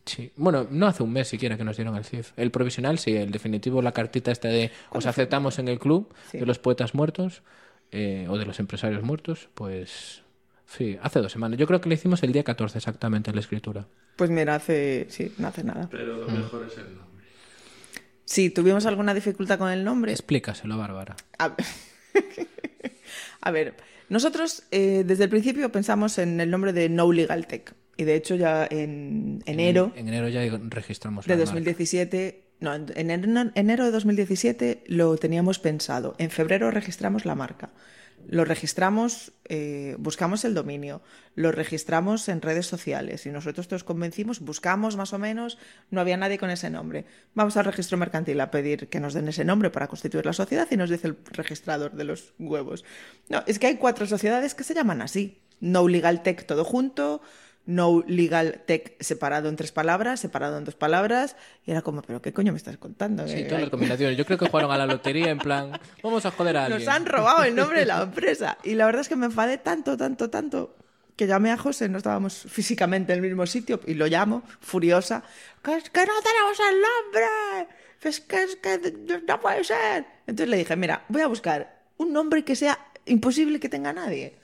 Sí. 0.06 0.30
Bueno, 0.36 0.66
no 0.70 0.86
hace 0.86 1.02
un 1.02 1.12
mes 1.12 1.28
siquiera 1.28 1.56
que 1.56 1.64
nos 1.64 1.76
dieron 1.76 1.96
el 1.96 2.04
CIF. 2.04 2.32
El 2.36 2.50
provisional, 2.50 2.98
sí, 2.98 3.16
el 3.16 3.30
definitivo, 3.30 3.80
la 3.80 3.92
cartita 3.92 4.30
esta 4.30 4.48
de 4.48 4.70
os 4.90 5.06
aceptamos 5.06 5.58
en 5.58 5.68
el 5.68 5.78
club 5.78 6.12
Sí. 6.30 6.38
de 6.38 6.46
los 6.46 6.58
poetas 6.58 6.94
muertos 6.94 7.42
eh, 7.90 8.26
o 8.28 8.36
de 8.36 8.44
los 8.44 8.58
empresarios 8.60 9.02
muertos, 9.02 9.48
pues 9.54 10.22
sí, 10.66 10.98
hace 11.00 11.20
dos 11.20 11.30
semanas. 11.32 11.58
Yo 11.58 11.66
creo 11.66 11.80
que 11.80 11.88
le 11.88 11.94
hicimos 11.94 12.22
el 12.22 12.32
día 12.32 12.42
14 12.44 12.76
exactamente 12.78 13.32
la 13.32 13.40
escritura. 13.40 13.86
Pues 14.16 14.30
mira, 14.30 14.56
hace. 14.56 15.06
Sí, 15.10 15.32
no 15.38 15.48
hace 15.48 15.62
nada. 15.64 15.88
Pero 15.90 16.18
lo 16.18 16.28
mejor 16.28 16.66
es 16.70 16.76
el 16.76 16.96
nombre. 16.96 17.24
Sí, 18.26 18.50
tuvimos 18.50 18.84
alguna 18.86 19.14
dificultad 19.14 19.58
con 19.58 19.70
el 19.70 19.84
nombre. 19.84 20.12
Explícaselo, 20.12 20.76
Bárbara. 20.76 21.14
A 21.38 21.48
ver, 21.48 21.66
A 23.40 23.50
ver, 23.50 23.74
nosotros 24.14 24.62
eh, 24.70 25.02
desde 25.04 25.24
el 25.24 25.30
principio 25.30 25.72
pensamos 25.72 26.18
en 26.18 26.40
el 26.40 26.48
nombre 26.48 26.72
de 26.72 26.88
No 26.88 27.10
Legal 27.10 27.48
Tech. 27.48 27.74
Y 27.96 28.04
de 28.04 28.14
hecho, 28.14 28.36
ya 28.36 28.64
en 28.70 29.42
enero. 29.44 29.92
En, 29.96 30.06
enero 30.06 30.28
ya 30.28 30.40
registramos 30.68 31.26
de 31.26 31.30
la 31.30 31.36
marca. 31.36 31.50
2017, 31.50 32.44
no, 32.60 32.74
en 32.74 33.10
enero 33.54 33.84
de 33.84 33.90
2017 33.90 34.84
lo 34.86 35.16
teníamos 35.16 35.58
pensado. 35.58 36.14
En 36.18 36.30
febrero 36.30 36.70
registramos 36.70 37.24
la 37.24 37.34
marca. 37.34 37.72
Lo 38.28 38.44
registramos, 38.44 39.32
eh, 39.44 39.96
buscamos 39.98 40.44
el 40.44 40.54
dominio, 40.54 41.02
lo 41.34 41.52
registramos 41.52 42.28
en 42.28 42.40
redes 42.40 42.66
sociales 42.66 43.26
y 43.26 43.30
nosotros 43.30 43.70
nos 43.70 43.84
convencimos, 43.84 44.40
buscamos 44.40 44.96
más 44.96 45.12
o 45.12 45.18
menos, 45.18 45.58
no 45.90 46.00
había 46.00 46.16
nadie 46.16 46.38
con 46.38 46.50
ese 46.50 46.70
nombre. 46.70 47.04
Vamos 47.34 47.56
al 47.56 47.64
registro 47.64 47.98
mercantil 47.98 48.40
a 48.40 48.50
pedir 48.50 48.88
que 48.88 49.00
nos 49.00 49.14
den 49.14 49.28
ese 49.28 49.44
nombre 49.44 49.70
para 49.70 49.88
constituir 49.88 50.26
la 50.26 50.32
sociedad 50.32 50.68
y 50.70 50.76
nos 50.76 50.90
dice 50.90 51.08
el 51.08 51.16
registrador 51.32 51.92
de 51.92 52.04
los 52.04 52.34
huevos. 52.38 52.84
No, 53.28 53.42
es 53.46 53.58
que 53.58 53.66
hay 53.66 53.76
cuatro 53.76 54.06
sociedades 54.06 54.54
que 54.54 54.64
se 54.64 54.74
llaman 54.74 55.02
así. 55.02 55.40
No 55.60 55.88
Legal 55.88 56.22
Tech 56.22 56.46
todo 56.46 56.64
junto, 56.64 57.22
No 57.66 58.04
Legal 58.06 58.62
Tech 58.66 58.94
separado 59.00 59.48
en 59.48 59.56
tres 59.56 59.72
palabras, 59.72 60.20
separado 60.20 60.58
en 60.58 60.64
dos 60.64 60.74
palabras, 60.74 61.36
y 61.64 61.70
era 61.70 61.80
como, 61.82 62.02
pero 62.02 62.20
¿qué 62.20 62.32
coño 62.32 62.52
me 62.52 62.58
estás 62.58 62.76
contando? 62.76 63.26
Sí, 63.26 63.38
Eh, 63.38 63.44
todas 63.44 63.62
las 63.62 63.70
combinaciones. 63.70 64.18
Yo 64.18 64.26
creo 64.26 64.36
que 64.38 64.48
jugaron 64.48 64.70
a 64.70 64.76
la 64.76 64.86
lotería 64.86 65.30
en 65.30 65.38
plan, 65.38 65.72
vamos 66.02 66.26
a 66.26 66.30
joder 66.30 66.56
a 66.58 66.64
alguien. 66.66 66.84
nos 66.84 66.94
han 66.94 67.06
robado 67.06 67.44
el 67.44 67.54
nombre 67.54 67.80
de 67.80 67.86
la 67.86 68.02
empresa. 68.02 68.58
Y 68.64 68.74
la 68.74 68.84
verdad 68.86 69.00
es 69.00 69.08
que 69.08 69.16
me 69.16 69.26
enfadé 69.26 69.56
tanto, 69.58 69.96
tanto, 69.96 70.28
tanto, 70.28 70.76
que 71.16 71.26
llamé 71.26 71.52
a 71.52 71.56
José, 71.56 71.88
no 71.88 71.96
estábamos 71.98 72.34
físicamente 72.48 73.12
en 73.12 73.20
el 73.20 73.28
mismo 73.30 73.46
sitio, 73.46 73.80
y 73.86 73.94
lo 73.94 74.06
llamo, 74.08 74.42
furiosa, 74.60 75.22
que, 75.62 75.74
es 75.76 75.88
que 75.88 76.00
no 76.00 76.12
tenemos 76.22 76.58
el 76.70 76.80
nombre, 76.82 77.74
es 78.02 78.20
que, 78.20 78.42
es 78.42 78.56
que 78.56 79.22
no 79.26 79.40
puede 79.40 79.64
ser. 79.64 80.04
Entonces 80.26 80.48
le 80.48 80.58
dije, 80.58 80.76
mira, 80.76 81.04
voy 81.08 81.22
a 81.22 81.28
buscar 81.28 81.82
un 81.96 82.12
nombre 82.12 82.44
que 82.44 82.56
sea 82.56 82.78
imposible 83.06 83.58
que 83.60 83.68
tenga 83.68 83.92
nadie. 83.92 84.36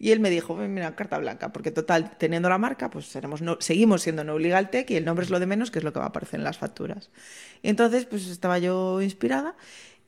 Y 0.00 0.12
él 0.12 0.20
me 0.20 0.30
dijo, 0.30 0.54
"Ven, 0.56 0.72
mira, 0.72 0.94
carta 0.94 1.18
blanca, 1.18 1.52
porque 1.52 1.70
total, 1.72 2.16
teniendo 2.18 2.48
la 2.48 2.58
marca, 2.58 2.88
pues 2.90 3.06
seremos 3.06 3.42
no- 3.42 3.56
seguimos 3.60 4.02
siendo 4.02 4.22
No 4.24 4.38
Legal 4.38 4.70
Tech 4.70 4.88
y 4.90 4.96
el 4.96 5.04
nombre 5.04 5.24
es 5.24 5.30
lo 5.30 5.40
de 5.40 5.46
menos, 5.46 5.70
que 5.70 5.78
es 5.80 5.84
lo 5.84 5.92
que 5.92 5.98
va 5.98 6.04
a 6.06 6.08
aparecer 6.08 6.38
en 6.38 6.44
las 6.44 6.58
facturas. 6.58 7.10
Y 7.62 7.68
entonces, 7.68 8.04
pues 8.04 8.28
estaba 8.28 8.58
yo 8.58 9.02
inspirada 9.02 9.56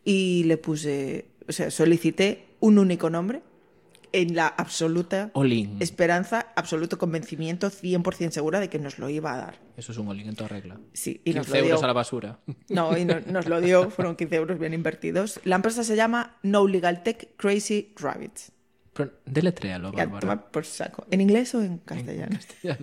y 0.04 0.44
le 0.44 0.56
puse, 0.58 1.26
o 1.48 1.52
sea, 1.52 1.70
solicité 1.70 2.46
un 2.60 2.78
único 2.78 3.10
nombre 3.10 3.42
en 4.12 4.34
la 4.34 4.48
absoluta 4.48 5.30
esperanza, 5.80 6.46
absoluto 6.56 6.98
convencimiento, 6.98 7.68
100% 7.70 8.30
segura 8.32 8.58
de 8.58 8.68
que 8.68 8.78
nos 8.80 8.98
lo 8.98 9.08
iba 9.08 9.34
a 9.34 9.36
dar. 9.38 9.60
Eso 9.76 9.92
es 9.92 9.98
un 9.98 10.08
in 10.18 10.28
en 10.28 10.34
toda 10.34 10.48
regla. 10.48 10.80
Sí, 10.92 11.20
y 11.24 11.32
nos 11.32 11.46
15 11.46 11.58
lo 11.60 11.64
euros 11.66 11.80
dio. 11.80 11.84
a 11.84 11.86
la 11.88 11.92
basura. 11.92 12.38
No, 12.68 12.96
y 12.98 13.04
no- 13.04 13.20
nos 13.26 13.46
lo 13.46 13.60
dio, 13.60 13.88
fueron 13.90 14.16
15 14.16 14.36
euros 14.36 14.58
bien 14.58 14.74
invertidos. 14.74 15.40
La 15.44 15.56
empresa 15.56 15.84
se 15.84 15.94
llama 15.96 16.38
No 16.42 16.66
Legal 16.66 17.02
Tech 17.04 17.36
Crazy 17.36 17.92
Rabbits. 17.96 18.52
Deletréalo, 19.24 19.92
Bárbara. 19.92 20.50
por 20.50 20.64
saco. 20.66 21.06
¿En 21.10 21.20
inglés 21.20 21.54
o 21.54 21.62
en 21.62 21.78
castellano? 21.78 22.38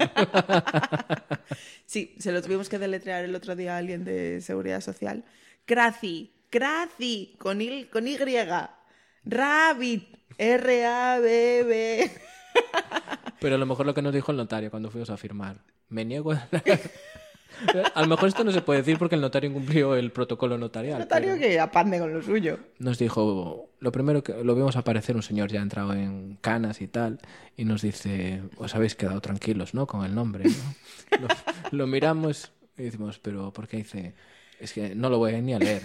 sí, 1.85 2.15
se 2.19 2.31
lo 2.31 2.41
tuvimos 2.41 2.69
que 2.69 2.79
deletrear 2.79 3.23
el 3.25 3.35
otro 3.35 3.55
día 3.55 3.75
a 3.75 3.77
alguien 3.77 4.03
de 4.03 4.41
Seguridad 4.41 4.81
Social. 4.81 5.23
Crazy, 5.65 6.33
Crazy, 6.49 7.35
con, 7.37 7.61
il- 7.61 7.89
con 7.89 8.07
Y. 8.07 8.17
Rabbit, 9.25 10.17
R-A-B-B. 10.37 12.11
Pero 13.39 13.55
a 13.55 13.57
lo 13.57 13.65
mejor 13.65 13.85
lo 13.85 13.93
que 13.93 14.01
nos 14.01 14.13
dijo 14.13 14.31
el 14.31 14.37
notario 14.37 14.71
cuando 14.71 14.89
fuimos 14.89 15.09
a 15.09 15.17
firmar. 15.17 15.57
Me 15.89 16.05
niego 16.05 16.31
a... 16.31 16.47
a 17.93 18.01
lo 18.01 18.07
mejor 18.07 18.29
esto 18.29 18.43
no 18.43 18.51
se 18.51 18.61
puede 18.61 18.79
decir 18.79 18.97
porque 18.97 19.15
el 19.15 19.21
notario 19.21 19.49
incumplió 19.49 19.95
el 19.95 20.11
protocolo 20.11 20.57
notarial. 20.57 20.99
Notario 20.99 21.35
pero 21.35 21.41
que 21.41 21.59
apande 21.59 21.99
con 21.99 22.13
lo 22.13 22.21
suyo. 22.21 22.59
Nos 22.79 22.97
dijo, 22.97 23.69
lo 23.79 23.91
primero 23.91 24.23
que 24.23 24.43
lo 24.43 24.55
vimos 24.55 24.75
aparecer 24.75 25.15
un 25.15 25.23
señor 25.23 25.51
ya 25.51 25.61
entrado 25.61 25.93
en 25.93 26.37
canas 26.41 26.81
y 26.81 26.87
tal, 26.87 27.19
y 27.55 27.65
nos 27.65 27.81
dice, 27.81 28.43
os 28.57 28.75
habéis 28.75 28.95
quedado 28.95 29.21
tranquilos, 29.21 29.73
¿no? 29.73 29.87
Con 29.87 30.05
el 30.05 30.13
nombre, 30.13 30.45
¿no? 30.45 31.17
lo, 31.21 31.27
lo 31.71 31.87
miramos 31.87 32.51
y 32.77 32.83
decimos, 32.83 33.19
pero 33.19 33.51
¿por 33.51 33.67
qué 33.67 33.77
dice? 33.77 34.13
Es 34.59 34.73
que 34.73 34.95
no 34.95 35.09
lo 35.09 35.17
voy 35.17 35.41
ni 35.41 35.53
a 35.53 35.59
leer. 35.59 35.83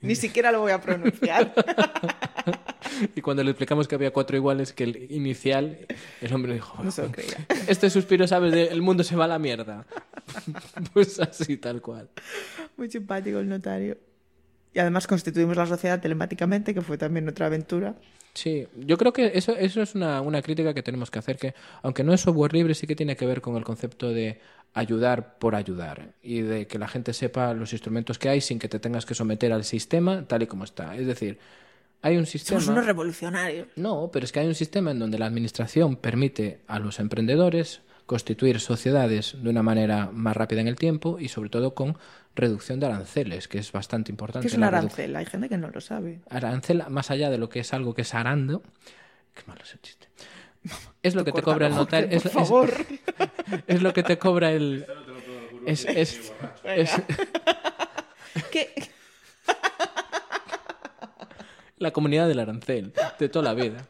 Ni 0.00 0.16
siquiera 0.16 0.50
lo 0.50 0.60
voy 0.60 0.72
a 0.72 0.80
pronunciar. 0.80 1.54
Y 3.16 3.20
cuando 3.20 3.42
le 3.42 3.50
explicamos 3.50 3.88
que 3.88 3.94
había 3.94 4.12
cuatro 4.12 4.36
iguales 4.36 4.72
que 4.72 4.84
el 4.84 5.10
inicial, 5.10 5.78
el 6.20 6.34
hombre 6.34 6.54
dijo, 6.54 6.82
No 6.82 6.90
se 6.90 7.02
lo 7.02 7.10
creía. 7.10 7.46
este 7.68 7.90
suspiro, 7.90 8.26
¿sabes? 8.28 8.52
De, 8.52 8.68
el 8.68 8.82
mundo 8.82 9.02
se 9.02 9.16
va 9.16 9.24
a 9.24 9.28
la 9.28 9.38
mierda. 9.38 9.86
pues 10.92 11.18
así, 11.20 11.56
tal 11.56 11.80
cual. 11.80 12.08
Muy 12.76 12.90
simpático 12.90 13.38
el 13.38 13.48
notario. 13.48 13.96
Y 14.74 14.78
además 14.78 15.06
constituimos 15.06 15.56
la 15.56 15.66
sociedad 15.66 16.00
telemáticamente, 16.00 16.74
que 16.74 16.80
fue 16.80 16.96
también 16.96 17.28
otra 17.28 17.46
aventura. 17.46 17.94
Sí, 18.34 18.66
yo 18.76 18.96
creo 18.96 19.12
que 19.12 19.32
eso, 19.34 19.54
eso 19.56 19.82
es 19.82 19.94
una, 19.94 20.22
una 20.22 20.40
crítica 20.40 20.72
que 20.72 20.82
tenemos 20.82 21.10
que 21.10 21.18
hacer, 21.18 21.36
que 21.36 21.54
aunque 21.82 22.02
no 22.02 22.14
es 22.14 22.22
software 22.22 22.54
libre, 22.54 22.74
sí 22.74 22.86
que 22.86 22.96
tiene 22.96 23.14
que 23.14 23.26
ver 23.26 23.42
con 23.42 23.56
el 23.56 23.64
concepto 23.64 24.08
de 24.08 24.40
ayudar 24.72 25.38
por 25.38 25.54
ayudar 25.54 26.14
y 26.22 26.40
de 26.40 26.66
que 26.66 26.78
la 26.78 26.88
gente 26.88 27.12
sepa 27.12 27.52
los 27.52 27.72
instrumentos 27.72 28.18
que 28.18 28.30
hay 28.30 28.40
sin 28.40 28.58
que 28.58 28.68
te 28.68 28.78
tengas 28.78 29.04
que 29.04 29.14
someter 29.14 29.52
al 29.52 29.64
sistema 29.64 30.26
tal 30.26 30.42
y 30.42 30.46
como 30.46 30.64
está. 30.64 30.96
Es 30.96 31.06
decir, 31.06 31.38
hay 32.02 32.16
un 32.16 32.26
sistema... 32.26 32.60
Somos 32.60 32.72
unos 32.74 32.86
revolucionarios. 32.86 33.68
No, 33.76 34.10
pero 34.12 34.24
es 34.24 34.32
que 34.32 34.40
hay 34.40 34.46
un 34.48 34.54
sistema 34.54 34.90
en 34.90 34.98
donde 34.98 35.18
la 35.18 35.26
administración 35.26 35.96
permite 35.96 36.60
a 36.66 36.78
los 36.78 36.98
emprendedores 37.00 37.80
constituir 38.06 38.60
sociedades 38.60 39.36
de 39.40 39.48
una 39.48 39.62
manera 39.62 40.10
más 40.12 40.36
rápida 40.36 40.60
en 40.60 40.68
el 40.68 40.76
tiempo 40.76 41.18
y 41.18 41.28
sobre 41.28 41.48
todo 41.48 41.74
con 41.74 41.96
reducción 42.34 42.80
de 42.80 42.86
aranceles, 42.86 43.46
que 43.48 43.58
es 43.58 43.70
bastante 43.72 44.10
importante. 44.10 44.46
¿Qué 44.46 44.52
es 44.52 44.58
un 44.58 44.64
arancel? 44.64 45.14
Hay 45.16 45.24
gente 45.26 45.48
que 45.48 45.56
no 45.56 45.70
lo 45.70 45.80
sabe. 45.80 46.20
arancel, 46.28 46.82
más 46.90 47.10
allá 47.10 47.30
de 47.30 47.38
lo 47.38 47.48
que 47.48 47.60
es 47.60 47.72
algo 47.72 47.94
que 47.94 48.02
es 48.02 48.12
arando, 48.14 48.62
qué 49.34 49.42
malo 49.46 49.62
ese 49.64 49.78
chiste. 49.80 50.08
Es 51.02 51.14
lo 51.16 51.24
que 51.24 51.32
te 51.32 51.42
cobra 51.42 51.66
el 51.66 51.74
notario. 51.74 52.08
Es, 52.10 52.22
por 52.22 52.28
es- 52.30 52.32
favor. 52.34 52.70
es 53.66 53.82
lo 53.82 53.92
que 53.92 54.02
te 54.04 54.18
cobra 54.18 54.52
el. 54.52 54.86
Es, 55.66 55.84
es, 55.84 56.32
es- 56.64 57.02
¿Qué? 58.50 58.72
La 61.82 61.90
comunidad 61.92 62.28
del 62.28 62.38
arancel, 62.40 62.92
de 63.18 63.28
toda 63.28 63.44
la 63.44 63.54
vida. 63.54 63.86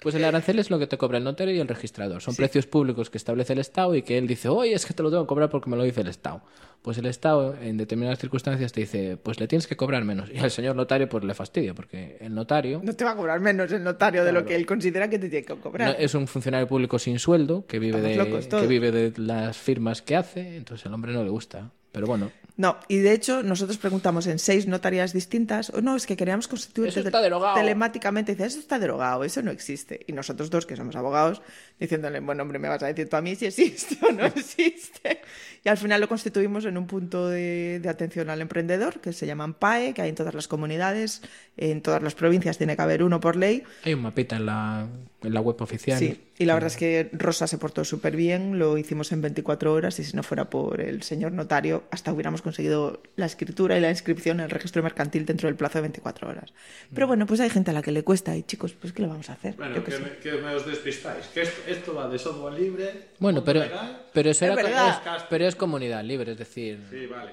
Pues 0.00 0.16
el 0.16 0.24
arancel 0.24 0.58
es 0.58 0.68
lo 0.68 0.80
que 0.80 0.88
te 0.88 0.98
cobra 0.98 1.18
el 1.18 1.22
notario 1.24 1.54
y 1.54 1.60
el 1.60 1.68
registrador. 1.68 2.20
Son 2.22 2.34
precios 2.34 2.66
públicos 2.66 3.08
que 3.08 3.18
establece 3.18 3.52
el 3.52 3.60
Estado 3.60 3.94
y 3.94 4.02
que 4.02 4.18
él 4.18 4.26
dice, 4.26 4.48
oye, 4.48 4.72
es 4.74 4.84
que 4.84 4.94
te 4.94 5.02
lo 5.04 5.10
tengo 5.10 5.22
que 5.22 5.28
cobrar 5.28 5.48
porque 5.48 5.70
me 5.70 5.76
lo 5.76 5.84
dice 5.84 6.00
el 6.00 6.08
Estado. 6.08 6.42
Pues 6.82 6.98
el 6.98 7.06
Estado, 7.06 7.54
en 7.62 7.76
determinadas 7.76 8.18
circunstancias, 8.18 8.72
te 8.72 8.80
dice, 8.80 9.16
pues 9.16 9.38
le 9.38 9.46
tienes 9.46 9.68
que 9.68 9.76
cobrar 9.76 10.04
menos. 10.04 10.28
Y 10.34 10.38
al 10.38 10.50
señor 10.50 10.74
notario, 10.74 11.08
pues 11.08 11.22
le 11.22 11.34
fastidia, 11.34 11.72
porque 11.74 12.16
el 12.20 12.34
notario 12.34 12.80
No 12.82 12.92
te 12.96 13.04
va 13.04 13.12
a 13.12 13.16
cobrar 13.16 13.38
menos 13.38 13.70
el 13.70 13.84
notario 13.84 14.24
de 14.24 14.32
lo 14.32 14.44
que 14.44 14.56
él 14.56 14.66
considera 14.66 15.08
que 15.08 15.20
te 15.20 15.28
tiene 15.28 15.46
que 15.46 15.54
no- 15.54 15.60
cobrar. 15.60 15.94
es 15.96 16.12
un 16.16 16.26
funcionario 16.26 16.66
público 16.66 16.98
sin 16.98 17.20
sueldo 17.20 17.64
que 17.68 17.78
vive, 17.78 17.98
Estamos 17.98 18.16
de, 18.16 18.30
locos 18.40 18.60
que 18.60 18.66
vive 18.66 18.90
de 18.90 19.12
las 19.18 19.56
firmas 19.56 20.02
que 20.02 20.16
hace, 20.16 20.56
entonces 20.56 20.84
al 20.84 20.94
hombre 20.94 21.12
no 21.12 21.22
le 21.22 21.30
gusta. 21.30 21.70
Pero 21.92 22.08
bueno, 22.08 22.32
No, 22.56 22.78
y 22.86 22.98
de 22.98 23.12
hecho 23.12 23.42
nosotros 23.42 23.78
preguntamos 23.78 24.26
en 24.26 24.38
seis 24.38 24.66
notarías 24.66 25.12
distintas, 25.12 25.70
o 25.70 25.80
no, 25.80 25.96
es 25.96 26.06
que 26.06 26.16
queríamos 26.16 26.48
constituir 26.48 26.88
Eso 26.88 27.00
está 27.00 27.22
derogado. 27.22 27.54
telemáticamente, 27.56 28.32
dice, 28.32 28.44
eso 28.46 28.58
está 28.58 28.78
derogado, 28.78 29.24
eso 29.24 29.40
no 29.42 29.50
existe. 29.50 30.00
Y 30.06 30.12
nosotros 30.12 30.50
dos, 30.50 30.66
que 30.66 30.76
somos 30.76 30.94
abogados, 30.94 31.40
diciéndole, 31.80 32.20
bueno, 32.20 32.42
hombre, 32.42 32.58
me 32.58 32.68
vas 32.68 32.82
a 32.82 32.86
decir 32.86 33.08
tú 33.08 33.16
a 33.16 33.22
mí 33.22 33.34
si 33.36 33.46
existe 33.46 33.98
o 34.06 34.12
no 34.12 34.26
existe. 34.26 35.22
Y 35.64 35.68
al 35.68 35.78
final 35.78 36.00
lo 36.00 36.08
constituimos 36.08 36.64
en 36.64 36.76
un 36.76 36.86
punto 36.86 37.28
de, 37.28 37.80
de 37.80 37.88
atención 37.88 38.28
al 38.28 38.40
emprendedor, 38.40 39.00
que 39.00 39.12
se 39.12 39.26
llama 39.26 39.58
PAE, 39.58 39.94
que 39.94 40.02
hay 40.02 40.10
en 40.10 40.14
todas 40.14 40.34
las 40.34 40.48
comunidades, 40.48 41.22
en 41.56 41.82
todas 41.82 42.02
las 42.02 42.14
provincias 42.14 42.56
tiene 42.58 42.76
que 42.76 42.82
haber 42.82 43.02
uno 43.02 43.20
por 43.20 43.36
ley. 43.36 43.62
hay 43.84 43.92
un 43.94 44.02
mapita 44.02 44.36
en 44.36 44.46
la, 44.46 44.86
en 45.22 45.34
la 45.34 45.40
web 45.40 45.60
oficial. 45.60 45.98
Sí, 45.98 46.18
y 46.38 46.46
la 46.46 46.54
verdad 46.54 46.68
es 46.68 46.76
que 46.78 47.10
Rosa 47.12 47.46
se 47.46 47.58
portó 47.58 47.84
súper 47.84 48.16
bien, 48.16 48.58
lo 48.58 48.78
hicimos 48.78 49.12
en 49.12 49.20
24 49.20 49.72
horas 49.72 49.98
y 49.98 50.04
si 50.04 50.16
no 50.16 50.22
fuera 50.22 50.48
por 50.48 50.80
el 50.80 51.02
señor 51.02 51.32
notario, 51.32 51.84
hasta 51.90 52.10
hubiéramos 52.12 52.40
conseguido 52.40 53.02
la 53.16 53.26
escritura 53.26 53.76
y 53.76 53.80
la 53.82 53.90
inscripción 53.90 54.40
en 54.40 54.44
el 54.44 54.50
registro 54.50 54.82
mercantil 54.82 55.26
dentro 55.26 55.46
del 55.46 55.54
plazo 55.56 55.78
de 55.78 55.82
24 55.82 56.28
horas. 56.28 56.52
Pero 56.94 57.06
bueno, 57.06 57.26
pues 57.26 57.38
hay 57.40 57.50
gente 57.50 57.70
a 57.70 57.74
la 57.74 57.82
que 57.82 57.92
le 57.92 58.02
cuesta 58.02 58.34
y 58.34 58.42
chicos, 58.44 58.72
pues 58.72 58.92
¿qué 58.94 59.02
le 59.02 59.08
vamos 59.08 59.28
a 59.28 59.34
hacer? 59.34 59.54
Bueno, 59.56 59.76
Yo 59.76 59.84
que 59.84 59.92
sé. 59.92 59.98
me, 60.00 60.16
que 60.16 60.32
me 60.32 60.54
os 60.54 60.66
despistáis. 60.66 61.26
Que 61.26 61.42
esto, 61.42 61.60
esto 61.68 61.94
va 61.94 62.08
de 62.08 62.18
software 62.18 62.54
libre. 62.58 63.08
Bueno, 63.18 63.44
pero, 63.44 63.60
legal. 63.60 64.06
pero 64.14 64.30
eso 64.30 64.46
Es 64.46 64.58
era, 64.58 64.88
es- 65.18 65.22
pero 65.28 65.46
es 65.46 65.54
comunidad 65.54 66.02
libre, 66.02 66.32
es 66.32 66.38
decir, 66.38 66.80
Sí, 66.90 67.06
vale. 67.06 67.30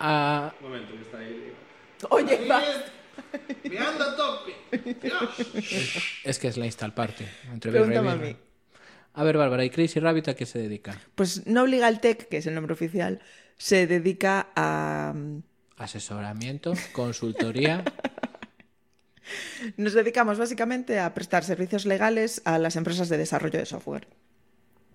a- 0.00 0.52
Un 0.60 0.66
momento, 0.68 0.92
que 0.94 1.00
está 1.02 1.18
ahí. 1.18 1.52
Oye, 2.10 2.48
va. 2.50 2.60
¡Me 3.64 3.78
ando 3.78 4.04
a 4.04 4.16
tope! 4.16 4.54
Dios. 5.02 6.22
es 6.24 6.38
que 6.38 6.48
es 6.48 6.56
la 6.56 6.66
install 6.66 6.94
party. 6.94 7.24
Entre 7.52 7.70
Pregúntame 7.70 8.10
a 8.10 8.16
mí. 8.16 8.36
A 9.14 9.24
ver, 9.24 9.36
Bárbara, 9.36 9.64
¿y 9.64 9.70
Crazy 9.70 10.00
Rabbit 10.00 10.28
a 10.28 10.34
qué 10.34 10.46
se 10.46 10.58
dedica? 10.58 11.00
Pues 11.14 11.46
No 11.46 11.66
Legal 11.66 12.00
Tech, 12.00 12.28
que 12.28 12.36
es 12.36 12.46
el 12.46 12.54
nombre 12.54 12.72
oficial, 12.72 13.20
se 13.56 13.86
dedica 13.86 14.48
a... 14.54 15.14
Asesoramiento, 15.76 16.74
consultoría. 16.92 17.84
Nos 19.76 19.94
dedicamos 19.94 20.38
básicamente 20.38 20.98
a 20.98 21.12
prestar 21.14 21.44
servicios 21.44 21.86
legales 21.86 22.42
a 22.44 22.58
las 22.58 22.76
empresas 22.76 23.08
de 23.08 23.18
desarrollo 23.18 23.58
de 23.58 23.66
software. 23.66 24.08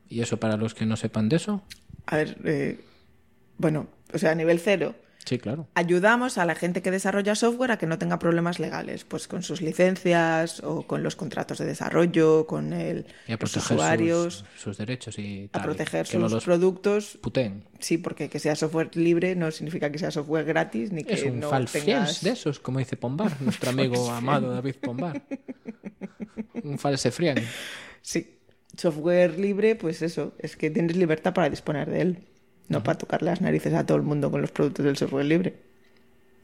¿Y 0.08 0.22
eso 0.22 0.38
para 0.38 0.58
los 0.58 0.74
que 0.74 0.86
no 0.86 0.96
sepan 0.96 1.30
de 1.30 1.38
eso? 1.38 1.64
A 2.06 2.18
ver, 2.18 2.38
eh, 2.46 2.80
bueno, 3.58 3.88
o 4.14 4.18
sea, 4.18 4.32
a 4.32 4.36
nivel 4.36 4.60
cero. 4.60 4.96
Sí, 5.26 5.40
claro. 5.40 5.68
ayudamos 5.74 6.38
a 6.38 6.46
la 6.46 6.54
gente 6.56 6.82
que 6.84 6.92
desarrolla 6.92 7.34
software 7.36 7.72
a 7.72 7.78
que 7.78 7.88
no 7.88 7.98
tenga 7.98 8.20
problemas 8.20 8.60
legales, 8.60 9.04
pues 9.06 9.28
con 9.28 9.42
sus 9.44 9.62
licencias 9.62 10.62
o 10.64 10.84
con 10.86 11.02
los 11.02 11.16
contratos 11.16 11.58
de 11.58 11.66
desarrollo, 11.66 12.46
con 12.46 12.74
el, 12.74 13.08
Y 13.28 13.32
a 13.32 13.38
los 13.38 13.52
proteger 13.52 13.76
usuarios, 13.78 14.46
sus, 14.54 14.62
sus 14.62 14.78
derechos 14.78 15.18
y 15.18 15.46
a 15.46 15.58
tal. 15.58 15.64
proteger 15.64 16.06
que 16.06 16.20
sus 16.20 16.32
no 16.32 16.40
productos. 16.40 17.18
puteen. 17.22 17.64
Sí, 17.80 17.98
porque 17.98 18.30
que 18.30 18.40
sea 18.40 18.56
software 18.56 18.96
libre 18.96 19.36
no 19.36 19.50
significa 19.52 19.92
que 19.92 19.98
sea 20.00 20.12
software 20.12 20.46
gratis 20.46 20.92
ni 20.92 21.04
que 21.04 21.16
Es 21.16 21.24
un 21.24 21.40
no 21.40 21.50
tengas... 21.66 22.22
de 22.22 22.30
esos, 22.30 22.60
como 22.60 22.80
dice 22.80 22.96
Pombar, 22.96 23.32
nuestro 23.42 23.72
amigo 23.72 24.12
amado 24.12 24.54
David 24.54 24.76
Pombar. 24.82 25.24
un 26.64 26.78
falsefrien. 26.80 27.44
Sí, 28.02 28.38
software 28.78 29.40
libre, 29.40 29.76
pues 29.76 30.02
eso, 30.02 30.34
es 30.40 30.56
que 30.56 30.70
tienes 30.70 30.96
libertad 30.96 31.34
para 31.34 31.50
disponer 31.50 31.90
de 31.90 32.02
él, 32.02 32.20
no 32.70 32.84
para 32.84 32.98
tocar 32.98 33.22
las 33.22 33.42
narices 33.42 33.74
a 33.74 33.86
todo 33.86 33.98
el 33.98 34.04
mundo 34.04 34.32
con 34.32 34.42
los 34.42 34.52
productos 34.52 34.86
del 34.86 34.98
software 34.98 35.26
libre. 35.26 35.56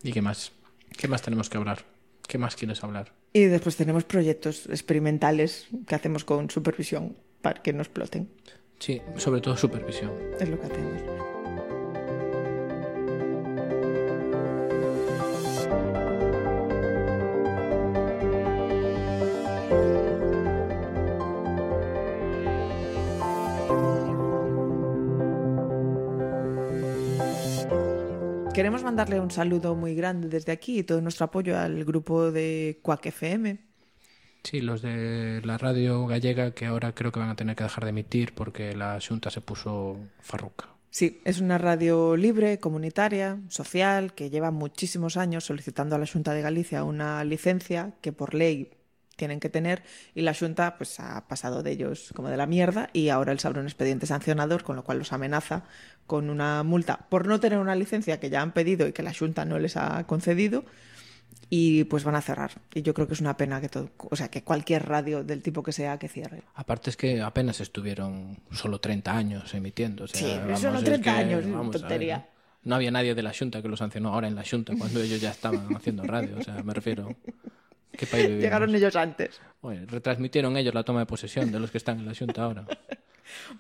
¿Y 0.04 0.12
qué 0.12 0.22
más? 0.22 0.52
¿Qué 0.98 1.08
más 1.08 1.22
tenemos 1.22 1.50
que 1.50 1.58
hablar? 1.58 1.86
¿Qué 2.28 2.38
más 2.38 2.56
quieres 2.56 2.84
hablar? 2.84 3.12
Y 3.34 3.46
después 3.46 3.76
tenemos 3.76 4.04
proyectos 4.04 4.68
experimentales 4.68 5.68
que 5.88 5.96
hacemos 5.96 6.24
con 6.26 6.50
supervisión 6.50 7.16
para 7.42 7.62
que 7.62 7.74
no 7.74 7.82
exploten. 7.82 8.30
Sí, 8.80 9.02
sobre 9.18 9.42
todo 9.42 9.56
supervisión. 9.58 10.12
Es 10.40 10.50
lo 10.50 10.60
que 10.60 10.66
hacemos. 10.66 11.11
Queremos 28.54 28.84
mandarle 28.84 29.22
un 29.22 29.32
saludo 29.32 29.76
muy 29.76 29.96
grande 29.96 30.28
desde 30.28 30.52
aquí 30.52 30.80
y 30.80 30.84
todo 30.84 31.00
nuestro 31.00 31.26
apoyo 31.26 31.58
al 31.58 31.86
grupo 31.86 32.32
de 32.32 32.80
Quack 32.82 33.06
FM. 33.06 33.60
Sí, 34.44 34.60
los 34.60 34.82
de 34.82 35.42
la 35.46 35.58
radio 35.58 36.06
gallega 36.06 36.52
que 36.52 36.66
ahora 36.66 36.94
creo 36.94 37.14
que 37.14 37.20
van 37.22 37.30
a 37.30 37.36
tener 37.38 37.56
que 37.56 37.64
dejar 37.64 37.86
de 37.86 37.92
emitir 37.92 38.36
porque 38.36 38.76
la 38.76 39.00
Junta 39.06 39.30
se 39.30 39.40
puso 39.40 39.98
farruca. 40.20 40.68
Sí, 40.90 41.22
es 41.24 41.40
una 41.40 41.58
radio 41.58 42.18
libre, 42.18 42.60
comunitaria, 42.60 43.40
social, 43.48 44.14
que 44.14 44.30
lleva 44.30 44.52
muchísimos 44.52 45.16
años 45.16 45.46
solicitando 45.46 45.96
a 45.96 46.00
la 46.00 46.06
Junta 46.06 46.34
de 46.34 46.42
Galicia 46.42 46.84
una 46.84 47.24
licencia 47.24 47.94
que 48.02 48.12
por 48.12 48.34
ley 48.34 48.72
tienen 49.16 49.40
que 49.40 49.50
tener 49.50 49.84
y 50.16 50.22
la 50.22 50.34
Junta 50.34 50.78
pues 50.78 51.00
ha 51.00 51.28
pasado 51.28 51.62
de 51.62 51.72
ellos 51.72 52.12
como 52.16 52.30
de 52.30 52.38
la 52.38 52.48
mierda 52.48 52.90
y 52.92 53.10
ahora 53.10 53.34
les 53.34 53.46
abre 53.46 53.60
un 53.60 53.68
expediente 53.68 54.08
sancionador 54.08 54.64
con 54.64 54.76
lo 54.76 54.84
cual 54.84 54.98
los 54.98 55.14
amenaza 55.14 55.64
con 56.12 56.30
una 56.30 56.62
multa 56.64 57.06
por 57.08 57.26
no 57.26 57.40
tener 57.40 57.58
una 57.58 57.74
licencia 57.74 58.20
que 58.20 58.30
ya 58.30 58.42
han 58.42 58.52
pedido 58.52 58.86
y 58.86 58.92
que 58.92 59.02
la 59.02 59.14
Junta 59.14 59.46
no 59.46 59.58
les 59.60 59.78
ha 59.78 60.04
concedido 60.08 60.66
y 61.50 61.86
pues 61.86 62.04
van 62.04 62.16
a 62.16 62.22
cerrar. 62.22 62.52
Y 62.74 62.82
yo 62.82 62.94
creo 62.94 63.08
que 63.08 63.14
es 63.14 63.22
una 63.22 63.38
pena 63.38 63.62
que 63.62 63.70
todo, 63.70 63.92
o 63.98 64.16
sea, 64.18 64.28
que 64.28 64.44
cualquier 64.44 64.86
radio 64.90 65.24
del 65.24 65.42
tipo 65.42 65.64
que 65.64 65.72
sea 65.72 65.98
que 66.00 66.10
cierre. 66.10 66.44
Aparte 66.54 66.90
es 66.90 66.98
que 66.98 67.22
apenas 67.22 67.62
estuvieron 67.62 68.40
solo 68.52 68.82
30 68.82 69.16
años 69.16 69.54
emitiendo. 69.54 70.04
O 70.04 70.08
sea, 70.08 70.20
Sí, 70.20 70.38
vamos, 70.38 70.60
solo 70.60 70.80
es 70.80 70.84
30 70.84 71.02
que, 71.02 71.10
años, 71.18 71.46
es 71.46 71.50
vamos 71.50 71.72
ver, 71.72 71.80
tontería. 71.80 72.28
¿no? 72.64 72.76
Había 72.76 72.92
nadie 72.92 73.16
de 73.16 73.24
la 73.24 73.32
Junta 73.34 73.62
que 73.62 73.70
lo 73.70 73.78
sancionó 73.78 74.14
ahora 74.14 74.28
en 74.28 74.36
la 74.36 74.44
Junta 74.44 74.74
cuando 74.78 75.02
ellos 75.02 75.22
ya 75.22 75.32
estaban 75.32 75.74
haciendo 75.74 76.04
radio. 76.04 76.40
O 76.40 76.44
sea, 76.44 76.62
me 76.62 76.74
refiero. 76.74 77.16
¿Qué 77.94 78.06
país? 78.06 78.28
Llegaron 78.42 78.76
ellos 78.76 78.98
antes. 78.98 79.40
Oye, 79.62 79.86
retransmitieron 79.86 80.58
ellos 80.58 80.74
la 80.74 80.84
toma 80.84 81.00
de 81.00 81.06
posesión 81.06 81.54
de 81.54 81.60
los 81.62 81.72
que 81.72 81.78
están 81.78 82.00
en 82.00 82.06
la 82.06 82.14
Junta 82.14 82.44
ahora. 82.44 82.68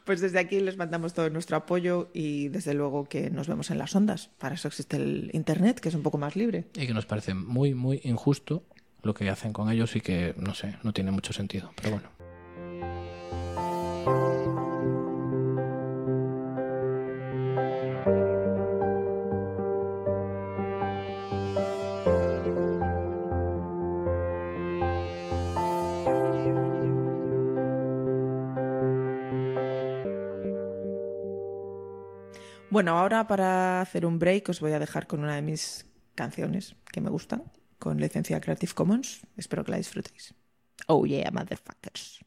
Pues 0.04 0.22
desde 0.22 0.40
aquí 0.40 0.60
les 0.60 0.78
mandamos 0.78 1.14
todo 1.14 1.30
nuestro 1.30 1.58
apoyo 1.58 2.10
y 2.14 2.50
desde 2.50 2.74
luego 2.74 3.06
que 3.06 3.30
nos 3.30 3.48
vemos 3.48 3.72
en 3.72 3.78
las 3.78 3.96
ondas. 3.96 4.30
Para 4.38 4.56
eso 4.56 4.68
existe 4.68 4.98
el 4.98 5.30
Internet, 5.34 5.80
que 5.80 5.90
es 5.90 5.96
un 5.96 6.04
poco 6.04 6.18
más 6.18 6.36
libre. 6.36 6.66
Y 6.76 6.88
que 6.88 6.94
nos 6.94 7.06
parece 7.06 7.34
muy, 7.34 7.74
muy 7.74 8.02
injusto 8.04 8.64
lo 9.04 9.14
que 9.14 9.30
hacen 9.30 9.54
con 9.54 9.72
ellos 9.72 9.96
y 9.96 10.02
que, 10.02 10.34
no 10.38 10.54
sé, 10.54 10.76
no 10.84 10.94
tiene 10.94 11.12
mucho 11.12 11.34
sentido. 11.34 11.72
Pero 11.76 11.92
bueno. 11.92 12.10
Bueno, 32.82 32.98
ahora 32.98 33.28
para 33.28 33.80
hacer 33.80 34.08
un 34.08 34.18
break 34.18 34.50
os 34.50 34.60
voy 34.60 34.72
a 34.72 34.80
dejar 34.80 35.06
con 35.06 35.20
una 35.20 35.36
de 35.36 35.44
mis 35.44 35.86
canciones 36.16 36.76
que 36.92 37.00
me 37.00 37.12
gustan, 37.12 37.44
con 37.78 38.02
licencia 38.02 38.42
Creative 38.42 38.74
Commons. 38.74 39.22
Espero 39.38 39.64
que 39.64 39.70
la 39.70 39.78
disfrutéis. 39.78 40.34
Oh 40.88 41.06
yeah, 41.06 41.30
motherfuckers. 41.30 42.21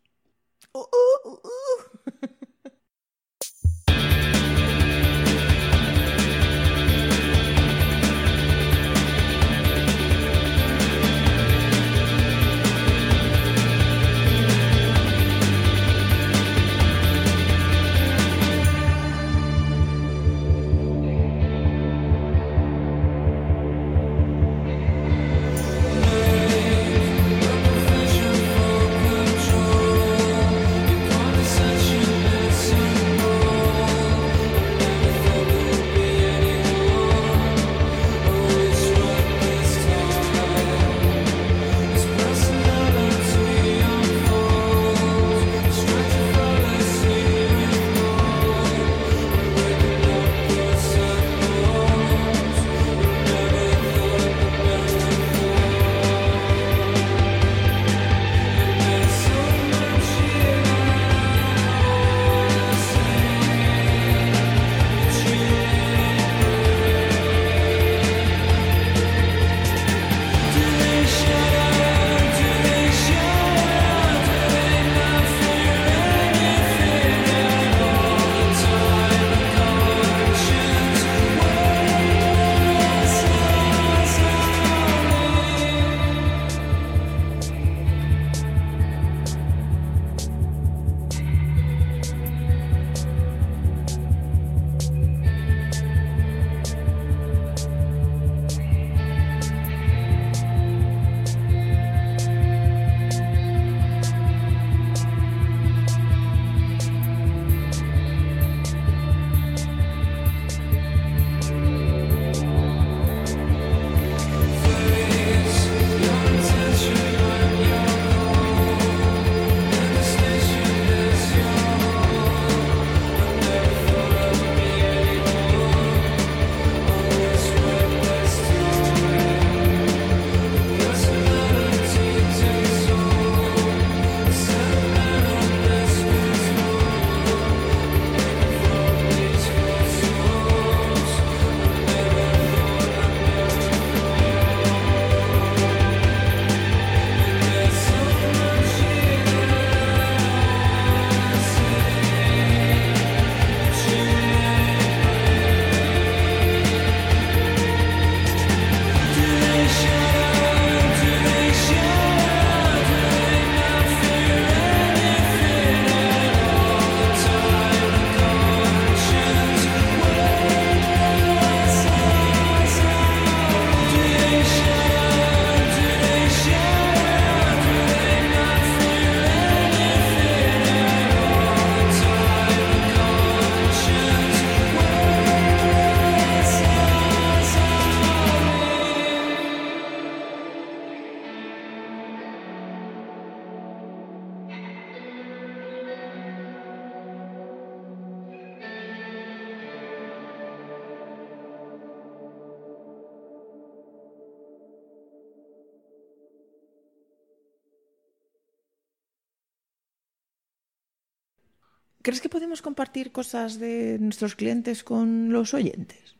¿Crees 212.05 212.21
que 212.21 212.29
podemos 212.29 212.61
compartir 212.61 213.13
cosas 213.13 213.59
de 213.59 213.97
nuestros 213.99 214.35
clientes 214.35 214.85
con 214.85 215.33
los 215.33 215.55
oyentes? 215.55 216.17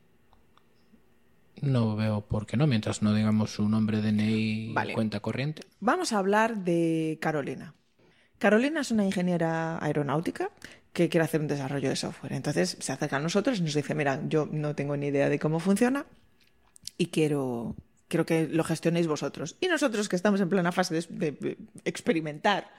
No 1.61 1.95
veo 1.95 2.23
por 2.23 2.47
qué 2.47 2.57
no, 2.57 2.67
mientras 2.67 3.03
no 3.03 3.13
digamos 3.13 3.53
su 3.53 3.69
nombre, 3.69 4.01
DNI 4.01 4.73
Vale. 4.73 4.95
cuenta 4.95 5.21
corriente. 5.21 5.61
Vamos 5.81 6.15
a 6.15 6.21
hablar 6.21 6.65
de 6.65 7.19
Carolina. 7.21 7.75
Carolina 8.39 8.81
es 8.81 8.93
una 8.93 9.05
ingeniera 9.05 9.79
aeronáutica 9.85 10.51
que 10.95 11.11
quiere 11.11 11.27
hacer 11.27 11.43
un 11.43 11.49
desarrollo 11.49 11.91
de 11.91 11.97
software. 11.97 12.33
Entonces 12.33 12.79
se 12.81 12.91
acerca 12.91 13.17
a 13.17 13.21
nosotros 13.21 13.59
y 13.59 13.63
nos 13.63 13.75
dice, 13.75 13.95
mira, 13.95 14.23
yo 14.27 14.49
no 14.51 14.75
tengo 14.75 14.97
ni 14.97 15.09
idea 15.09 15.29
de 15.29 15.39
cómo 15.39 15.61
funciona 15.61 16.07
y 16.97 17.09
quiero, 17.09 17.77
quiero 18.09 18.25
que 18.25 18.49
lo 18.49 18.65
gestionéis 18.65 19.07
vosotros. 19.07 19.59
Y 19.61 19.67
nosotros 19.67 20.09
que 20.09 20.17
estamos 20.17 20.41
en 20.41 20.49
plena 20.49 20.73
fase 20.73 20.95
de, 20.95 21.33
de 21.33 21.59
experimentar, 21.85 22.71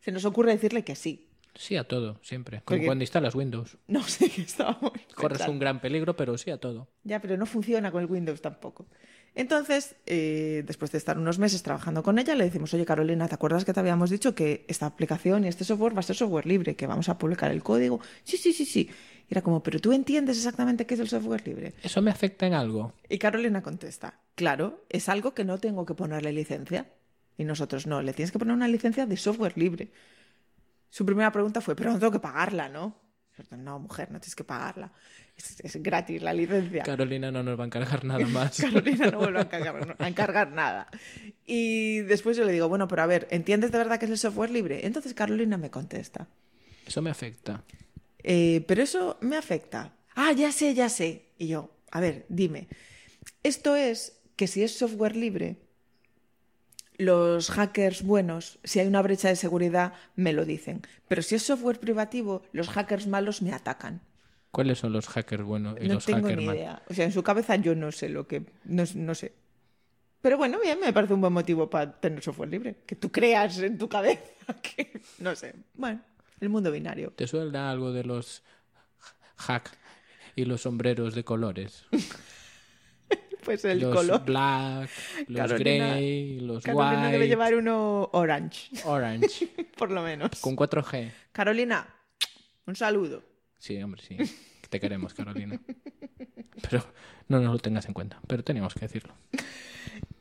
se 0.00 0.12
nos 0.12 0.24
ocurre 0.24 0.52
decirle 0.52 0.84
que 0.84 0.94
sí. 0.94 1.26
Sí 1.54 1.76
a 1.76 1.84
todo, 1.84 2.18
siempre. 2.22 2.58
Como 2.64 2.76
Porque- 2.76 2.86
cuando 2.86 3.04
instalas 3.04 3.34
Windows. 3.34 3.76
No 3.88 4.02
sé 4.02 4.30
qué 4.30 4.42
estábamos. 4.42 4.92
Corres 5.14 5.38
pensando. 5.38 5.52
un 5.52 5.58
gran 5.58 5.80
peligro, 5.80 6.16
pero 6.16 6.36
sí 6.38 6.50
a 6.50 6.56
todo. 6.58 6.88
Ya, 7.04 7.20
pero 7.20 7.36
no 7.36 7.46
funciona 7.46 7.90
con 7.92 8.02
el 8.02 8.10
Windows 8.10 8.40
tampoco. 8.40 8.86
Entonces, 9.34 9.96
eh, 10.04 10.62
después 10.66 10.92
de 10.92 10.98
estar 10.98 11.16
unos 11.18 11.38
meses 11.38 11.62
trabajando 11.62 12.02
con 12.02 12.18
ella, 12.18 12.34
le 12.34 12.44
decimos, 12.44 12.74
oye 12.74 12.84
Carolina, 12.84 13.28
¿te 13.28 13.34
acuerdas 13.34 13.64
que 13.64 13.72
te 13.72 13.80
habíamos 13.80 14.10
dicho 14.10 14.34
que 14.34 14.66
esta 14.68 14.84
aplicación 14.84 15.44
y 15.44 15.48
este 15.48 15.64
software 15.64 15.94
va 15.96 16.00
a 16.00 16.02
ser 16.02 16.16
software 16.16 16.46
libre, 16.46 16.76
que 16.76 16.86
vamos 16.86 17.08
a 17.08 17.16
publicar 17.16 17.50
el 17.50 17.62
código? 17.62 18.00
Sí, 18.24 18.36
sí, 18.36 18.52
sí, 18.52 18.66
sí. 18.66 18.90
Y 19.28 19.32
era 19.32 19.40
como, 19.40 19.62
pero 19.62 19.78
tú 19.78 19.92
entiendes 19.92 20.36
exactamente 20.36 20.84
qué 20.84 20.94
es 20.94 21.00
el 21.00 21.08
software 21.08 21.46
libre. 21.46 21.72
¿Eso 21.82 22.02
me 22.02 22.10
afecta 22.10 22.46
en 22.46 22.52
algo? 22.52 22.92
Y 23.08 23.16
Carolina 23.18 23.62
contesta, 23.62 24.20
claro, 24.34 24.84
es 24.90 25.08
algo 25.08 25.32
que 25.32 25.44
no 25.44 25.56
tengo 25.58 25.86
que 25.86 25.94
ponerle 25.94 26.32
licencia. 26.32 26.90
Y 27.38 27.44
nosotros, 27.44 27.86
no, 27.86 28.02
le 28.02 28.12
tienes 28.12 28.32
que 28.32 28.38
poner 28.38 28.54
una 28.54 28.68
licencia 28.68 29.06
de 29.06 29.16
software 29.16 29.56
libre. 29.56 29.90
Su 30.92 31.06
primera 31.06 31.32
pregunta 31.32 31.62
fue, 31.62 31.74
pero 31.74 31.90
no 31.90 31.98
tengo 31.98 32.12
que 32.12 32.18
pagarla, 32.18 32.68
¿no? 32.68 32.94
No, 33.56 33.78
mujer, 33.78 34.10
no 34.10 34.20
tienes 34.20 34.36
que 34.36 34.44
pagarla. 34.44 34.92
Es, 35.34 35.58
es 35.60 35.82
gratis 35.82 36.20
la 36.20 36.34
licencia. 36.34 36.82
Carolina 36.82 37.30
no 37.32 37.42
nos 37.42 37.58
va 37.58 37.64
a 37.64 37.66
encargar 37.66 38.04
nada 38.04 38.26
más. 38.26 38.60
Carolina 38.60 39.10
no 39.10 39.20
vuelve 39.20 39.38
a 39.38 39.42
encargar, 39.42 39.96
a 39.98 40.08
encargar 40.08 40.52
nada. 40.52 40.88
Y 41.46 42.00
después 42.00 42.36
yo 42.36 42.44
le 42.44 42.52
digo, 42.52 42.68
bueno, 42.68 42.88
pero 42.88 43.00
a 43.00 43.06
ver, 43.06 43.26
¿entiendes 43.30 43.72
de 43.72 43.78
verdad 43.78 43.98
que 43.98 44.04
es 44.04 44.10
el 44.10 44.18
software 44.18 44.50
libre? 44.50 44.86
Entonces 44.86 45.14
Carolina 45.14 45.56
me 45.56 45.70
contesta, 45.70 46.28
Eso 46.86 47.00
me 47.00 47.08
afecta. 47.08 47.64
"Eh, 48.22 48.62
pero 48.68 48.82
eso 48.82 49.16
me 49.22 49.38
afecta. 49.38 49.94
Ah, 50.14 50.32
ya 50.32 50.52
sé, 50.52 50.74
ya 50.74 50.90
sé. 50.90 51.22
Y 51.38 51.46
yo, 51.48 51.70
a 51.90 52.00
ver, 52.00 52.26
dime, 52.28 52.68
esto 53.42 53.76
es 53.76 54.18
que 54.36 54.46
si 54.46 54.62
es 54.62 54.76
software 54.76 55.16
libre, 55.16 55.56
los 56.98 57.50
hackers 57.50 58.02
buenos, 58.02 58.58
si 58.64 58.80
hay 58.80 58.86
una 58.86 59.02
brecha 59.02 59.28
de 59.28 59.36
seguridad, 59.36 59.94
me 60.14 60.32
lo 60.32 60.44
dicen. 60.44 60.82
Pero 61.08 61.22
si 61.22 61.34
es 61.34 61.42
software 61.42 61.80
privativo, 61.80 62.42
los 62.52 62.68
hackers 62.68 63.06
malos 63.06 63.42
me 63.42 63.52
atacan. 63.52 64.02
¿Cuáles 64.50 64.78
son 64.78 64.92
los 64.92 65.08
hackers 65.08 65.42
buenos 65.42 65.78
y 65.80 65.88
no 65.88 65.94
los 65.94 66.04
tengo 66.04 66.28
hackers 66.28 66.36
ni 66.36 66.44
idea. 66.44 66.82
O 66.88 66.94
sea, 66.94 67.06
en 67.06 67.12
su 67.12 67.22
cabeza 67.22 67.56
yo 67.56 67.74
no 67.74 67.90
sé 67.90 68.10
lo 68.10 68.26
que. 68.26 68.44
No, 68.64 68.84
no 68.94 69.14
sé. 69.14 69.32
Pero 70.20 70.36
bueno, 70.36 70.60
bien, 70.60 70.78
me 70.78 70.92
parece 70.92 71.14
un 71.14 71.22
buen 71.22 71.32
motivo 71.32 71.68
para 71.68 71.98
tener 71.98 72.22
software 72.22 72.50
libre. 72.50 72.76
Que 72.86 72.94
tú 72.94 73.10
creas 73.10 73.58
en 73.58 73.78
tu 73.78 73.88
cabeza 73.88 74.22
que. 74.62 75.00
No 75.18 75.34
sé. 75.34 75.54
Bueno, 75.74 76.00
el 76.40 76.50
mundo 76.50 76.70
binario. 76.70 77.12
¿Te 77.16 77.26
suena 77.26 77.70
algo 77.70 77.92
de 77.92 78.04
los 78.04 78.42
hack 79.36 79.70
y 80.36 80.44
los 80.44 80.60
sombreros 80.62 81.14
de 81.14 81.24
colores? 81.24 81.86
Pues 83.44 83.64
el 83.64 83.80
los 83.80 83.94
color. 83.94 84.24
black, 84.24 84.88
los 85.28 85.50
Carolina- 85.50 85.94
grey, 85.94 86.40
los 86.40 86.62
Carolina 86.64 87.00
white, 87.00 87.12
debe 87.12 87.28
llevar 87.28 87.54
uno 87.54 88.08
orange, 88.12 88.70
orange, 88.84 89.48
por 89.76 89.90
lo 89.90 90.02
menos. 90.02 90.30
con 90.40 90.56
4G. 90.56 91.10
Carolina, 91.32 91.86
un 92.66 92.76
saludo. 92.76 93.22
Sí, 93.58 93.80
hombre, 93.82 94.02
sí. 94.02 94.16
Te 94.70 94.78
queremos, 94.80 95.12
Carolina. 95.14 95.60
Pero 96.70 96.84
no 97.28 97.40
nos 97.40 97.52
lo 97.52 97.58
tengas 97.58 97.86
en 97.86 97.94
cuenta. 97.94 98.20
Pero 98.26 98.42
teníamos 98.44 98.74
que 98.74 98.80
decirlo. 98.80 99.14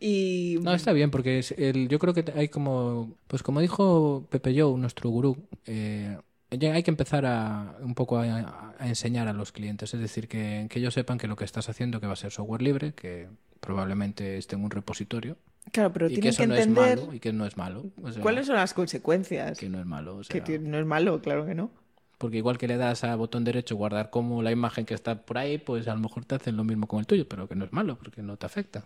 Y. 0.03 0.57
No, 0.63 0.73
está 0.73 0.93
bien, 0.93 1.11
porque 1.11 1.37
es 1.37 1.51
el, 1.51 1.87
yo 1.87 1.99
creo 1.99 2.15
que 2.15 2.25
hay 2.35 2.49
como, 2.49 3.15
pues 3.27 3.43
como 3.43 3.61
dijo 3.61 4.25
Pepe 4.31 4.59
Joe, 4.59 4.75
nuestro 4.79 5.11
gurú, 5.11 5.37
eh, 5.67 6.17
hay 6.51 6.83
que 6.83 6.91
empezar 6.91 7.25
a 7.25 7.75
un 7.81 7.95
poco 7.95 8.17
a, 8.19 8.73
a 8.77 8.87
enseñar 8.87 9.27
a 9.27 9.33
los 9.33 9.51
clientes, 9.51 9.93
es 9.93 9.99
decir, 9.99 10.27
que, 10.27 10.67
que 10.69 10.79
ellos 10.79 10.93
sepan 10.93 11.17
que 11.17 11.27
lo 11.27 11.35
que 11.35 11.45
estás 11.45 11.69
haciendo 11.69 11.99
que 12.01 12.07
va 12.07 12.13
a 12.13 12.17
ser 12.17 12.31
software 12.31 12.61
libre, 12.61 12.93
que 12.93 13.27
probablemente 13.59 14.37
esté 14.37 14.55
en 14.55 14.63
un 14.63 14.71
repositorio 14.71 15.37
Claro, 15.71 15.93
pero 15.93 16.07
y 16.07 16.15
que 16.15 16.21
tienen 16.21 16.29
eso 16.31 16.41
que 16.41 16.47
no 16.47 16.55
entender 16.55 16.97
es 16.97 17.01
malo 17.05 17.13
y 17.13 17.19
que 17.19 17.33
no 17.33 17.45
es 17.45 17.55
malo, 17.55 17.85
o 18.01 18.11
sea, 18.11 18.21
cuáles 18.21 18.47
son 18.47 18.55
las 18.55 18.73
consecuencias. 18.73 19.57
que 19.59 19.69
no 19.69 19.79
es 19.79 19.85
malo, 19.85 20.17
o 20.17 20.23
sea, 20.23 20.43
Que 20.43 20.57
no 20.59 20.79
es 20.79 20.85
malo, 20.85 21.21
claro 21.21 21.45
que 21.45 21.53
no. 21.53 21.69
porque 22.17 22.37
igual 22.37 22.57
que 22.57 22.67
le 22.67 22.77
das 22.77 23.03
a 23.03 23.15
botón 23.15 23.43
derecho 23.43 23.75
guardar 23.75 24.09
como 24.09 24.41
la 24.41 24.51
imagen 24.51 24.85
que 24.85 24.95
está 24.95 25.21
por 25.21 25.37
ahí, 25.37 25.57
pues 25.59 25.87
a 25.87 25.93
lo 25.93 25.99
mejor 26.01 26.25
te 26.25 26.35
hacen 26.35 26.57
lo 26.57 26.63
mismo 26.63 26.87
con 26.87 26.99
el 26.99 27.05
tuyo, 27.05 27.27
pero 27.29 27.47
que 27.47 27.55
no 27.55 27.63
es 27.65 27.71
malo 27.71 27.95
porque 27.97 28.23
no 28.23 28.37
te 28.37 28.45
afecta. 28.47 28.83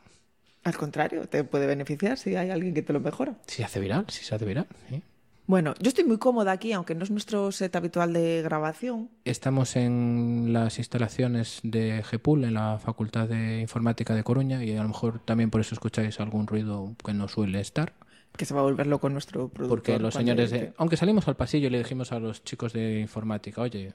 Al 0.65 0.75
contrario, 0.75 1.27
te 1.29 1.43
puede 1.43 1.65
beneficiar 1.67 2.17
si 2.17 2.35
hay 2.35 2.49
alguien 2.49 2.73
que 2.73 2.81
te 2.81 2.91
lo 2.91 2.99
mejora. 2.99 3.35
Si 3.47 3.57
se 3.57 3.63
hace 3.63 3.79
viral, 3.79 4.05
si 4.09 4.23
se 4.25 4.35
hace 4.35 4.45
viral, 4.45 4.67
sí. 4.89 5.01
Bueno, 5.47 5.75
yo 5.79 5.89
estoy 5.89 6.05
muy 6.05 6.17
cómoda 6.17 6.51
aquí, 6.51 6.73
aunque 6.73 6.95
no 6.95 7.03
es 7.03 7.11
nuestro 7.11 7.51
set 7.51 7.75
habitual 7.75 8.13
de 8.13 8.41
grabación. 8.41 9.11
Estamos 9.25 9.75
en 9.75 10.51
las 10.51 10.79
instalaciones 10.79 11.59
de 11.61 12.01
GEPUL, 12.03 12.45
en 12.45 12.55
la 12.55 12.79
Facultad 12.79 13.27
de 13.27 13.59
Informática 13.59 14.15
de 14.15 14.23
Coruña, 14.23 14.63
y 14.63 14.75
a 14.75 14.81
lo 14.81 14.87
mejor 14.87 15.19
también 15.19 15.51
por 15.51 15.61
eso 15.61 15.75
escucháis 15.75 16.19
algún 16.19 16.47
ruido 16.47 16.95
que 17.05 17.13
no 17.13 17.27
suele 17.27 17.59
estar. 17.59 17.93
Que 18.35 18.45
se 18.45 18.55
va 18.55 18.61
a 18.61 18.63
volver 18.63 18.87
loco 18.87 19.07
nuestro 19.09 19.49
productor. 19.49 19.67
Porque 19.67 19.99
los 19.99 20.15
señores, 20.15 20.49
de... 20.49 20.73
aunque 20.77 20.97
salimos 20.97 21.27
al 21.27 21.35
pasillo 21.35 21.67
y 21.67 21.69
le 21.69 21.77
dijimos 21.77 22.11
a 22.11 22.19
los 22.19 22.43
chicos 22.43 22.73
de 22.73 22.99
informática, 22.99 23.61
oye, 23.61 23.93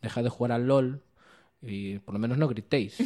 dejad 0.00 0.22
de 0.22 0.28
jugar 0.28 0.52
al 0.52 0.68
LOL 0.68 1.02
y 1.60 1.98
por 1.98 2.14
lo 2.14 2.20
menos 2.20 2.38
no 2.38 2.46
gritéis, 2.46 2.96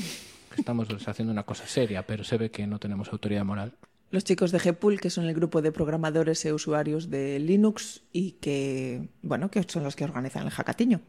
que 0.55 0.61
estamos 0.61 0.89
haciendo 1.09 1.33
una 1.33 1.45
cosa 1.45 1.67
seria, 1.67 2.07
pero 2.07 2.23
se 2.23 2.37
ve 2.37 2.51
que 2.51 2.67
no 2.67 2.79
tenemos 2.79 3.11
autoridad 3.13 3.47
moral. 3.47 3.73
Los 4.11 4.25
chicos 4.25 4.53
de 4.53 4.59
GPUL, 4.59 5.01
que 5.01 5.11
son 5.11 5.27
el 5.27 5.35
grupo 5.35 5.61
de 5.61 5.71
programadores 5.71 6.45
e 6.47 6.53
usuarios 6.53 7.11
de 7.11 7.39
Linux 7.39 8.03
y 8.11 8.33
que, 8.41 9.11
bueno, 9.21 9.51
que 9.51 9.63
son 9.65 9.85
los 9.85 9.97
que 9.97 10.05
organizan 10.05 10.45
el 10.45 10.51
hackatiño. 10.51 11.03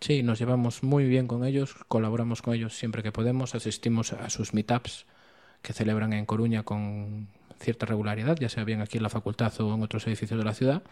Sí, 0.00 0.22
nos 0.22 0.38
llevamos 0.38 0.82
muy 0.82 1.06
bien 1.06 1.26
con 1.26 1.44
ellos, 1.44 1.74
colaboramos 1.88 2.40
con 2.40 2.54
ellos 2.54 2.76
siempre 2.76 3.02
que 3.02 3.12
podemos, 3.12 3.54
asistimos 3.54 4.12
a 4.12 4.30
sus 4.30 4.54
meetups 4.54 5.06
que 5.62 5.72
celebran 5.72 6.12
en 6.12 6.26
Coruña 6.26 6.62
con 6.62 7.28
cierta 7.60 7.86
regularidad, 7.86 8.36
ya 8.38 8.48
sea 8.48 8.64
bien 8.64 8.80
aquí 8.80 8.98
en 8.98 9.02
la 9.02 9.08
facultad 9.10 9.52
o 9.60 9.74
en 9.74 9.82
otros 9.82 10.06
edificios 10.06 10.38
de 10.38 10.44
la 10.44 10.54
ciudad, 10.54 10.82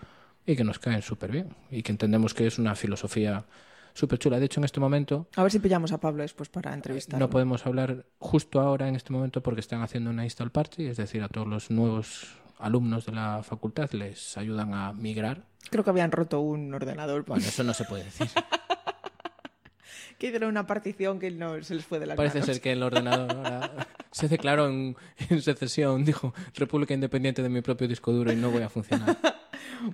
y 0.47 0.57
que 0.57 0.65
nos 0.65 0.79
caen 0.79 1.03
súper 1.03 1.31
bien, 1.31 1.49
y 1.71 1.83
que 1.83 1.93
entendemos 1.93 2.35
que 2.35 2.47
es 2.47 2.59
una 2.59 2.75
filosofía 2.75 3.45
súper 3.95 4.19
chula. 4.19 4.39
De 4.39 4.45
hecho, 4.47 4.61
en 4.61 4.65
este 4.65 4.81
momento 4.81 5.29
A 5.37 5.43
ver 5.43 5.51
si 5.53 5.59
pillamos 5.61 5.93
a 5.93 5.99
Pablo 5.99 6.23
después 6.23 6.49
para 6.51 6.75
entrevistarlo. 6.75 7.25
no 7.25 7.31
podemos 7.31 7.65
hablar 7.65 8.05
justo 8.19 8.61
ahora, 8.61 8.89
en 8.89 8.97
este 8.97 9.13
momento, 9.13 9.43
porque 9.43 9.61
están 9.61 9.81
haciendo 9.83 10.11
una 10.11 10.25
install 10.25 10.51
party, 10.51 10.87
es 10.87 10.97
decir, 10.99 11.23
a 11.23 11.29
todos 11.29 11.47
los 11.47 11.71
nuevos 11.71 12.27
alumnos 12.59 13.07
de 13.07 13.13
la 13.13 13.43
facultad 13.43 13.91
les 13.93 14.37
ayudan 14.37 14.75
a 14.75 14.93
migrar. 14.93 15.45
Creo 15.71 15.83
que 15.85 15.91
habían 15.91 16.13
roto 16.13 16.41
un 16.41 16.73
ordenador. 16.75 17.25
Bueno, 17.25 17.45
eso 17.45 17.65
no 17.65 17.73
se 17.73 17.85
puede 17.85 18.05
decir. 18.05 18.29
Que 20.19 20.29
hicieron 20.29 20.51
una 20.51 20.65
partición 20.65 21.19
que 21.19 21.29
no 21.33 21.61
se 21.65 21.75
les 21.75 21.85
fue 21.85 21.99
de 21.99 22.07
la 22.07 22.15
Parece 22.15 22.41
ser 22.43 22.61
que 22.61 22.71
el 22.71 22.85
ordenador 22.85 23.33
ahora 23.33 23.89
se 24.13 24.29
declaró 24.29 24.69
en, 24.69 24.97
en 25.29 25.43
secesión, 25.43 26.05
dijo 26.05 26.33
República 26.55 26.95
Independiente 26.95 27.43
de 27.43 27.49
mi 27.49 27.63
propio 27.63 27.89
disco 27.89 28.13
duro 28.13 28.33
y 28.33 28.37
no 28.37 28.51
voy 28.51 28.63
a 28.63 28.69
funcionar. 28.69 29.19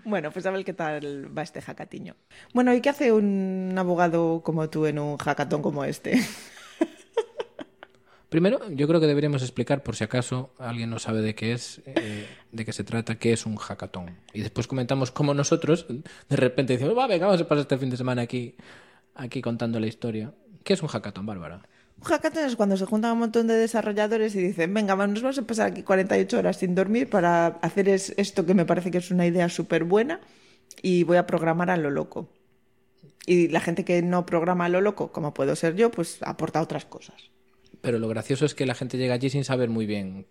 Bueno, 0.04 0.30
pues 0.30 0.46
a 0.46 0.50
ver 0.50 0.64
qué 0.64 0.72
tal 0.72 1.36
va 1.36 1.42
este 1.42 1.60
hackatiño. 1.60 2.16
Bueno, 2.52 2.74
¿y 2.74 2.80
qué 2.80 2.88
hace 2.88 3.12
un 3.12 3.74
abogado 3.76 4.42
como 4.42 4.68
tú 4.70 4.86
en 4.86 4.98
un 4.98 5.16
hackatón 5.16 5.62
como 5.62 5.84
este? 5.84 6.20
Primero, 8.30 8.60
yo 8.70 8.86
creo 8.86 9.00
que 9.00 9.08
deberíamos 9.08 9.42
explicar, 9.42 9.82
por 9.82 9.96
si 9.96 10.04
acaso 10.04 10.50
alguien 10.58 10.88
no 10.88 11.00
sabe 11.00 11.20
de 11.20 11.34
qué 11.34 11.52
es, 11.52 11.82
eh, 11.84 12.28
de 12.52 12.64
qué 12.64 12.72
se 12.72 12.84
trata, 12.84 13.16
qué 13.16 13.32
es 13.32 13.44
un 13.44 13.56
hackathon. 13.56 14.18
Y 14.32 14.42
después 14.42 14.68
comentamos 14.68 15.10
cómo 15.10 15.34
nosotros, 15.34 15.86
de 15.88 16.36
repente 16.36 16.74
decimos, 16.74 16.96
va, 16.96 17.08
venga, 17.08 17.26
vamos 17.26 17.40
a 17.40 17.48
pasar 17.48 17.62
este 17.62 17.76
fin 17.76 17.90
de 17.90 17.96
semana 17.96 18.22
aquí, 18.22 18.54
aquí 19.16 19.42
contando 19.42 19.80
la 19.80 19.88
historia. 19.88 20.32
¿Qué 20.62 20.74
es 20.74 20.82
un 20.82 20.88
hackathon, 20.88 21.26
Bárbara? 21.26 21.62
Un 22.02 22.06
hackathon 22.06 22.44
es 22.46 22.56
cuando 22.56 22.76
se 22.76 22.86
juntan 22.86 23.12
un 23.12 23.18
montón 23.18 23.46
de 23.46 23.54
desarrolladores 23.54 24.34
y 24.34 24.38
dicen, 24.40 24.72
venga, 24.72 24.94
nos 24.96 25.20
vamos 25.22 25.38
a 25.38 25.42
pasar 25.42 25.70
aquí 25.70 25.82
48 25.82 26.38
horas 26.38 26.56
sin 26.56 26.74
dormir 26.74 27.10
para 27.10 27.46
hacer 27.62 27.88
es- 27.88 28.14
esto 28.16 28.46
que 28.46 28.54
me 28.54 28.64
parece 28.64 28.90
que 28.90 28.98
es 28.98 29.10
una 29.10 29.26
idea 29.26 29.48
súper 29.50 29.84
buena 29.84 30.20
y 30.82 31.04
voy 31.04 31.18
a 31.18 31.26
programar 31.26 31.70
a 31.70 31.76
lo 31.76 31.90
loco. 31.90 32.28
Y 33.26 33.48
la 33.48 33.60
gente 33.60 33.84
que 33.84 34.00
no 34.02 34.24
programa 34.24 34.64
a 34.64 34.68
lo 34.70 34.80
loco, 34.80 35.12
como 35.12 35.34
puedo 35.34 35.54
ser 35.56 35.76
yo, 35.76 35.90
pues 35.90 36.18
aporta 36.22 36.62
otras 36.62 36.86
cosas. 36.86 37.16
Pero 37.82 37.98
lo 37.98 38.08
gracioso 38.08 38.46
es 38.46 38.54
que 38.54 38.64
la 38.66 38.74
gente 38.74 38.96
llega 38.96 39.14
allí 39.14 39.28
sin 39.30 39.44
saber 39.44 39.68
muy 39.68 39.84
bien 39.86 40.26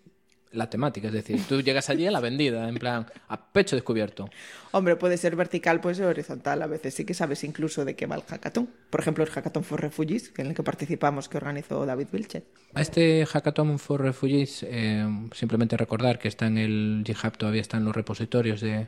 la 0.51 0.69
temática. 0.69 1.07
Es 1.07 1.13
decir, 1.13 1.41
tú 1.47 1.61
llegas 1.61 1.89
allí 1.89 2.07
a 2.07 2.11
la 2.11 2.19
vendida, 2.19 2.67
en 2.67 2.75
plan, 2.75 3.05
a 3.27 3.51
pecho 3.51 3.75
descubierto. 3.75 4.29
Hombre, 4.71 4.95
puede 4.95 5.17
ser 5.17 5.35
vertical, 5.35 5.79
puede 5.81 5.95
ser 5.95 6.05
horizontal. 6.05 6.61
A 6.61 6.67
veces 6.67 6.93
sí 6.93 7.05
que 7.05 7.13
sabes 7.13 7.43
incluso 7.43 7.85
de 7.85 7.95
qué 7.95 8.05
va 8.05 8.15
el 8.15 8.23
hackathon. 8.23 8.69
Por 8.89 8.99
ejemplo, 8.99 9.23
el 9.23 9.29
Hackathon 9.29 9.63
for 9.63 9.81
Refugees, 9.81 10.33
en 10.37 10.47
el 10.47 10.53
que 10.53 10.63
participamos, 10.63 11.29
que 11.29 11.37
organizó 11.37 11.85
David 11.85 12.07
Wilchet. 12.11 12.45
A 12.73 12.81
este 12.81 13.25
Hackathon 13.25 13.79
for 13.79 14.01
Refugees, 14.01 14.65
eh, 14.67 15.05
simplemente 15.33 15.77
recordar 15.77 16.19
que 16.19 16.27
está 16.27 16.47
en 16.47 16.57
el 16.57 17.03
GitHub, 17.05 17.37
todavía 17.37 17.61
están 17.61 17.85
los 17.85 17.95
repositorios 17.95 18.61
de 18.61 18.87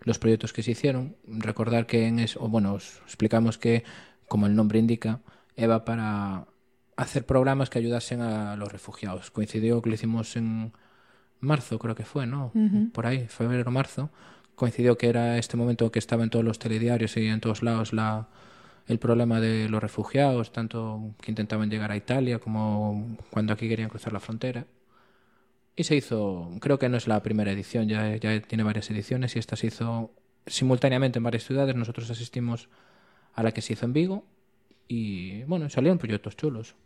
los 0.00 0.18
proyectos 0.18 0.52
que 0.52 0.62
se 0.62 0.72
hicieron. 0.72 1.16
Recordar 1.26 1.86
que 1.86 2.06
en 2.06 2.18
eso, 2.18 2.40
bueno, 2.48 2.74
os 2.74 3.00
explicamos 3.04 3.58
que, 3.58 3.84
como 4.28 4.46
el 4.46 4.54
nombre 4.54 4.78
indica, 4.78 5.20
EVA 5.56 5.84
para 5.84 6.46
hacer 6.96 7.24
programas 7.24 7.70
que 7.70 7.78
ayudasen 7.78 8.20
a 8.20 8.56
los 8.56 8.70
refugiados. 8.70 9.30
Coincidió 9.30 9.80
que 9.82 9.90
lo 9.90 9.94
hicimos 9.94 10.36
en 10.36 10.72
marzo, 11.42 11.78
creo 11.78 11.94
que 11.94 12.04
fue, 12.04 12.26
¿no? 12.26 12.52
Por 12.92 13.06
ahí, 13.06 13.26
febrero, 13.28 13.70
marzo. 13.70 14.10
Coincidió 14.54 14.96
que 14.96 15.08
era 15.08 15.38
este 15.38 15.56
momento 15.56 15.90
que 15.90 15.98
estaba 15.98 16.22
en 16.22 16.30
todos 16.30 16.44
los 16.44 16.58
telediarios 16.58 17.16
y 17.16 17.26
en 17.26 17.40
todos 17.40 17.62
lados 17.62 17.92
la, 17.92 18.28
el 18.86 18.98
problema 18.98 19.40
de 19.40 19.68
los 19.68 19.82
refugiados, 19.82 20.52
tanto 20.52 21.14
que 21.20 21.30
intentaban 21.30 21.68
llegar 21.68 21.90
a 21.90 21.96
Italia 21.96 22.38
como 22.38 23.16
cuando 23.30 23.52
aquí 23.52 23.68
querían 23.68 23.88
cruzar 23.88 24.12
la 24.12 24.20
frontera. 24.20 24.66
Y 25.74 25.84
se 25.84 25.96
hizo, 25.96 26.50
creo 26.60 26.78
que 26.78 26.88
no 26.88 26.96
es 26.96 27.08
la 27.08 27.22
primera 27.22 27.50
edición, 27.50 27.88
ya, 27.88 28.16
ya 28.16 28.40
tiene 28.42 28.62
varias 28.62 28.90
ediciones 28.90 29.34
y 29.36 29.38
esta 29.38 29.56
se 29.56 29.66
hizo 29.66 30.12
simultáneamente 30.46 31.18
en 31.18 31.24
varias 31.24 31.44
ciudades. 31.44 31.74
Nosotros 31.74 32.10
asistimos 32.10 32.68
a 33.34 33.42
la 33.42 33.52
que 33.52 33.62
se 33.62 33.72
hizo 33.72 33.86
en 33.86 33.92
Vigo 33.92 34.24
y 34.86 35.42
bueno, 35.44 35.68
salieron 35.70 35.98
proyectos 35.98 36.36
chulos. 36.36 36.76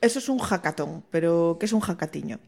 Eso 0.00 0.18
es 0.18 0.28
un 0.28 0.38
hackathon, 0.38 1.04
pero 1.10 1.56
¿qué 1.58 1.66
es 1.66 1.72
un 1.72 1.80
hackatiño? 1.80 2.38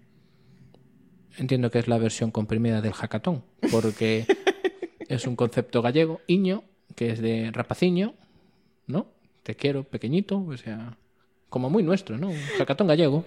Entiendo 1.38 1.70
que 1.70 1.78
es 1.78 1.86
la 1.86 1.98
versión 1.98 2.32
comprimida 2.32 2.80
del 2.80 2.92
hackathon, 2.92 3.44
porque 3.70 4.26
es 5.08 5.26
un 5.26 5.36
concepto 5.36 5.82
gallego, 5.82 6.20
iño, 6.26 6.64
que 6.96 7.12
es 7.12 7.20
de 7.20 7.50
rapaciño, 7.52 8.14
¿no? 8.88 9.06
Te 9.44 9.54
quiero, 9.54 9.84
pequeñito, 9.84 10.44
o 10.44 10.56
sea, 10.56 10.98
como 11.48 11.70
muy 11.70 11.84
nuestro, 11.84 12.18
¿no? 12.18 12.28
Un 12.28 12.40
hackathon 12.58 12.88
gallego. 12.88 13.24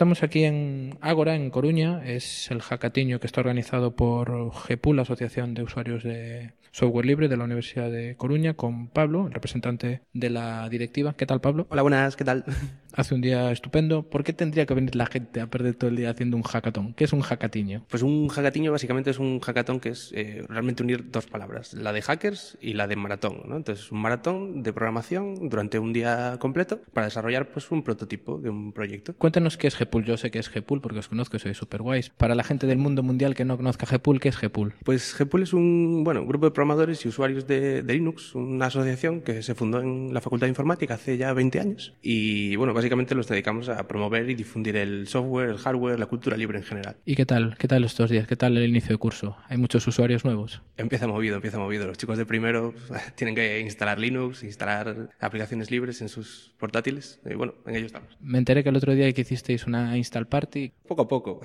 Estamos 0.00 0.22
aquí 0.22 0.44
en 0.44 0.96
Ágora, 1.02 1.34
en 1.34 1.50
Coruña. 1.50 2.02
Es 2.06 2.50
el 2.50 2.62
hackatiño 2.62 3.20
que 3.20 3.26
está 3.26 3.42
organizado 3.42 3.96
por 3.96 4.50
GEPUL, 4.50 4.96
la 4.96 5.02
Asociación 5.02 5.52
de 5.52 5.62
Usuarios 5.62 6.02
de 6.04 6.52
Software 6.70 7.04
Libre 7.04 7.28
de 7.28 7.36
la 7.36 7.44
Universidad 7.44 7.90
de 7.90 8.16
Coruña, 8.16 8.54
con 8.54 8.88
Pablo, 8.88 9.26
el 9.26 9.34
representante 9.34 10.00
de 10.14 10.30
la 10.30 10.66
directiva. 10.70 11.12
¿Qué 11.18 11.26
tal, 11.26 11.42
Pablo? 11.42 11.66
Hola, 11.68 11.82
buenas, 11.82 12.16
¿qué 12.16 12.24
tal? 12.24 12.46
Hace 12.94 13.14
un 13.14 13.20
día 13.20 13.50
estupendo. 13.50 14.02
¿Por 14.02 14.24
qué 14.24 14.32
tendría 14.32 14.66
que 14.66 14.74
venir 14.74 14.96
la 14.96 15.06
gente 15.06 15.40
a 15.40 15.46
perder 15.48 15.74
todo 15.74 15.90
el 15.90 15.96
día 15.96 16.10
haciendo 16.10 16.36
un 16.36 16.42
hackathon? 16.42 16.94
¿Qué 16.94 17.04
es 17.04 17.12
un 17.12 17.20
hackatiño? 17.20 17.84
Pues 17.88 18.02
un 18.02 18.28
hackatiño 18.28 18.72
básicamente 18.72 19.10
es 19.10 19.18
un 19.18 19.40
hackathon 19.40 19.80
que 19.80 19.90
es 19.90 20.12
eh, 20.14 20.44
realmente 20.48 20.82
unir 20.82 21.10
dos 21.10 21.26
palabras, 21.26 21.74
la 21.74 21.92
de 21.92 22.02
hackers 22.02 22.58
y 22.60 22.74
la 22.74 22.86
de 22.86 22.96
maratón. 22.96 23.42
¿no? 23.46 23.56
Entonces, 23.56 23.92
un 23.92 24.00
maratón 24.00 24.62
de 24.62 24.72
programación 24.72 25.48
durante 25.48 25.78
un 25.78 25.92
día 25.92 26.36
completo 26.40 26.80
para 26.92 27.06
desarrollar 27.06 27.50
pues, 27.50 27.70
un 27.70 27.82
prototipo 27.82 28.38
de 28.38 28.50
un 28.50 28.72
proyecto. 28.72 29.14
Cuéntanos 29.14 29.56
qué 29.56 29.66
es 29.68 29.76
GEPUL. 29.76 30.04
Yo 30.04 30.16
sé 30.16 30.30
que 30.30 30.38
es 30.38 30.48
GEPUL 30.48 30.80
porque 30.80 30.98
os 30.98 31.08
conozco, 31.08 31.38
soy 31.38 31.54
super 31.54 31.82
guays. 31.82 32.10
Para 32.10 32.34
la 32.34 32.44
gente 32.44 32.66
del 32.66 32.78
mundo 32.78 33.02
mundial 33.02 33.34
que 33.34 33.44
no 33.44 33.56
conozca 33.56 33.86
GEPUL, 33.86 34.20
¿qué 34.20 34.28
es 34.28 34.36
GEPUL? 34.36 34.74
Pues 34.84 35.14
GEPUL 35.14 35.42
es 35.42 35.52
un 35.52 36.02
bueno, 36.04 36.26
grupo 36.26 36.46
de 36.46 36.50
programadores 36.52 37.04
y 37.04 37.08
usuarios 37.08 37.46
de, 37.46 37.82
de 37.82 37.92
Linux, 37.92 38.34
una 38.34 38.66
asociación 38.66 39.20
que 39.20 39.42
se 39.42 39.54
fundó 39.54 39.80
en 39.80 40.12
la 40.12 40.20
Facultad 40.20 40.46
de 40.46 40.50
Informática 40.50 40.94
hace 40.94 41.16
ya 41.16 41.32
20 41.32 41.60
años. 41.60 41.94
Y 42.02 42.56
bueno, 42.56 42.74
básicamente 42.80 43.14
nos 43.14 43.28
dedicamos 43.28 43.68
a 43.68 43.86
promover 43.86 44.30
y 44.30 44.34
difundir 44.34 44.74
el 44.76 45.06
software, 45.06 45.50
el 45.50 45.58
hardware, 45.58 46.00
la 46.00 46.06
cultura 46.06 46.34
libre 46.38 46.56
en 46.56 46.64
general. 46.64 46.96
¿Y 47.04 47.14
qué 47.14 47.26
tal? 47.26 47.58
¿Qué 47.58 47.68
tal 47.68 47.84
estos 47.84 48.08
días? 48.08 48.26
¿Qué 48.26 48.36
tal 48.36 48.56
el 48.56 48.70
inicio 48.70 48.94
de 48.94 48.96
curso? 48.96 49.36
¿Hay 49.50 49.58
muchos 49.58 49.86
usuarios 49.86 50.24
nuevos? 50.24 50.62
Empieza 50.78 51.06
movido, 51.06 51.36
empieza 51.36 51.58
movido. 51.58 51.86
Los 51.86 51.98
chicos 51.98 52.16
de 52.16 52.24
primero 52.24 52.72
tienen 53.16 53.34
que 53.34 53.60
instalar 53.60 53.98
Linux, 53.98 54.44
instalar 54.44 55.10
aplicaciones 55.20 55.70
libres 55.70 56.00
en 56.00 56.08
sus 56.08 56.54
portátiles. 56.58 57.20
Y 57.30 57.34
bueno, 57.34 57.52
en 57.66 57.76
ello 57.76 57.84
estamos. 57.84 58.16
Me 58.18 58.38
enteré 58.38 58.62
que 58.62 58.70
el 58.70 58.76
otro 58.76 58.94
día 58.94 59.12
que 59.12 59.20
hicisteis 59.20 59.66
una 59.66 59.98
install 59.98 60.26
party. 60.26 60.72
Poco 60.88 61.02
a 61.02 61.08
poco. 61.08 61.42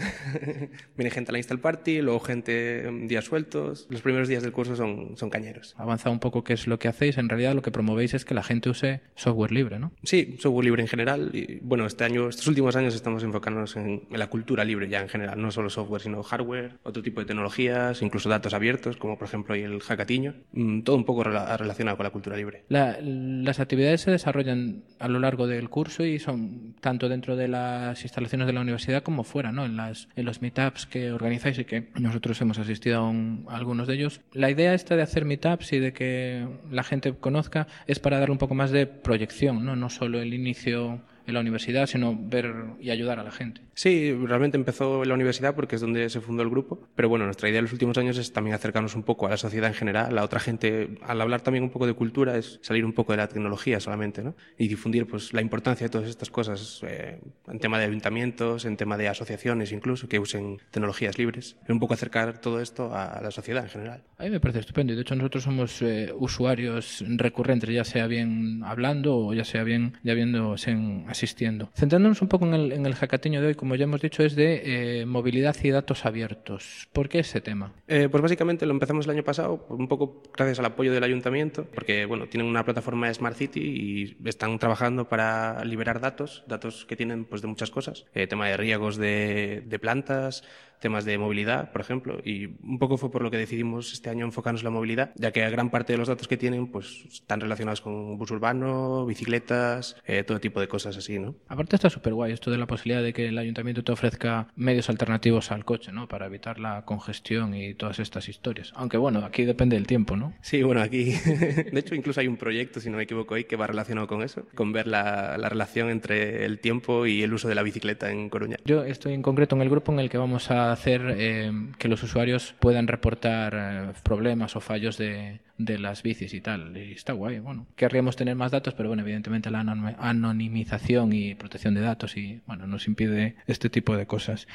Viene 0.96 1.12
gente 1.12 1.32
a 1.32 1.34
la 1.34 1.40
install 1.40 1.60
party, 1.60 2.02
luego 2.02 2.22
gente 2.22 2.88
en 2.88 3.10
días 3.10 3.26
sueltos. 3.26 3.88
Los 3.90 4.02
primeros 4.02 4.30
días 4.30 4.42
del 4.42 4.54
curso 4.54 4.78
son, 4.78 5.18
son 5.18 5.30
cañeros. 5.30 5.76
Avanza 5.78 6.10
un 6.10 6.20
poco 6.20 6.46
qué 6.46 6.54
es 6.54 6.66
lo 6.66 6.80
que 6.80 6.88
hacéis. 6.88 7.18
En 7.18 7.28
realidad 7.28 7.56
lo 7.56 7.62
que 7.62 7.72
promovéis 7.72 8.14
es 8.14 8.24
que 8.24 8.34
la 8.34 8.44
gente 8.44 8.70
use 8.70 9.02
software 9.16 9.52
libre, 9.52 9.80
¿no? 9.80 9.92
Sí, 10.04 10.38
software 10.40 10.64
libre 10.64 10.82
en 10.82 10.88
general. 10.88 11.25
Y 11.34 11.60
bueno, 11.62 11.86
este 11.86 12.04
año, 12.04 12.30
estos 12.30 12.48
últimos 12.48 12.76
años 12.76 12.96
estamos 12.96 13.24
enfocándonos 13.24 13.76
en, 13.76 14.04
la 14.12 14.28
cultura 14.28 14.64
libre 14.64 14.90
ya 14.90 15.02
en 15.02 15.10
general. 15.10 15.42
No 15.42 15.52
solo 15.52 15.70
software, 15.70 16.02
sino 16.02 16.24
hardware, 16.24 16.78
otro 16.84 17.04
tipo 17.04 17.20
de 17.22 17.26
tecnologías, 17.26 18.02
incluso 18.02 18.30
datos 18.30 18.54
abiertos, 18.54 18.98
como 18.98 19.18
por 19.18 19.28
ejemplo 19.28 19.56
el 19.56 19.82
hackatiño. 19.82 20.36
Mm, 20.54 20.82
todo 20.82 20.96
un 20.96 21.06
poco 21.06 21.24
rela 21.24 21.58
relacionado 21.58 21.98
con 21.98 22.04
la 22.04 22.10
cultura 22.10 22.38
libre. 22.38 22.64
La, 22.70 22.98
las 23.02 23.60
actividades 23.60 24.02
se 24.02 24.12
desarrollan 24.12 24.84
a 25.00 25.08
lo 25.08 25.20
largo 25.20 25.48
del 25.48 25.70
curso 25.70 26.04
y 26.04 26.20
son 26.20 26.76
tanto 26.82 27.10
dentro 27.10 27.36
de 27.36 27.48
las 27.48 28.04
instalaciones 28.04 28.48
de 28.48 28.54
la 28.54 28.62
universidad 28.62 29.04
como 29.04 29.24
fuera, 29.24 29.52
¿no? 29.52 29.66
En, 29.66 29.78
las, 29.78 30.08
en 30.16 30.26
los 30.26 30.42
meetups 30.42 30.86
que 30.86 31.12
organizáis 31.12 31.60
y 31.60 31.66
que 31.66 31.90
nosotros 32.00 32.40
hemos 32.42 32.60
asistido 32.60 33.00
a, 33.00 33.10
un, 33.10 33.46
a 33.50 33.56
algunos 33.56 33.88
de 33.88 33.96
ellos. 33.96 34.22
La 34.34 34.50
idea 34.50 34.74
esta 34.74 34.96
de 34.96 35.02
hacer 35.02 35.26
meetups 35.26 35.74
y 35.74 35.80
de 35.80 35.94
que 35.94 36.48
la 36.72 36.84
gente 36.84 37.14
conozca 37.14 37.68
es 37.88 38.00
para 38.00 38.20
darle 38.20 38.34
un 38.34 38.38
poco 38.38 38.56
más 38.56 38.72
de 38.72 38.88
proyección, 38.88 39.66
¿no? 39.66 39.76
No 39.76 39.90
solo 39.90 40.20
el 40.20 40.34
inicio 40.34 41.02
en 41.28 41.34
la 41.34 41.40
universidad, 41.40 41.88
sino 41.88 42.18
ver 42.18 42.54
y 42.80 42.90
ayudar 42.90 43.20
a 43.20 43.24
la 43.24 43.32
gente. 43.32 43.62
Sí, 43.74 44.14
realmente 44.14 44.58
empezó 44.58 45.04
en 45.04 45.10
la 45.10 45.16
universidad 45.16 45.56
porque 45.56 45.76
es 45.76 45.82
donde 45.82 46.10
se 46.10 46.22
fundó 46.22 46.44
el 46.44 46.50
grupo, 46.50 46.88
pero 46.96 47.10
bueno, 47.10 47.26
nuestra 47.26 47.50
idea 47.50 47.60
en 47.60 47.66
los 47.66 47.74
últimos 47.74 47.98
años 47.98 48.18
es 48.18 48.32
también 48.32 48.56
acercarnos 48.56 48.96
un 48.96 49.04
poco 49.04 49.28
a 49.28 49.30
la 49.30 49.38
sociedad 49.38 49.70
en 49.70 49.76
general, 49.76 50.08
a 50.08 50.12
la 50.12 50.24
otra 50.24 50.40
gente, 50.40 50.98
al 51.02 51.20
hablar 51.22 51.42
también 51.42 51.64
un 51.64 51.70
poco 51.70 51.88
de 51.88 51.94
cultura, 51.94 52.38
es 52.38 52.60
salir 52.62 52.86
un 52.86 52.94
poco 52.94 53.14
de 53.14 53.18
la 53.18 53.28
tecnología 53.28 53.80
solamente, 53.80 54.24
¿no? 54.24 54.36
Y 54.58 54.68
difundir 54.68 55.08
pues 55.08 55.34
la 55.34 55.42
importancia 55.42 55.86
de 55.86 55.90
todas 55.90 56.10
estas 56.10 56.30
cosas 56.30 56.82
eh, 56.88 57.20
en 57.48 57.60
tema 57.60 57.80
de 57.80 57.86
ayuntamientos, 57.86 58.66
en 58.66 58.78
tema 58.78 58.98
de 58.98 59.08
asociaciones 59.08 59.72
incluso, 59.72 60.08
que 60.08 60.20
usen 60.20 60.60
tecnologías 60.72 61.18
libres, 61.18 61.58
un 61.68 61.80
poco 61.80 61.94
acercar 61.94 62.40
todo 62.40 62.62
esto 62.62 62.96
a 62.96 63.20
la 63.22 63.32
sociedad 63.32 63.64
en 63.64 63.70
general. 63.70 64.04
A 64.18 64.24
mí 64.24 64.30
me 64.30 64.40
parece 64.40 64.60
estupendo 64.60 64.94
y 64.94 64.96
de 64.96 65.02
hecho 65.02 65.16
nosotros 65.16 65.44
somos 65.44 65.82
eh, 65.82 66.14
usuarios 66.18 67.04
recurrentes, 67.08 67.70
ya 67.70 67.84
sea 67.84 68.08
bien 68.08 68.62
hablando 68.64 69.18
o 69.18 69.34
ya 69.34 69.44
sea 69.44 69.64
bien 69.64 69.94
ya 70.04 70.14
viéndose 70.14 70.72
en 70.72 71.06
asistiendo. 71.16 71.70
Centrándonos 71.74 72.22
un 72.22 72.28
poco 72.28 72.46
en 72.46 72.54
el, 72.54 72.72
en 72.72 72.86
el 72.86 72.96
hackatiño 72.96 73.42
de 73.42 73.48
hoy, 73.48 73.56
como 73.56 73.76
ya 73.76 73.86
hemos 73.86 74.02
dicho, 74.02 74.24
es 74.24 74.36
de 74.36 75.02
eh, 75.02 75.06
movilidad 75.06 75.56
y 75.64 75.70
datos 75.70 76.06
abiertos. 76.06 76.88
¿Por 76.94 77.10
qué 77.10 77.20
ese 77.20 77.42
tema? 77.42 77.74
Eh, 77.88 78.10
pues 78.10 78.22
básicamente 78.22 78.66
lo 78.66 78.74
empezamos 78.74 79.06
el 79.06 79.12
año 79.12 79.24
pasado, 79.24 79.66
un 79.70 79.88
poco 79.88 80.24
gracias 80.36 80.60
al 80.60 80.66
apoyo 80.66 80.92
del 80.94 81.04
ayuntamiento, 81.04 81.66
porque 81.74 82.06
bueno, 82.06 82.28
tienen 82.28 82.48
una 82.48 82.64
plataforma 82.66 83.08
de 83.08 83.14
Smart 83.14 83.38
City 83.38 83.62
y 83.62 84.28
están 84.28 84.58
trabajando 84.60 85.08
para 85.08 85.64
liberar 85.66 86.00
datos, 86.00 86.44
datos 86.48 86.86
que 86.86 86.96
tienen 86.96 87.26
pues 87.26 87.42
de 87.42 87.48
muchas 87.48 87.72
cosas, 87.72 88.06
eh, 88.14 88.28
tema 88.28 88.48
de 88.48 88.58
riegos 88.58 88.98
de 88.98 89.80
plantas, 89.82 90.44
temas 90.80 91.06
de 91.06 91.18
movilidad, 91.18 91.72
por 91.72 91.82
ejemplo, 91.82 92.20
y 92.24 92.46
un 92.64 92.80
poco 92.80 92.98
fue 92.98 93.12
por 93.12 93.22
lo 93.22 93.32
que 93.32 93.38
decidimos 93.38 93.94
este 93.94 94.10
año 94.10 94.26
enfocarnos 94.26 94.62
en 94.62 94.66
la 94.66 94.72
movilidad, 94.72 95.12
ya 95.16 95.32
que 95.32 95.48
gran 95.50 95.70
parte 95.70 95.94
de 95.94 95.98
los 95.98 96.08
datos 96.08 96.28
que 96.28 96.38
tienen 96.38 96.68
pues 96.68 97.06
están 97.12 97.42
relacionados 97.42 97.82
con 97.82 98.18
bus 98.18 98.32
urbano, 98.32 99.06
bicicletas, 99.06 99.96
eh, 100.06 100.24
todo 100.24 100.40
tipo 100.40 100.60
de 100.60 100.68
cosas 100.68 100.98
así, 100.98 101.20
¿no? 101.20 101.36
Aparte 101.48 101.76
está 101.76 101.90
súper 101.90 102.14
guay 102.14 102.34
esto 102.34 102.52
de 102.52 102.58
la 102.58 102.68
posibilidad 102.68 103.04
de 103.04 103.14
que 103.14 103.28
el 103.28 103.38
ayuntamiento 103.38 103.84
te 103.84 103.92
ofrezca 103.92 104.48
medios 104.56 104.90
alternativos 104.90 105.52
al 105.52 105.66
coche, 105.66 105.92
¿no? 105.92 106.08
Para 106.08 106.26
evitar 106.26 106.60
la 106.60 106.84
congestión 106.86 107.54
y 107.54 107.74
todas 107.74 108.00
estas 108.00 108.30
historias. 108.30 108.72
Aunque 108.76 108.98
bueno, 108.98 109.20
aquí 109.26 109.46
depende 109.46 109.76
del 109.76 109.88
tiempo, 109.88 110.16
¿no? 110.16 110.34
Sí, 110.42 110.64
bueno, 110.64 110.82
aquí, 110.82 111.06
de 111.26 111.80
hecho 111.80 111.96
incluso 111.96 112.20
hay 112.20 112.28
un 112.28 112.38
proyecto, 112.38 112.80
si 112.80 112.90
no 112.90 112.98
me 112.98 113.04
equivoco, 113.04 113.36
ahí 113.36 113.46
que 113.46 113.56
va 113.56 113.68
relacionado 113.68 114.08
con 114.08 114.22
eso, 114.22 114.46
con 114.56 114.72
ver 114.72 114.88
la, 114.88 115.38
la 115.38 115.50
relación 115.50 115.90
entre 115.90 116.46
el 116.46 116.60
tiempo 116.60 117.06
y 117.06 117.24
el 117.24 117.34
uso 117.34 117.48
de 117.48 117.56
la 117.56 117.64
bicicleta 117.64 118.12
en 118.12 118.30
Coruña. 118.30 118.58
Yo 118.66 118.84
estoy 118.84 119.14
en 119.14 119.22
concreto 119.22 119.56
en 119.56 119.62
el 119.62 119.70
grupo 119.70 119.92
en 119.92 120.00
el 120.00 120.10
que 120.10 120.18
vamos 120.18 120.52
a 120.52 120.65
hacer 120.72 121.16
eh, 121.18 121.52
que 121.78 121.88
los 121.88 122.04
usuarios 122.04 122.56
puedan 122.60 122.88
reportar 122.88 123.54
eh, 123.56 123.94
problemas 124.04 124.56
o 124.56 124.62
fallos 124.62 124.98
de, 124.98 125.40
las 125.58 126.04
bicis 126.04 126.34
y 126.34 126.42
tal. 126.42 126.76
Y 126.76 126.94
está 126.94 127.14
guay. 127.14 127.40
Bueno, 127.40 127.68
querríamos 127.76 128.16
tener 128.16 128.36
más 128.36 128.52
datos, 128.52 128.74
pero 128.74 128.90
bueno, 128.90 129.04
evidentemente 129.04 129.50
la 129.50 129.60
anonimización 130.00 131.14
y 131.14 131.36
protección 131.36 131.74
de 131.74 131.82
datos 131.82 132.18
y 132.18 132.42
bueno, 132.46 132.68
nos 132.68 132.88
impide 132.88 133.36
este 133.48 133.70
tipo 133.70 133.96
de 133.96 134.06
cosas. 134.06 134.48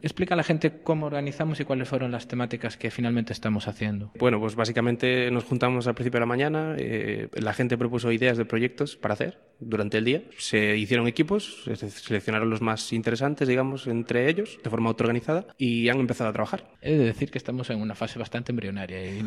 Explica 0.00 0.34
a 0.34 0.36
la 0.36 0.44
gente 0.44 0.80
cómo 0.82 1.06
organizamos 1.06 1.60
y 1.60 1.64
cuáles 1.64 1.88
fueron 1.88 2.12
las 2.12 2.28
temáticas 2.28 2.76
que 2.76 2.90
finalmente 2.90 3.32
estamos 3.32 3.68
haciendo. 3.68 4.12
Bueno, 4.18 4.38
pues 4.40 4.54
básicamente 4.54 5.30
nos 5.30 5.44
juntamos 5.44 5.86
al 5.86 5.94
principio 5.94 6.18
de 6.18 6.22
la 6.22 6.26
mañana, 6.26 6.74
eh, 6.78 7.28
la 7.34 7.52
gente 7.52 7.76
propuso 7.76 8.12
ideas 8.12 8.36
de 8.36 8.44
proyectos 8.44 8.96
para 8.96 9.14
hacer 9.14 9.38
durante 9.60 9.98
el 9.98 10.04
día. 10.04 10.22
Se 10.38 10.76
hicieron 10.76 11.08
equipos, 11.08 11.64
se 11.64 11.90
seleccionaron 11.90 12.50
los 12.50 12.62
más 12.62 12.92
interesantes, 12.92 13.48
digamos, 13.48 13.86
entre 13.86 14.28
ellos, 14.28 14.58
de 14.62 14.70
forma 14.70 14.88
autoorganizada, 14.88 15.46
y 15.60 15.88
han 15.88 15.98
empezado 15.98 16.30
a 16.30 16.32
trabajar. 16.32 16.70
He 16.80 16.92
de 16.96 17.04
decir 17.04 17.32
que 17.32 17.38
estamos 17.38 17.68
en 17.70 17.80
una 17.80 17.96
fase 17.96 18.16
bastante 18.18 18.52
embrionaria 18.52 19.04
y 19.04 19.24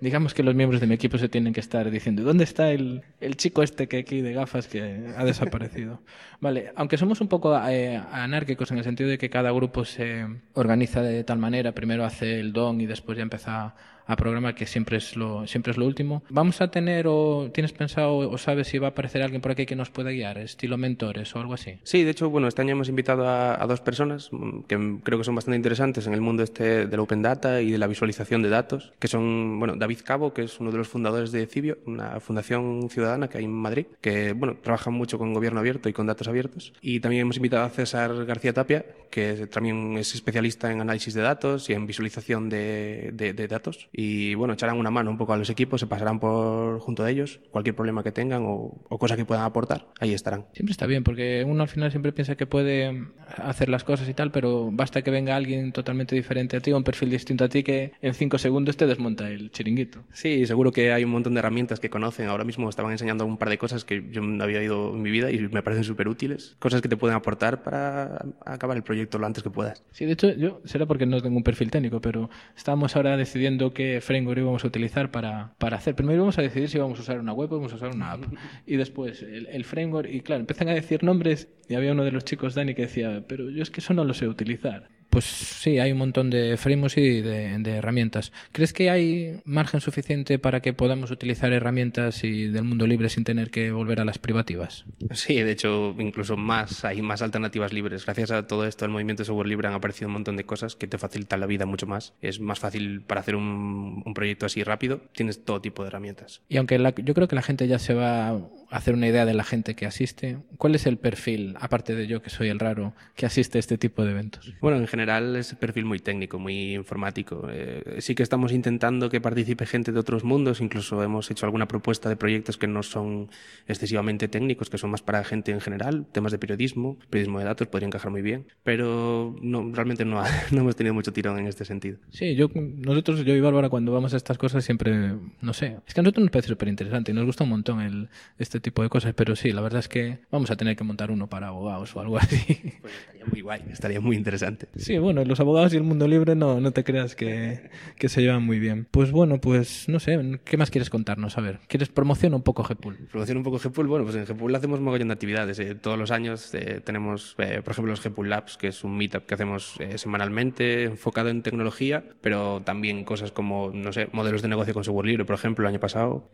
digamos 0.00 0.32
que 0.32 0.42
los 0.42 0.54
miembros 0.54 0.80
de 0.80 0.86
mi 0.86 0.94
equipo 0.94 1.18
se 1.18 1.28
tienen 1.28 1.52
que 1.52 1.60
estar 1.60 1.90
diciendo 1.90 2.22
¿dónde 2.22 2.44
está 2.44 2.70
el, 2.70 3.02
el 3.20 3.36
chico 3.36 3.62
este 3.62 3.86
que 3.86 3.98
aquí 3.98 4.22
de 4.22 4.32
gafas 4.32 4.66
que 4.66 5.12
ha 5.14 5.24
desaparecido? 5.24 6.00
vale, 6.40 6.72
aunque 6.74 6.96
somos 6.96 7.20
un 7.20 7.28
poco 7.28 7.54
eh, 7.68 8.00
anárquicos 8.10 8.70
en 8.70 8.78
el 8.78 8.84
sentido 8.84 9.10
de 9.10 9.18
que 9.18 9.28
cada 9.28 9.52
grupo 9.52 9.84
se 9.84 10.26
organiza 10.54 11.02
de 11.02 11.22
tal 11.22 11.38
manera, 11.38 11.72
primero 11.72 12.06
hace 12.06 12.40
el 12.40 12.54
don 12.54 12.80
y 12.80 12.86
después 12.86 13.18
ya 13.18 13.22
empieza 13.22 13.74
a 14.06 14.16
programar, 14.16 14.54
que 14.54 14.66
siempre 14.66 14.98
es 14.98 15.16
lo, 15.16 15.46
siempre 15.46 15.72
es 15.72 15.78
lo 15.78 15.86
último. 15.86 16.22
¿Vamos 16.28 16.60
a 16.60 16.70
tener 16.70 17.06
o 17.08 17.50
tienes 17.52 17.72
pensado 17.72 18.16
o 18.18 18.38
sabes 18.38 18.68
si 18.68 18.78
va 18.78 18.88
a 18.88 18.90
aparecer 18.90 19.22
alguien 19.22 19.40
por 19.40 19.52
aquí 19.52 19.66
que 19.66 19.76
nos 19.76 19.90
pueda 19.90 20.10
guiar, 20.10 20.38
estilo 20.38 20.76
mentores 20.76 21.34
o 21.34 21.40
algo 21.40 21.54
así? 21.54 21.78
Sí, 21.82 22.02
de 22.02 22.10
hecho, 22.10 22.30
bueno, 22.30 22.48
este 22.48 22.62
año 22.62 22.72
hemos 22.72 22.88
invitado 22.88 23.26
a, 23.28 23.62
a 23.62 23.66
dos 23.66 23.80
personas 23.80 24.28
mm, 24.32 24.60
que 24.62 24.98
creo 25.02 25.18
que 25.18 25.24
son 25.24 25.34
bastante 25.34 25.56
interesantes 25.56 26.06
en 26.06 26.14
el 26.14 26.20
mundo 26.20 26.42
este 26.42 26.86
del 26.86 27.00
Open 27.00 27.22
Data 27.22 27.60
y 27.60 27.70
de 27.70 27.78
la 27.78 27.86
visualización 27.86 28.42
de 28.42 28.48
datos, 28.48 28.92
que 28.98 29.08
son, 29.08 29.58
bueno, 29.58 29.76
David 29.76 29.98
Cabo, 30.04 30.32
que 30.32 30.42
es 30.42 30.60
uno 30.60 30.70
de 30.70 30.78
los 30.78 30.88
fundadores 30.88 31.32
de 31.32 31.46
Cibio, 31.46 31.78
una 31.86 32.20
fundación 32.20 32.88
ciudadana 32.90 33.28
que 33.28 33.38
hay 33.38 33.44
en 33.44 33.52
Madrid, 33.52 33.86
que, 34.00 34.32
bueno, 34.32 34.56
trabaja 34.62 34.90
mucho 34.90 35.18
con 35.18 35.32
gobierno 35.32 35.60
abierto 35.60 35.88
y 35.88 35.92
con 35.92 36.06
datos 36.06 36.28
abiertos. 36.28 36.72
Y 36.80 37.00
también 37.00 37.22
hemos 37.22 37.36
invitado 37.36 37.64
a 37.64 37.70
César 37.70 38.24
García 38.24 38.52
Tapia, 38.52 38.84
que 39.10 39.46
también 39.46 39.96
es 39.96 40.14
especialista 40.14 40.70
en 40.72 40.80
análisis 40.80 41.14
de 41.14 41.22
datos 41.22 41.70
y 41.70 41.72
en 41.72 41.86
visualización 41.86 42.48
de, 42.48 43.10
de, 43.12 43.32
de 43.32 43.48
datos. 43.48 43.88
Y, 43.96 44.34
bueno, 44.34 44.54
echarán 44.54 44.76
una 44.76 44.90
mano 44.90 45.10
un 45.10 45.16
poco 45.16 45.34
a 45.34 45.36
los 45.36 45.48
equipos, 45.50 45.80
se 45.80 45.86
pasarán 45.86 46.18
por 46.18 46.80
junto 46.80 47.04
de 47.04 47.12
ellos, 47.12 47.40
cualquier 47.52 47.76
problema 47.76 48.02
que 48.02 48.10
tengan 48.10 48.42
o, 48.44 48.82
o 48.88 48.98
cosa 48.98 49.16
que 49.16 49.24
puedan 49.24 49.44
aportar, 49.44 49.86
ahí 50.00 50.12
estarán. 50.12 50.46
Siempre 50.52 50.72
está 50.72 50.86
bien, 50.86 51.04
porque 51.04 51.44
uno 51.46 51.62
al 51.62 51.68
final 51.68 51.92
siempre 51.92 52.12
piensa 52.12 52.34
que 52.34 52.46
puede 52.46 53.06
hacer 53.36 53.68
las 53.68 53.84
cosas 53.84 54.08
y 54.08 54.14
tal, 54.14 54.32
pero 54.32 54.70
basta 54.72 55.02
que 55.02 55.10
venga 55.12 55.36
alguien 55.36 55.70
totalmente 55.70 56.16
diferente 56.16 56.56
a 56.56 56.60
ti, 56.60 56.72
un 56.72 56.82
perfil 56.82 57.10
distinto 57.10 57.44
a 57.44 57.48
ti, 57.48 57.62
que 57.62 57.92
en 58.02 58.14
cinco 58.14 58.38
segundos 58.38 58.76
te 58.76 58.86
desmonta 58.86 59.28
el 59.30 59.50
chiringuito. 59.50 60.02
Sí, 60.12 60.44
seguro 60.46 60.72
que 60.72 60.92
hay 60.92 61.04
un 61.04 61.10
montón 61.10 61.34
de 61.34 61.38
herramientas 61.38 61.78
que 61.78 61.90
conocen. 61.90 62.28
Ahora 62.28 62.44
mismo 62.44 62.68
estaban 62.68 62.92
enseñando 62.92 63.24
un 63.24 63.38
par 63.38 63.48
de 63.48 63.58
cosas 63.58 63.84
que 63.84 64.04
yo 64.10 64.20
no 64.22 64.42
había 64.42 64.58
oído 64.58 64.94
en 64.94 65.02
mi 65.02 65.10
vida 65.10 65.30
y 65.30 65.38
me 65.38 65.62
parecen 65.62 65.84
súper 65.84 66.08
útiles. 66.08 66.56
Cosas 66.58 66.82
que 66.82 66.88
te 66.88 66.96
pueden 66.96 67.16
aportar 67.16 67.62
para 67.62 68.24
acabar 68.44 68.76
el 68.76 68.82
proyecto 68.82 69.18
lo 69.18 69.26
antes 69.26 69.42
que 69.42 69.50
puedas. 69.50 69.84
Sí, 69.92 70.04
de 70.04 70.12
hecho, 70.12 70.32
yo 70.34 70.60
será 70.64 70.86
porque 70.86 71.06
no 71.06 71.20
tengo 71.20 71.36
un 71.36 71.44
perfil 71.44 71.70
técnico, 71.70 72.00
pero 72.00 72.30
estábamos 72.56 72.96
ahora 72.96 73.16
decidiendo 73.16 73.72
qué 73.84 74.00
framework 74.00 74.38
íbamos 74.38 74.64
a 74.64 74.66
utilizar 74.66 75.10
para, 75.10 75.54
para 75.58 75.76
hacer. 75.76 75.94
Primero 75.94 76.16
íbamos 76.16 76.38
a 76.38 76.42
decidir 76.42 76.68
si 76.68 76.78
íbamos 76.78 76.98
a 76.98 77.02
usar 77.02 77.20
una 77.20 77.32
web 77.32 77.52
o 77.52 77.56
íbamos 77.56 77.72
a 77.72 77.76
usar 77.76 77.94
una 77.94 78.12
app. 78.12 78.24
Y 78.66 78.76
después 78.76 79.22
el, 79.22 79.46
el 79.48 79.64
framework, 79.64 80.08
y 80.10 80.20
claro, 80.20 80.40
empiezan 80.40 80.68
a 80.68 80.74
decir 80.74 81.04
nombres 81.04 81.48
y 81.68 81.74
había 81.74 81.92
uno 81.92 82.04
de 82.04 82.12
los 82.12 82.24
chicos, 82.24 82.54
Dani, 82.54 82.74
que 82.74 82.82
decía, 82.82 83.24
pero 83.28 83.50
yo 83.50 83.62
es 83.62 83.70
que 83.70 83.80
eso 83.80 83.94
no 83.94 84.04
lo 84.04 84.14
sé 84.14 84.28
utilizar. 84.28 84.88
Pues 85.14 85.26
sí, 85.26 85.78
hay 85.78 85.92
un 85.92 85.98
montón 85.98 86.28
de 86.28 86.56
frameworks 86.56 86.98
y 86.98 87.20
de, 87.20 87.56
de, 87.60 87.70
herramientas. 87.70 88.32
¿Crees 88.50 88.72
que 88.72 88.90
hay 88.90 89.40
margen 89.44 89.80
suficiente 89.80 90.40
para 90.40 90.58
que 90.58 90.72
podamos 90.72 91.12
utilizar 91.12 91.52
herramientas 91.52 92.24
y 92.24 92.48
del 92.48 92.64
mundo 92.64 92.84
libre 92.88 93.08
sin 93.08 93.22
tener 93.22 93.52
que 93.52 93.70
volver 93.70 94.00
a 94.00 94.04
las 94.04 94.18
privativas? 94.18 94.86
Sí, 95.12 95.34
de 95.34 95.52
hecho, 95.52 95.94
incluso 96.00 96.36
más, 96.36 96.84
hay 96.84 97.00
más 97.00 97.22
alternativas 97.22 97.72
libres. 97.72 98.04
Gracias 98.04 98.32
a 98.32 98.48
todo 98.48 98.66
esto, 98.66 98.86
el 98.86 98.90
movimiento 98.90 99.22
de 99.22 99.26
software 99.26 99.46
libre 99.46 99.68
han 99.68 99.74
aparecido 99.74 100.08
un 100.08 100.14
montón 100.14 100.36
de 100.36 100.46
cosas 100.46 100.74
que 100.74 100.88
te 100.88 100.98
facilitan 100.98 101.38
la 101.38 101.46
vida 101.46 101.64
mucho 101.64 101.86
más. 101.86 102.14
Es 102.20 102.40
más 102.40 102.58
fácil 102.58 103.02
para 103.02 103.20
hacer 103.20 103.36
un, 103.36 104.02
un 104.04 104.14
proyecto 104.14 104.46
así 104.46 104.64
rápido. 104.64 105.00
Tienes 105.12 105.44
todo 105.44 105.60
tipo 105.60 105.84
de 105.84 105.90
herramientas. 105.90 106.42
Y 106.48 106.56
aunque 106.56 106.76
la, 106.76 106.92
yo 106.92 107.14
creo 107.14 107.28
que 107.28 107.36
la 107.36 107.42
gente 107.42 107.68
ya 107.68 107.78
se 107.78 107.94
va 107.94 108.36
hacer 108.70 108.94
una 108.94 109.08
idea 109.08 109.24
de 109.24 109.34
la 109.34 109.44
gente 109.44 109.74
que 109.74 109.86
asiste, 109.86 110.38
¿cuál 110.58 110.74
es 110.74 110.86
el 110.86 110.96
perfil, 110.96 111.56
aparte 111.60 111.94
de 111.94 112.06
yo 112.06 112.22
que 112.22 112.30
soy 112.30 112.48
el 112.48 112.58
raro, 112.58 112.94
que 113.14 113.26
asiste 113.26 113.58
a 113.58 113.60
este 113.60 113.78
tipo 113.78 114.04
de 114.04 114.12
eventos? 114.12 114.54
Bueno, 114.60 114.78
en 114.78 114.86
general 114.86 115.36
es 115.36 115.54
perfil 115.54 115.84
muy 115.84 115.98
técnico, 115.98 116.38
muy 116.38 116.74
informático. 116.74 117.48
Eh, 117.50 117.96
sí 117.98 118.14
que 118.14 118.22
estamos 118.22 118.52
intentando 118.52 119.10
que 119.10 119.20
participe 119.20 119.66
gente 119.66 119.92
de 119.92 119.98
otros 119.98 120.24
mundos, 120.24 120.60
incluso 120.60 121.02
hemos 121.02 121.30
hecho 121.30 121.46
alguna 121.46 121.68
propuesta 121.68 122.08
de 122.08 122.16
proyectos 122.16 122.56
que 122.56 122.66
no 122.66 122.82
son 122.82 123.30
excesivamente 123.66 124.28
técnicos, 124.28 124.70
que 124.70 124.78
son 124.78 124.90
más 124.90 125.02
para 125.02 125.24
gente 125.24 125.52
en 125.52 125.60
general, 125.60 126.06
temas 126.12 126.32
de 126.32 126.38
periodismo, 126.38 126.98
periodismo 127.10 127.38
de 127.38 127.44
datos 127.44 127.68
podría 127.68 127.86
encajar 127.86 128.10
muy 128.10 128.22
bien, 128.22 128.46
pero 128.62 129.36
no, 129.40 129.70
realmente 129.72 130.04
no, 130.04 130.20
ha, 130.20 130.28
no 130.50 130.60
hemos 130.60 130.76
tenido 130.76 130.94
mucho 130.94 131.12
tirón 131.12 131.38
en 131.38 131.46
este 131.46 131.64
sentido. 131.64 131.98
Sí, 132.10 132.34
yo, 132.34 132.48
nosotros, 132.54 133.24
yo 133.24 133.34
y 133.34 133.40
Bárbara, 133.40 133.68
cuando 133.68 133.92
vamos 133.92 134.14
a 134.14 134.16
estas 134.16 134.38
cosas 134.38 134.64
siempre, 134.64 135.14
no 135.40 135.52
sé, 135.52 135.78
es 135.86 135.94
que 135.94 136.00
a 136.00 136.02
nosotros 136.02 136.24
nos 136.24 136.30
parece 136.30 136.48
súper 136.48 136.68
interesante 136.68 137.12
y 137.12 137.14
nos 137.14 137.24
gusta 137.24 137.44
un 137.44 137.50
montón 137.50 137.80
el, 137.80 138.08
este 138.38 138.53
tipo 138.60 138.82
de 138.82 138.88
cosas, 138.88 139.14
pero 139.14 139.36
sí, 139.36 139.52
la 139.52 139.60
verdad 139.60 139.80
es 139.80 139.88
que 139.88 140.18
vamos 140.30 140.50
a 140.50 140.56
tener 140.56 140.76
que 140.76 140.84
montar 140.84 141.10
uno 141.10 141.28
para 141.28 141.48
abogados 141.48 141.94
o 141.96 142.00
algo 142.00 142.18
así. 142.18 142.74
Pues 142.84 142.92
estaría 142.92 143.24
muy 143.26 143.40
guay, 143.40 143.62
estaría 143.70 144.00
muy 144.00 144.16
interesante. 144.16 144.68
Sí, 144.76 144.98
bueno, 144.98 145.24
los 145.24 145.40
abogados 145.40 145.72
y 145.72 145.76
el 145.76 145.82
mundo 145.82 146.06
libre 146.06 146.34
no, 146.34 146.60
no 146.60 146.72
te 146.72 146.84
creas 146.84 147.14
que, 147.16 147.70
que, 147.96 148.08
se 148.08 148.20
llevan 148.20 148.42
muy 148.42 148.58
bien. 148.58 148.86
Pues 148.90 149.10
bueno, 149.10 149.40
pues 149.40 149.88
no 149.88 150.00
sé, 150.00 150.40
¿qué 150.44 150.56
más 150.56 150.70
quieres 150.70 150.90
contarnos? 150.90 151.38
A 151.38 151.40
ver, 151.40 151.60
¿quieres 151.66 151.88
promocionar 151.88 152.36
un 152.36 152.42
poco 152.42 152.62
Gpool? 152.62 152.96
Promocionar 153.10 153.38
un 153.38 153.44
poco 153.44 153.58
Gpool, 153.58 153.86
bueno, 153.86 154.04
pues 154.04 154.16
en 154.16 154.24
Gpool 154.26 154.54
hacemos 154.54 154.78
un 154.78 154.84
mogollón 154.84 155.08
de 155.08 155.14
actividades. 155.14 155.58
Eh, 155.58 155.74
todos 155.74 155.98
los 155.98 156.10
años 156.10 156.52
eh, 156.54 156.80
tenemos, 156.84 157.34
eh, 157.38 157.62
por 157.64 157.72
ejemplo, 157.72 157.90
los 157.92 158.02
Gpool 158.02 158.28
Labs, 158.28 158.56
que 158.58 158.68
es 158.68 158.84
un 158.84 158.96
meetup 158.96 159.24
que 159.26 159.34
hacemos 159.34 159.78
semanalmente 159.96 160.84
enfocado 160.84 161.28
en 161.30 161.42
tecnología, 161.42 162.04
pero 162.20 162.60
también 162.64 163.04
cosas 163.04 163.32
como, 163.32 163.70
no 163.72 163.92
sé, 163.92 164.08
modelos 164.12 164.42
de 164.42 164.48
negocio 164.48 164.74
con 164.74 164.84
software 164.84 165.06
libre, 165.06 165.24
por 165.24 165.34
ejemplo, 165.34 165.64
el 165.64 165.70
año 165.70 165.80
pasado, 165.80 166.28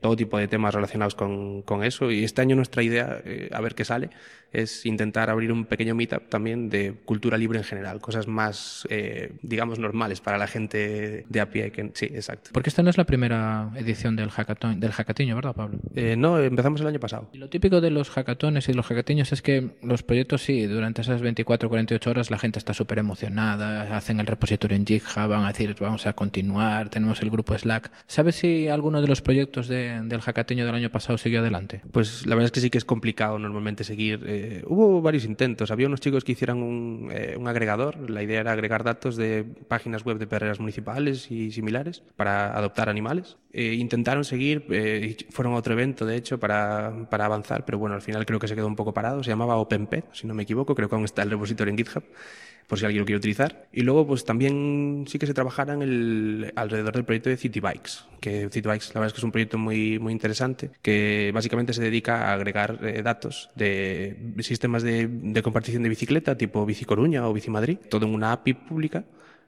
todo 0.00 0.16
tipo 0.16 0.38
de 0.38 0.48
temas 0.48 0.74
relacionados 0.74 1.14
con, 1.14 1.35
con 1.64 1.84
eso. 1.84 2.10
Y 2.10 2.24
este 2.24 2.42
año 2.42 2.56
nuestra 2.56 2.82
idea, 2.82 3.20
eh, 3.24 3.48
a 3.52 3.60
ver 3.60 3.74
qué 3.74 3.84
sale, 3.84 4.10
es 4.56 4.86
intentar 4.86 5.28
abrir 5.28 5.52
un 5.52 5.66
pequeño 5.66 5.94
meetup 5.94 6.28
también 6.28 6.70
de 6.70 6.94
cultura 7.04 7.36
libre 7.36 7.58
en 7.58 7.64
general, 7.64 8.00
cosas 8.00 8.26
más, 8.26 8.86
eh, 8.90 9.32
digamos, 9.42 9.78
normales 9.78 10.20
para 10.20 10.38
la 10.38 10.46
gente 10.46 11.26
de 11.28 11.40
a 11.40 11.50
pie. 11.50 11.70
Que, 11.70 11.90
sí, 11.92 12.06
exacto. 12.06 12.50
Porque 12.52 12.70
esta 12.70 12.82
no 12.82 12.88
es 12.88 12.96
la 12.96 13.04
primera 13.04 13.70
edición 13.76 14.16
del 14.16 14.30
hackathon, 14.30 14.80
del 14.80 14.92
hackatiño, 14.92 15.36
¿verdad, 15.36 15.54
Pablo? 15.54 15.78
Eh, 15.94 16.16
no, 16.16 16.38
empezamos 16.40 16.80
el 16.80 16.86
año 16.86 16.98
pasado. 16.98 17.28
Y 17.34 17.38
lo 17.38 17.50
típico 17.50 17.82
de 17.82 17.90
los 17.90 18.08
hackatones 18.08 18.68
y 18.70 18.72
los 18.72 18.86
hackatiños 18.86 19.30
es 19.32 19.42
que 19.42 19.72
los 19.82 20.02
proyectos, 20.02 20.42
sí, 20.42 20.66
durante 20.66 21.02
esas 21.02 21.20
24 21.20 21.66
o 21.66 21.70
48 21.70 22.10
horas 22.10 22.30
la 22.30 22.38
gente 22.38 22.58
está 22.58 22.72
súper 22.72 22.98
emocionada, 22.98 23.94
hacen 23.94 24.20
el 24.20 24.26
repositorio 24.26 24.76
en 24.76 24.86
GitHub, 24.86 25.28
van 25.28 25.44
a 25.44 25.48
decir, 25.48 25.76
vamos 25.78 26.06
a 26.06 26.14
continuar, 26.14 26.88
tenemos 26.88 27.20
el 27.20 27.28
grupo 27.30 27.56
Slack. 27.56 27.90
¿Sabes 28.06 28.36
si 28.36 28.68
alguno 28.68 29.02
de 29.02 29.08
los 29.08 29.20
proyectos 29.20 29.68
de, 29.68 30.00
del 30.04 30.20
hackatiño 30.22 30.64
del 30.64 30.74
año 30.74 30.90
pasado 30.90 31.18
siguió 31.18 31.40
adelante? 31.40 31.82
Pues 31.92 32.26
la 32.26 32.34
verdad 32.34 32.46
es 32.46 32.52
que 32.52 32.60
sí 32.60 32.70
que 32.70 32.78
es 32.78 32.86
complicado 32.86 33.38
normalmente 33.38 33.84
seguir. 33.84 34.24
Eh, 34.26 34.45
hubo 34.66 35.00
varios 35.02 35.24
intentos. 35.24 35.70
Había 35.70 35.86
unos 35.86 36.00
chicos 36.00 36.24
que 36.24 36.32
hicieran 36.32 36.62
un, 36.62 37.10
eh, 37.12 37.36
un, 37.38 37.48
agregador. 37.48 38.10
La 38.10 38.22
idea 38.22 38.40
era 38.40 38.52
agregar 38.52 38.84
datos 38.84 39.16
de 39.16 39.44
páginas 39.44 40.04
web 40.04 40.18
de 40.18 40.26
perreras 40.26 40.60
municipales 40.60 41.30
y 41.30 41.50
similares 41.52 42.02
para 42.16 42.56
adoptar 42.56 42.88
animales. 42.88 43.36
Eh, 43.52 43.74
intentaron 43.74 44.24
seguir, 44.24 44.66
eh, 44.70 45.16
fueron 45.30 45.54
a 45.54 45.56
otro 45.56 45.72
evento, 45.72 46.04
de 46.04 46.16
hecho, 46.16 46.38
para, 46.38 47.08
para, 47.10 47.24
avanzar, 47.24 47.64
pero 47.64 47.78
bueno, 47.78 47.94
al 47.94 48.02
final 48.02 48.26
creo 48.26 48.38
que 48.38 48.48
se 48.48 48.54
quedó 48.54 48.66
un 48.66 48.76
poco 48.76 48.92
parado. 48.92 49.22
Se 49.22 49.30
llamaba 49.30 49.56
OpenPet, 49.56 50.12
si 50.12 50.26
no 50.26 50.34
me 50.34 50.42
equivoco. 50.42 50.74
Creo 50.74 50.88
que 50.88 50.94
aún 50.94 51.04
está 51.04 51.22
el 51.22 51.30
repositorio 51.30 51.70
en 51.70 51.78
GitHub 51.78 52.04
por 52.66 52.78
si 52.78 52.84
alguien 52.84 53.00
lo 53.00 53.06
quiere 53.06 53.18
utilizar. 53.18 53.68
Y 53.72 53.82
luego, 53.82 54.06
pues 54.06 54.24
también 54.24 55.04
sí 55.06 55.18
que 55.18 55.26
se 55.26 55.34
trabajara 55.34 55.74
en 55.74 55.82
el, 55.82 56.52
alrededor 56.56 56.94
del 56.94 57.04
proyecto 57.04 57.30
de 57.30 57.36
City 57.36 57.60
Bikes, 57.60 57.92
que 58.20 58.48
City 58.50 58.68
Bikes 58.68 58.88
la 58.94 59.00
verdad 59.00 59.06
es 59.08 59.12
que 59.12 59.20
es 59.20 59.24
un 59.24 59.32
proyecto 59.32 59.58
muy, 59.58 59.98
muy 59.98 60.12
interesante, 60.12 60.70
que 60.82 61.30
básicamente 61.34 61.72
se 61.72 61.82
dedica 61.82 62.30
a 62.30 62.34
agregar 62.34 62.78
eh, 62.82 63.02
datos 63.02 63.50
de 63.54 64.34
sistemas 64.40 64.82
de, 64.82 65.08
de 65.08 65.42
compartición 65.42 65.82
de 65.82 65.88
bicicleta, 65.88 66.36
tipo 66.36 66.64
Bici 66.66 66.84
Coruña 66.84 67.28
o 67.28 67.32
Bici 67.32 67.50
Madrid, 67.50 67.78
todo 67.88 68.06
en 68.06 68.14
una 68.14 68.32
API 68.32 68.54
pública 68.54 69.04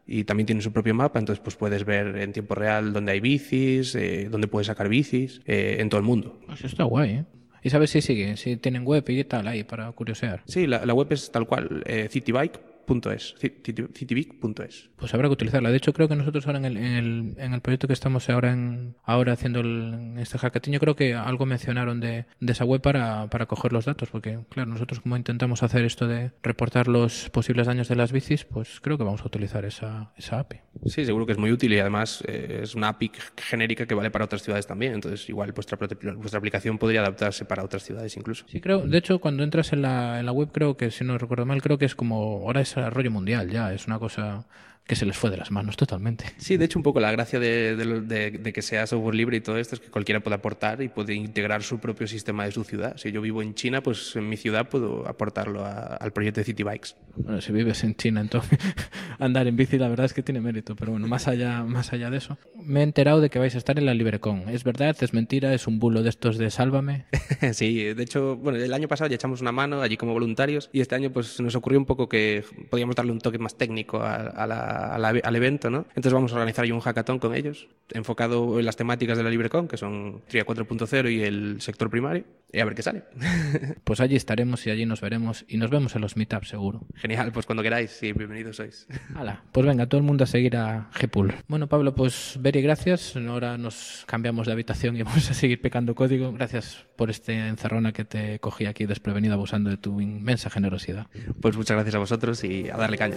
y 0.09 0.25
también 0.25 0.47
tiene 0.47 0.63
su 0.63 0.73
propio 0.73 0.95
mapa, 0.95 1.19
entonces 1.19 1.43
pues 1.45 1.55
puedes 1.55 1.85
ver 1.85 2.17
en 2.17 2.33
tiempo 2.33 2.55
real 2.55 2.95
dónde 2.95 3.13
hay 3.13 3.21
bicis, 3.21 3.95
eh, 3.95 4.29
dónde 4.31 4.49
puedes 4.49 4.67
sacar 4.67 4.89
bicis, 4.89 5.43
eh, 5.45 5.77
en 5.81 5.91
todo 5.91 6.01
el 6.01 6.07
mundo. 6.07 6.41
Eso 6.51 6.67
está 6.67 6.85
guay, 6.85 7.11
¿eh? 7.11 7.25
¿Y 7.63 7.71
sabes 7.71 7.91
si 7.91 8.01
sigue? 8.01 8.37
Si 8.39 8.57
tienen 8.57 8.85
web 8.85 9.05
y 9.09 9.23
tal 9.25 9.47
ahí 9.47 9.65
para 9.65 9.91
curiosear. 9.93 10.43
Sí, 10.47 10.67
la, 10.67 10.87
la 10.87 10.95
web 10.95 11.09
es 11.11 11.31
tal 11.31 11.47
cual, 11.47 11.83
eh, 11.87 12.09
Citybike 12.11 12.59
.es, 12.89 13.35
cityvic.es. 13.39 14.91
Pues 14.97 15.15
habrá 15.15 15.29
que 15.29 15.33
utilizarla. 15.33 15.71
De 15.71 15.77
hecho, 15.77 15.93
creo 15.93 16.09
que 16.09 16.17
nosotros 16.17 16.47
ahora 16.47 16.59
en 16.59 16.65
el, 16.65 16.77
en 16.77 16.85
el, 16.85 17.35
en 17.39 17.53
el 17.55 17.61
proyecto 17.61 17.87
que 17.87 17.93
estamos 17.93 18.29
ahora 18.31 18.53
en, 18.53 18.97
ahora 19.05 19.33
haciendo 19.33 19.61
el, 19.61 20.15
este 20.19 20.39
hackatiño, 20.39 20.79
creo 20.81 20.97
que 20.97 21.15
algo 21.15 21.47
mencionaron 21.47 22.01
de, 22.01 22.27
de 22.41 22.53
esa 22.53 22.65
web 22.65 22.81
para, 22.81 23.29
para 23.29 23.47
coger 23.47 23.73
los 23.73 23.85
datos, 23.85 24.09
porque 24.11 24.39
claro, 24.49 24.71
nosotros 24.71 25.01
como 25.01 25.17
intentamos 25.17 25.63
hacer 25.63 25.85
esto 25.85 26.07
de 26.07 26.33
reportar 26.43 26.89
los 26.89 27.31
posibles 27.31 27.67
daños 27.67 27.89
de 27.89 27.97
las 27.97 28.13
bicis, 28.13 28.45
pues 28.45 28.81
creo 28.81 28.99
que 28.99 29.05
vamos 29.05 29.23
a 29.23 29.27
utilizar 29.27 29.65
esa, 29.65 30.13
esa 30.17 30.41
API. 30.41 30.61
Sí, 30.87 31.05
seguro 31.05 31.27
que 31.27 31.33
es 31.33 31.39
muy 31.39 31.51
útil 31.51 31.73
y 31.73 31.79
además 31.79 32.23
eh, 32.27 32.61
es 32.63 32.75
una 32.75 32.89
API 32.89 33.13
genérica 33.37 33.87
que 33.87 33.95
vale 33.95 34.11
para 34.11 34.25
otras 34.25 34.43
ciudades 34.43 34.67
también, 34.67 34.95
entonces 34.95 35.29
igual 35.29 35.53
vuestra, 35.53 35.79
vuestra 36.17 36.39
aplicación 36.39 36.79
podría 36.79 37.01
adaptarse 37.01 37.45
para 37.45 37.65
otras 37.65 37.83
ciudades 37.83 38.17
incluso. 38.17 38.45
Sí, 38.49 38.61
creo, 38.61 38.87
de 38.87 38.99
hecho, 38.99 39.19
cuando 39.21 39.43
entras 39.43 39.73
en 39.73 39.83
la, 39.83 40.21
en 40.21 40.27
la 40.27 40.33
web, 40.33 40.51
creo 40.53 40.77
que 40.77 40.91
si 40.91 41.05
no 41.05 41.19
recuerdo 41.19 41.47
mal, 41.47 41.61
creo 41.63 41.79
que 41.79 41.85
es 41.85 41.95
como, 41.95 42.43
ahora 42.47 42.61
es 42.61 42.77
rollo 42.91 43.11
mundial 43.11 43.51
ya, 43.51 43.73
es 43.73 43.87
una 43.87 43.99
cosa 43.99 44.45
que 44.89 44.97
se 44.97 45.05
les 45.05 45.17
fue 45.17 45.31
de 45.31 45.37
las 45.37 45.51
manos 45.51 45.77
totalmente. 45.77 46.25
Sí, 46.39 46.57
de 46.57 46.65
hecho 46.65 46.79
un 46.79 46.83
poco 46.83 46.99
la 46.99 47.13
gracia 47.13 47.39
de, 47.39 47.77
de, 47.77 48.01
de, 48.01 48.31
de, 48.31 48.53
que 48.55 48.63
sea 48.63 48.87
software 48.87 49.15
libre 49.15 49.37
y 49.37 49.41
todo 49.43 49.59
esto 49.59 49.75
es 49.75 49.81
que 49.81 49.91
cualquiera 49.91 50.21
puede 50.21 50.37
aportar 50.37 50.81
y 50.83 50.89
puede 50.89 51.15
integrar 51.15 51.63
su 51.63 51.79
propio 51.79 52.07
sistema 52.07 52.47
de 52.47 52.53
su 52.53 52.65
ciudad. 52.65 52.97
Si 52.97 53.13
yo 53.13 53.21
vivo 53.21 53.43
en 53.43 53.55
China, 53.55 53.83
pues 53.83 54.17
en 54.17 54.27
mi 54.27 54.39
ciudad 54.39 54.71
puedo 54.71 55.07
aportarlo 55.07 55.63
a, 55.63 55.97
al 55.97 56.13
proyecto 56.13 56.41
de 56.41 56.45
City 56.45 56.63
Bikes. 56.63 56.95
Bueno, 57.17 57.43
si 57.43 57.53
vives 57.53 57.85
en 57.85 57.97
China, 57.97 58.23
entonces 58.23 58.59
andar 59.19 59.47
en 59.47 59.57
bici 59.57 59.77
la 59.77 59.89
verdad 59.89 60.07
es 60.07 60.15
que 60.15 60.23
tiene 60.23 60.41
mérito, 60.41 60.75
pero 60.75 60.93
bueno, 60.93 61.07
más 61.07 61.29
allá, 61.29 61.65
más 61.65 61.93
allá 61.93 62.09
de 62.09 62.17
eso, 62.17 62.39
me 62.55 62.81
he 62.81 62.83
enterado 62.83 63.21
de 63.21 63.29
que 63.29 63.39
vais 63.39 63.55
a 63.55 63.59
estar 63.59 63.79
en 63.79 63.85
la 63.85 63.93
LibreCon. 63.93 64.49
¿Es 64.49 64.65
verdad? 64.65 64.97
¿Es 65.01 65.13
mentira? 65.13 65.53
¿Es 65.53 65.67
un 65.67 65.79
bulo 65.79 66.03
de 66.03 66.09
estos 66.09 66.39
de 66.39 66.51
Sálvame? 66.51 67.05
sí, 67.53 67.93
de 67.93 68.03
hecho, 68.03 68.37
bueno, 68.37 68.59
el 68.59 68.73
año 68.73 68.89
pasado 68.89 69.11
ya 69.11 69.17
echamos 69.17 69.43
una 69.43 69.53
mano 69.53 69.83
allí 69.83 69.99
como 69.99 70.15
voluntarios 70.15 70.71
y 70.73 70.81
este 70.81 70.95
año 70.95 71.11
pues 71.11 71.41
nos 71.41 71.55
ocurrió 71.55 71.79
un 71.79 71.85
poco 71.85 72.09
que 72.09 72.43
podíamos 72.71 72.97
darle 72.97 73.13
un 73.13 73.19
toque 73.19 73.39
más 73.39 73.57
técnico 73.59 74.01
a, 74.01 74.15
a, 74.15 74.47
la, 74.47 74.78
a- 74.79 74.95
a 74.95 74.99
la- 74.99 75.21
al 75.23 75.37
evento, 75.37 75.71
¿no? 75.71 75.87
Entonces 75.91 76.13
vamos 76.13 76.33
a 76.33 76.37
organizar 76.37 76.65
ahí 76.65 76.73
un 76.73 76.81
hackathon 76.81 77.19
con 77.19 77.35
ellos, 77.35 77.69
enfocado 77.93 78.59
en 78.59 78.65
las 78.67 78.77
temáticas 78.77 79.17
de 79.19 79.25
la 79.25 79.31
LibreCon, 79.31 79.69
que 79.69 79.77
son 79.77 80.23
TRIA 80.29 80.45
4.0 80.45 81.09
y 81.11 81.23
el 81.23 81.61
sector 81.61 81.91
primario, 81.91 82.25
y 82.53 82.61
a 82.61 82.65
ver 82.65 82.75
qué 82.75 82.83
sale. 82.83 83.05
Pues 83.85 84.01
allí 84.01 84.17
estaremos 84.17 84.67
y 84.67 84.71
allí 84.71 84.85
nos 84.87 85.01
veremos 85.01 85.45
y 85.49 85.57
nos 85.57 85.71
vemos 85.71 85.95
en 85.95 86.03
los 86.03 86.17
meetups 86.17 86.49
seguro. 86.49 86.87
Genial, 86.95 87.33
pues 87.33 87.47
cuando 87.47 87.63
queráis, 87.63 87.91
sí, 87.91 88.13
bienvenidos 88.13 88.57
sois. 88.57 88.87
Hala, 89.15 89.43
pues 89.53 89.67
venga, 89.67 89.87
todo 89.87 89.99
el 89.99 90.07
mundo 90.07 90.25
a 90.25 90.27
seguir 90.27 90.57
a 90.57 90.91
Gpool. 91.01 91.35
Bueno, 91.49 91.67
Pablo, 91.69 91.95
pues 91.95 92.37
Beri, 92.41 92.61
gracias. 92.63 93.17
Ahora 93.17 93.57
nos 93.59 94.05
cambiamos 94.07 94.47
de 94.47 94.53
habitación 94.53 94.97
y 94.97 95.03
vamos 95.05 95.31
a 95.31 95.35
seguir 95.35 95.61
pecando 95.61 95.95
código. 95.95 96.33
Gracias 96.33 96.85
por 96.97 97.11
este 97.11 97.49
encerrona 97.49 97.93
que 97.93 98.05
te 98.05 98.39
cogí 98.41 98.67
aquí 98.67 98.85
desprevenido 98.87 99.35
abusando 99.35 99.71
de 99.71 99.77
tu 99.77 100.01
inmensa 100.01 100.51
generosidad. 100.51 101.07
Pues 101.41 101.57
muchas 101.57 101.75
gracias 101.77 101.95
a 101.95 101.99
vosotros 101.99 102.43
y 102.45 102.69
a 102.69 102.77
darle 102.77 102.99
caña. 102.99 103.17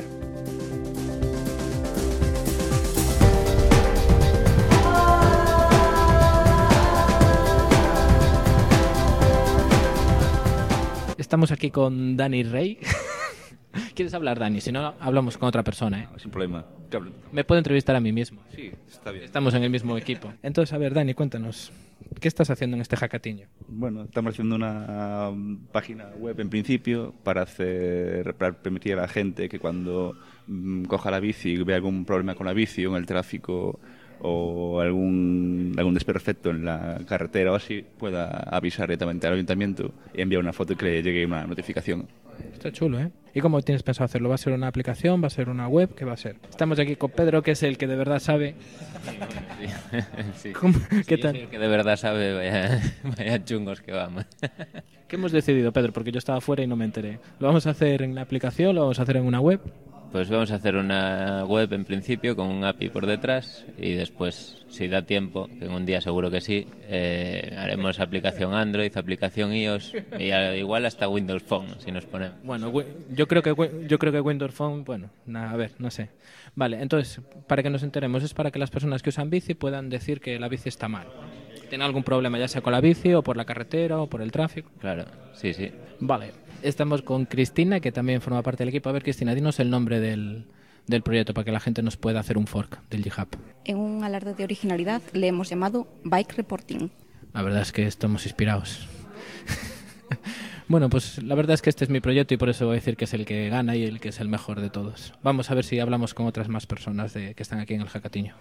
Estamos 11.21 11.51
aquí 11.51 11.69
con 11.69 12.17
Dani 12.17 12.41
Rey. 12.41 12.79
¿Quieres 13.93 14.11
hablar, 14.15 14.39
Dani? 14.39 14.59
Si 14.59 14.71
no, 14.71 14.95
hablamos 14.99 15.37
con 15.37 15.47
otra 15.49 15.63
persona. 15.63 15.99
¿eh? 15.99 16.07
Sin 16.17 16.31
problema. 16.31 16.65
Me 17.31 17.43
puedo 17.43 17.59
entrevistar 17.59 17.95
a 17.95 17.99
mí 17.99 18.11
mismo. 18.11 18.41
Sí, 18.55 18.71
está 18.89 19.11
bien. 19.11 19.25
Estamos 19.25 19.53
en 19.53 19.61
el 19.61 19.69
mismo 19.69 19.95
equipo. 19.99 20.33
Entonces, 20.41 20.73
a 20.73 20.79
ver, 20.79 20.95
Dani, 20.95 21.13
cuéntanos. 21.13 21.71
¿Qué 22.19 22.27
estás 22.27 22.49
haciendo 22.49 22.75
en 22.75 22.81
este 22.81 22.95
hackatiño? 22.95 23.45
Bueno, 23.67 24.05
estamos 24.05 24.33
haciendo 24.33 24.55
una 24.55 25.29
um, 25.29 25.59
página 25.67 26.07
web 26.17 26.39
en 26.39 26.49
principio 26.49 27.13
para 27.23 27.43
hacer 27.43 28.33
para 28.33 28.53
permitir 28.53 28.93
a 28.93 29.01
la 29.01 29.07
gente 29.07 29.47
que 29.47 29.59
cuando 29.59 30.17
mm, 30.47 30.85
coja 30.85 31.11
la 31.11 31.19
bici 31.19 31.51
y 31.51 31.63
vea 31.63 31.75
algún 31.75 32.03
problema 32.03 32.33
con 32.33 32.47
la 32.47 32.53
bici 32.53 32.83
o 32.87 32.89
en 32.89 32.95
el 32.95 33.05
tráfico 33.05 33.79
o 34.23 34.79
algún, 34.81 35.73
algún 35.77 35.93
desperfecto 35.93 36.49
en 36.51 36.65
la 36.65 36.99
carretera 37.07 37.51
o 37.51 37.55
así, 37.55 37.83
pueda 37.97 38.27
avisar 38.27 38.87
directamente 38.87 39.27
al 39.27 39.33
ayuntamiento 39.33 39.91
y 40.13 40.21
enviar 40.21 40.41
una 40.41 40.53
foto 40.53 40.73
y 40.73 40.75
que 40.75 40.85
le 40.85 41.03
llegue 41.03 41.25
una 41.25 41.45
notificación. 41.45 42.07
Está 42.53 42.71
chulo, 42.71 42.99
¿eh? 42.99 43.11
¿Y 43.33 43.39
cómo 43.39 43.61
tienes 43.61 43.83
pensado 43.83 44.05
hacerlo? 44.05 44.29
¿Va 44.29 44.35
a 44.35 44.37
ser 44.37 44.53
una 44.53 44.67
aplicación? 44.67 45.21
¿Va 45.21 45.27
a 45.27 45.29
ser 45.29 45.49
una 45.49 45.67
web? 45.67 45.93
¿Qué 45.95 46.05
va 46.05 46.13
a 46.13 46.17
ser? 46.17 46.37
Estamos 46.49 46.79
aquí 46.79 46.95
con 46.95 47.11
Pedro, 47.11 47.41
que 47.43 47.51
es 47.51 47.63
el 47.63 47.77
que 47.77 47.87
de 47.87 47.95
verdad 47.95 48.19
sabe. 48.19 48.55
¿Qué 51.07 51.15
Sí, 51.15 51.21
tal? 51.21 51.35
sí, 51.35 51.47
que 51.49 51.59
de 51.59 51.67
verdad 51.67 51.95
sabe, 51.97 52.33
vaya, 52.33 52.81
vaya 53.17 53.43
chungos 53.45 53.81
que 53.81 53.91
vamos. 53.91 54.25
¿Qué 55.07 55.15
hemos 55.17 55.31
decidido, 55.31 55.71
Pedro? 55.71 55.93
Porque 55.93 56.11
yo 56.11 56.17
estaba 56.19 56.41
fuera 56.41 56.63
y 56.63 56.67
no 56.67 56.75
me 56.75 56.85
enteré. 56.85 57.19
¿Lo 57.39 57.47
vamos 57.47 57.67
a 57.67 57.71
hacer 57.71 58.01
en 58.01 58.15
la 58.15 58.21
aplicación? 58.21 58.75
¿Lo 58.75 58.81
vamos 58.81 58.99
a 58.99 59.03
hacer 59.03 59.17
en 59.17 59.25
una 59.25 59.39
web? 59.39 59.61
Pues 60.11 60.29
vamos 60.29 60.51
a 60.51 60.55
hacer 60.55 60.75
una 60.75 61.45
web 61.45 61.71
en 61.71 61.85
principio 61.85 62.35
con 62.35 62.47
un 62.47 62.65
API 62.65 62.89
por 62.89 63.05
detrás 63.05 63.63
y 63.77 63.93
después, 63.93 64.57
si 64.67 64.89
da 64.89 65.03
tiempo, 65.03 65.47
que 65.57 65.65
en 65.65 65.71
un 65.71 65.85
día 65.85 66.01
seguro 66.01 66.29
que 66.29 66.41
sí, 66.41 66.67
eh, 66.89 67.55
haremos 67.57 67.97
aplicación 68.01 68.53
Android, 68.53 68.91
aplicación 68.97 69.53
iOS 69.53 69.93
y 70.19 70.31
a- 70.31 70.57
igual 70.57 70.85
hasta 70.85 71.07
Windows 71.07 71.43
Phone 71.43 71.79
si 71.79 71.91
nos 71.93 72.05
ponemos. 72.05 72.35
Bueno, 72.43 72.73
yo 73.15 73.27
creo 73.27 73.41
que 73.41 73.55
yo 73.87 73.99
creo 73.99 74.11
que 74.11 74.19
Windows 74.19 74.53
Phone, 74.53 74.83
bueno, 74.83 75.09
na- 75.25 75.51
a 75.51 75.55
ver, 75.55 75.71
no 75.79 75.89
sé. 75.89 76.09
Vale, 76.55 76.81
entonces, 76.81 77.21
para 77.47 77.63
que 77.63 77.69
nos 77.69 77.81
enteremos, 77.83 78.21
es 78.21 78.33
para 78.33 78.51
que 78.51 78.59
las 78.59 78.69
personas 78.69 79.01
que 79.01 79.09
usan 79.09 79.29
bici 79.29 79.53
puedan 79.53 79.89
decir 79.89 80.19
que 80.19 80.37
la 80.39 80.49
bici 80.49 80.67
está 80.67 80.89
mal. 80.89 81.07
Tienen 81.69 81.85
algún 81.85 82.03
problema, 82.03 82.37
ya 82.37 82.49
sea 82.49 82.59
con 82.61 82.73
la 82.73 82.81
bici 82.81 83.13
o 83.13 83.23
por 83.23 83.37
la 83.37 83.45
carretera 83.45 83.99
o 84.01 84.07
por 84.07 84.21
el 84.21 84.31
tráfico. 84.33 84.71
Claro, 84.81 85.05
sí, 85.33 85.53
sí. 85.53 85.71
Vale, 86.01 86.31
estamos 86.63 87.01
con 87.01 87.25
Cristina, 87.25 87.79
que 87.79 87.91
también 87.91 88.21
forma 88.21 88.41
parte 88.43 88.63
del 88.63 88.69
equipo. 88.69 88.89
A 88.89 88.93
ver, 88.93 89.03
Cristina, 89.03 89.35
dinos 89.35 89.59
el 89.59 89.69
nombre 89.69 89.99
del, 89.99 90.45
del 90.87 91.01
proyecto 91.01 91.33
para 91.33 91.45
que 91.45 91.51
la 91.51 91.59
gente 91.59 91.81
nos 91.81 91.97
pueda 91.97 92.19
hacer 92.19 92.37
un 92.37 92.47
fork 92.47 92.79
del 92.89 93.03
GitHub. 93.03 93.27
En 93.65 93.77
un 93.77 94.03
alarde 94.03 94.33
de 94.33 94.43
originalidad 94.43 95.01
le 95.13 95.27
hemos 95.27 95.49
llamado 95.49 95.87
Bike 96.03 96.33
Reporting. 96.33 96.89
La 97.33 97.41
verdad 97.41 97.61
es 97.61 97.71
que 97.71 97.87
estamos 97.87 98.25
inspirados. 98.25 98.87
bueno, 100.67 100.89
pues 100.89 101.21
la 101.23 101.35
verdad 101.35 101.53
es 101.53 101.61
que 101.61 101.69
este 101.69 101.85
es 101.85 101.89
mi 101.89 102.01
proyecto 102.01 102.33
y 102.33 102.37
por 102.37 102.49
eso 102.49 102.65
voy 102.65 102.73
a 102.73 102.75
decir 102.75 102.97
que 102.97 103.05
es 103.05 103.13
el 103.13 103.25
que 103.25 103.49
gana 103.49 103.75
y 103.75 103.83
el 103.83 103.99
que 103.99 104.09
es 104.09 104.19
el 104.19 104.27
mejor 104.27 104.59
de 104.59 104.69
todos. 104.69 105.13
Vamos 105.23 105.49
a 105.49 105.55
ver 105.55 105.63
si 105.63 105.79
hablamos 105.79 106.13
con 106.13 106.25
otras 106.25 106.49
más 106.49 106.67
personas 106.67 107.13
de, 107.13 107.33
que 107.35 107.43
están 107.43 107.59
aquí 107.59 107.73
en 107.73 107.81
el 107.81 107.87
Hackatiño. 107.87 108.35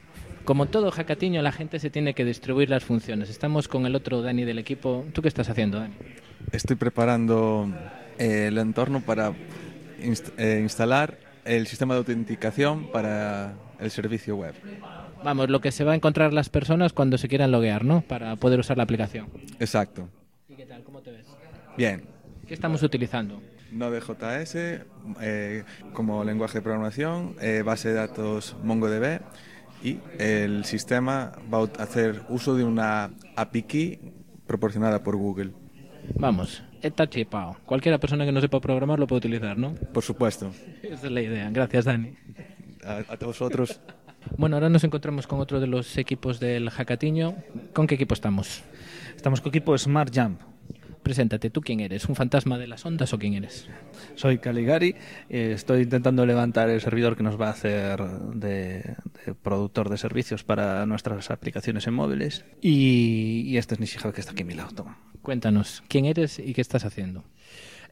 Como 0.44 0.66
todo 0.66 0.90
Hackatiño, 0.90 1.42
la 1.42 1.52
gente 1.52 1.78
se 1.78 1.90
tiene 1.90 2.14
que 2.14 2.24
distribuir 2.24 2.70
las 2.70 2.84
funciones. 2.84 3.30
Estamos 3.30 3.68
con 3.68 3.86
el 3.86 3.94
otro 3.94 4.22
Dani 4.22 4.44
del 4.44 4.58
equipo. 4.58 5.04
¿Tú 5.12 5.22
qué 5.22 5.28
estás 5.28 5.48
haciendo, 5.48 5.78
Dani? 5.78 5.94
Estoy 6.50 6.76
preparando 6.76 7.68
eh, 8.20 8.46
el 8.48 8.58
entorno 8.58 9.00
para 9.00 9.32
inst- 10.02 10.32
eh, 10.38 10.60
instalar 10.62 11.18
el 11.44 11.66
sistema 11.66 11.94
de 11.94 11.98
autenticación 11.98 12.90
para 12.92 13.54
el 13.80 13.90
servicio 13.90 14.36
web. 14.36 14.54
Vamos, 15.24 15.50
lo 15.50 15.60
que 15.60 15.72
se 15.72 15.84
va 15.84 15.92
a 15.92 15.94
encontrar 15.94 16.32
las 16.32 16.48
personas 16.48 16.92
cuando 16.92 17.18
se 17.18 17.28
quieran 17.28 17.50
loguear, 17.50 17.84
¿no? 17.84 18.02
Para 18.02 18.36
poder 18.36 18.60
usar 18.60 18.76
la 18.76 18.84
aplicación. 18.84 19.26
Exacto. 19.58 20.08
¿Y 20.48 20.54
qué 20.54 20.66
tal? 20.66 20.82
¿Cómo 20.84 21.00
te 21.02 21.10
ves? 21.10 21.26
Bien. 21.76 22.04
¿Qué 22.46 22.54
estamos 22.54 22.82
utilizando? 22.82 23.40
Node.js 23.72 24.54
eh, 25.20 25.64
como 25.92 26.24
lenguaje 26.24 26.58
de 26.58 26.62
programación, 26.62 27.36
eh, 27.40 27.62
base 27.64 27.88
de 27.90 27.94
datos 27.94 28.56
MongoDB 28.64 29.20
y 29.82 29.98
el 30.18 30.64
sistema 30.64 31.32
va 31.52 31.60
a 31.78 31.82
hacer 31.82 32.22
uso 32.28 32.54
de 32.56 32.64
una 32.64 33.10
API 33.36 33.62
key 33.62 34.00
proporcionada 34.46 35.02
por 35.02 35.16
Google. 35.16 35.52
Vamos, 36.16 36.62
está 36.82 37.08
chipado. 37.08 37.56
Cualquiera 37.64 37.98
persona 37.98 38.24
que 38.24 38.32
no 38.32 38.40
sepa 38.40 38.60
programar 38.60 38.98
lo 38.98 39.06
puede 39.06 39.18
utilizar, 39.18 39.56
¿no? 39.56 39.74
Por 39.74 40.02
supuesto. 40.02 40.50
Esa 40.82 41.06
es 41.06 41.12
la 41.12 41.22
idea. 41.22 41.50
Gracias, 41.50 41.84
Dani. 41.84 42.14
A, 42.84 43.02
a 43.08 43.24
vosotros. 43.24 43.80
Bueno, 44.36 44.56
ahora 44.56 44.68
nos 44.68 44.84
encontramos 44.84 45.26
con 45.26 45.40
otro 45.40 45.60
de 45.60 45.66
los 45.66 45.96
equipos 45.96 46.40
del 46.40 46.70
Hackatiño. 46.70 47.36
¿Con 47.72 47.86
qué 47.86 47.94
equipo 47.94 48.14
estamos? 48.14 48.62
Estamos 49.16 49.40
con 49.40 49.50
equipo 49.50 49.76
Smart 49.76 50.14
Jump. 50.14 50.49
Preséntate, 51.02 51.50
¿tú 51.50 51.60
quién 51.62 51.80
eres? 51.80 52.06
¿Un 52.08 52.14
fantasma 52.14 52.58
de 52.58 52.66
las 52.66 52.84
ondas 52.84 53.12
o 53.14 53.18
quién 53.18 53.34
eres? 53.34 53.68
Soy 54.16 54.38
Caligari, 54.38 54.94
eh, 55.28 55.52
estoy 55.54 55.82
intentando 55.82 56.26
levantar 56.26 56.68
el 56.68 56.80
servidor 56.80 57.16
que 57.16 57.22
nos 57.22 57.40
va 57.40 57.48
a 57.48 57.52
hacer 57.52 58.00
de, 58.34 58.96
de 59.26 59.34
productor 59.42 59.88
de 59.88 59.96
servicios 59.96 60.44
para 60.44 60.84
nuestras 60.86 61.30
aplicaciones 61.30 61.86
en 61.86 61.94
móviles. 61.94 62.44
Y, 62.60 63.42
y 63.46 63.56
este 63.56 63.74
es 63.74 63.80
Nishihab 63.80 64.12
que 64.12 64.20
está 64.20 64.32
aquí 64.32 64.42
a 64.42 64.46
mi 64.46 64.54
lado. 64.54 64.70
Toma. 64.74 64.98
Cuéntanos, 65.22 65.82
¿quién 65.88 66.04
eres 66.04 66.38
y 66.38 66.52
qué 66.52 66.60
estás 66.60 66.84
haciendo? 66.84 67.24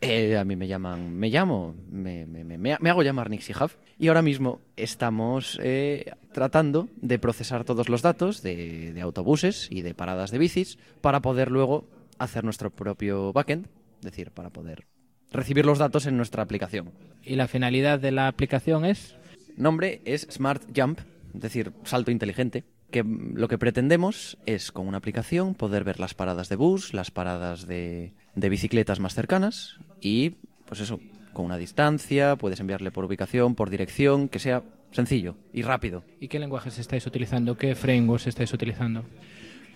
Eh, 0.00 0.36
a 0.36 0.44
mí 0.44 0.54
me 0.54 0.68
llaman, 0.68 1.12
me 1.16 1.28
llamo, 1.28 1.74
me, 1.90 2.24
me- 2.24 2.44
me- 2.44 2.56
me- 2.56 2.76
me 2.78 2.90
hago 2.90 3.02
llamar 3.02 3.30
Nixie 3.30 3.54
y 3.98 4.06
ahora 4.06 4.22
mismo 4.22 4.61
estamos 4.76 5.59
eh, 5.61 6.12
tratando 6.32 6.88
de 7.00 7.18
procesar 7.18 7.64
todos 7.64 7.88
los 7.88 8.00
datos 8.02 8.42
de, 8.42 8.92
de 8.92 9.00
autobuses 9.00 9.66
y 9.72 9.82
de 9.82 9.94
paradas 9.94 10.30
de 10.30 10.38
bicis 10.38 10.78
para 11.00 11.20
poder 11.20 11.50
luego 11.50 11.88
hacer 12.19 12.45
nuestro 12.45 12.71
propio 12.71 13.33
backend, 13.33 13.66
es 13.99 14.03
decir, 14.03 14.31
para 14.31 14.51
poder 14.51 14.87
recibir 15.33 15.66
los 15.66 15.79
datos 15.79 16.07
en 16.07 16.16
nuestra 16.16 16.43
aplicación. 16.43 16.93
¿Y 17.23 17.37
la 17.37 17.49
finalidad 17.49 17.99
de 17.99 18.12
la 18.12 18.29
aplicación 18.29 18.85
es? 18.85 19.16
Nombre 19.57 20.01
es 20.05 20.27
Smart 20.31 20.62
Jump, 20.75 21.01
es 21.35 21.41
decir, 21.41 21.73
salto 21.85 22.11
inteligente, 22.11 22.64
que 22.91 23.05
lo 23.05 23.49
que 23.49 23.59
pretendemos 23.59 24.39
es 24.47 24.73
con 24.73 24.89
una 24.89 24.99
aplicación 24.99 25.55
poder 25.55 25.85
ver 25.85 26.01
las 26.01 26.14
paradas 26.14 26.49
de 26.49 26.57
bus, 26.57 26.95
las 26.95 27.11
paradas 27.11 27.66
de, 27.66 28.14
de 28.35 28.49
bicicletas 28.49 29.01
más 29.01 29.14
cercanas 29.14 29.79
y, 30.01 30.37
pues 30.66 30.81
eso, 30.81 31.01
con 31.33 31.45
una 31.45 31.59
distancia, 31.59 32.37
puedes 32.37 32.61
enviarle 32.61 32.91
por 32.91 33.05
ubicación, 33.05 33.55
por 33.55 33.69
dirección, 33.71 34.29
que 34.29 34.39
sea 34.39 34.62
sencillo 34.93 35.37
y 35.53 35.62
rápido. 35.62 36.03
¿Y 36.21 36.29
qué 36.29 36.39
lenguajes 36.39 36.79
estáis 36.79 37.07
utilizando? 37.07 37.57
¿Qué 37.57 37.75
frameworks 37.75 38.27
estáis 38.27 38.53
utilizando? 38.53 39.05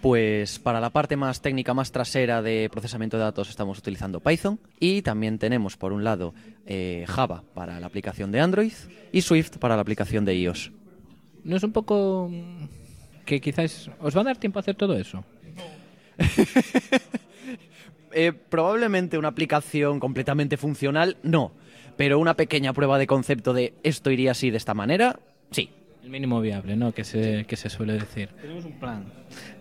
Pues 0.03 0.59
para 0.59 0.81
la 0.81 0.91
parte 0.91 1.15
más 1.15 1.41
técnica, 1.41 1.75
más 1.75 1.93
trasera 1.93 2.43
de 2.43 2.69
procesamiento 2.73 3.17
de 3.17 3.23
datos 3.23 3.49
estamos 3.49 3.79
utilizando 3.79 4.19
Python 4.19 4.59
y 4.81 5.03
también 5.03 5.39
tenemos 5.39 5.77
por 5.77 5.93
un 5.93 6.03
lado 6.03 6.35
eh, 6.67 7.05
Java 7.07 7.45
para 7.55 7.79
la 7.79 7.87
aplicación 7.87 8.33
de 8.33 8.41
Android 8.41 8.73
y 9.13 9.23
Swift 9.23 9.59
para 9.59 9.77
la 9.77 9.83
aplicación 9.83 10.25
de 10.25 10.35
iOS. 10.35 10.73
¿No 11.45 11.57
es 11.57 11.63
un 11.63 11.71
poco 11.71 12.29
mm, 12.29 12.65
que 13.25 13.41
quizás 13.41 13.93
os 14.01 14.17
va 14.17 14.23
a 14.23 14.25
dar 14.25 14.39
tiempo 14.39 14.59
a 14.59 14.61
hacer 14.61 14.75
todo 14.75 14.99
eso? 14.99 15.25
Eh, 18.15 18.35
probablemente 18.35 19.17
una 19.17 19.29
aplicación 19.29 19.99
completamente 19.99 20.59
funcional, 20.59 21.17
no. 21.23 21.53
Pero 21.97 22.19
una 22.19 22.35
pequeña 22.35 22.75
prueba 22.75 22.99
de 22.99 23.07
concepto 23.07 23.55
de 23.55 23.73
esto 23.85 24.11
iría 24.11 24.33
así 24.33 24.51
de 24.51 24.59
esta 24.59 24.75
manera, 24.75 25.19
sí. 25.51 25.71
El 26.03 26.11
mínimo 26.11 26.41
viable, 26.41 26.75
¿no? 26.75 26.93
Que 26.93 27.05
se, 27.05 27.45
que 27.47 27.57
se 27.57 27.71
suele 27.71 27.93
decir. 27.93 28.29
Tenemos 28.41 28.65
un 28.65 28.73
plan. 28.73 29.05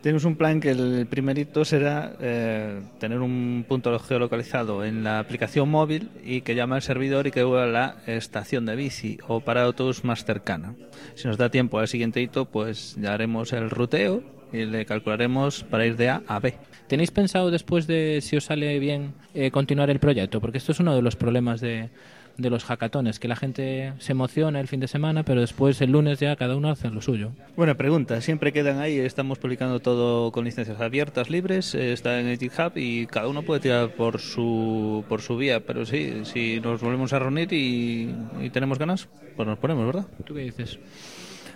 Tenemos 0.02 0.26
un 0.26 0.36
plan 0.36 0.60
que 0.60 0.72
el 0.72 1.06
primerito 1.08 1.64
será 1.64 2.14
eh, 2.20 2.82
tener 3.00 3.20
un 3.20 3.64
punto 3.68 3.98
geolocalizado 4.00 4.84
en 4.84 5.04
la 5.04 5.20
aplicación 5.20 5.70
móvil 5.70 6.10
y 6.24 6.42
que 6.42 6.56
llame 6.56 6.76
al 6.76 6.82
servidor 6.82 7.28
y 7.28 7.32
que 7.32 7.44
vuelva 7.44 7.64
a 7.66 7.68
la 7.68 7.96
estación 8.08 8.66
de 8.66 8.76
bici 8.76 9.20
o 9.28 9.42
para 9.42 9.64
autobús 9.64 10.04
más 10.04 10.26
cercana. 10.26 10.74
Si 11.14 11.28
nos 11.28 11.38
da 11.38 11.50
tiempo 11.50 11.78
al 11.78 11.88
siguiente 11.88 12.22
hito, 12.22 12.46
pues 12.46 12.96
ya 13.00 13.14
haremos 13.14 13.54
el 13.54 13.70
ruteo 13.70 14.24
y 14.52 14.66
le 14.66 14.86
calcularemos 14.86 15.64
para 15.64 15.86
ir 15.86 15.96
de 15.96 16.10
A 16.10 16.24
a 16.28 16.40
B. 16.40 16.56
¿Tenéis 16.88 17.12
pensado 17.12 17.52
después 17.52 17.88
de, 17.88 18.20
si 18.22 18.36
os 18.36 18.46
sale 18.46 18.80
bien, 18.80 19.14
eh, 19.34 19.52
continuar 19.52 19.90
el 19.90 20.00
proyecto? 20.00 20.42
Porque 20.42 20.58
esto 20.58 20.72
es 20.72 20.80
uno 20.80 20.96
de 20.96 21.02
los 21.02 21.16
problemas 21.16 21.62
de 21.62 21.90
de 22.38 22.50
los 22.50 22.64
hackatones, 22.64 23.20
que 23.20 23.28
la 23.28 23.36
gente 23.36 23.94
se 24.00 24.12
emociona 24.14 24.60
el 24.60 24.68
fin 24.68 24.80
de 24.80 24.88
semana, 24.88 25.24
pero 25.24 25.42
después 25.42 25.80
el 25.82 25.92
lunes 25.92 26.20
ya 26.20 26.36
cada 26.36 26.56
uno 26.56 26.70
hace 26.70 26.90
lo 26.90 27.02
suyo. 27.02 27.32
Buena 27.56 27.76
pregunta. 27.76 28.20
Siempre 28.22 28.52
quedan 28.54 28.80
ahí. 28.80 28.98
Estamos 28.98 29.38
publicando 29.40 29.80
todo 29.80 30.32
con 30.32 30.46
licencias 30.46 30.80
abiertas, 30.82 31.30
libres. 31.30 31.76
eh, 31.76 31.94
Está 31.94 32.20
en 32.20 32.28
el 32.28 32.38
GitHub 32.38 32.74
y 32.76 33.06
cada 33.08 33.28
uno 33.28 33.44
puede 33.44 33.62
tirar 33.62 33.90
por 33.96 34.20
su 34.20 35.04
por 35.08 35.22
su 35.22 35.38
vía. 35.38 35.60
Pero 35.66 35.86
sí, 35.86 36.22
si 36.24 36.60
nos 36.60 36.82
volvemos 36.82 37.14
a 37.14 37.20
reunir 37.20 37.52
y, 37.54 38.14
y 38.42 38.50
tenemos 38.50 38.80
ganas, 38.80 39.08
pues 39.36 39.48
nos 39.48 39.60
ponemos, 39.60 39.86
¿verdad? 39.86 40.06
¿Tú 40.26 40.34
qué 40.34 40.42
dices? 40.42 40.80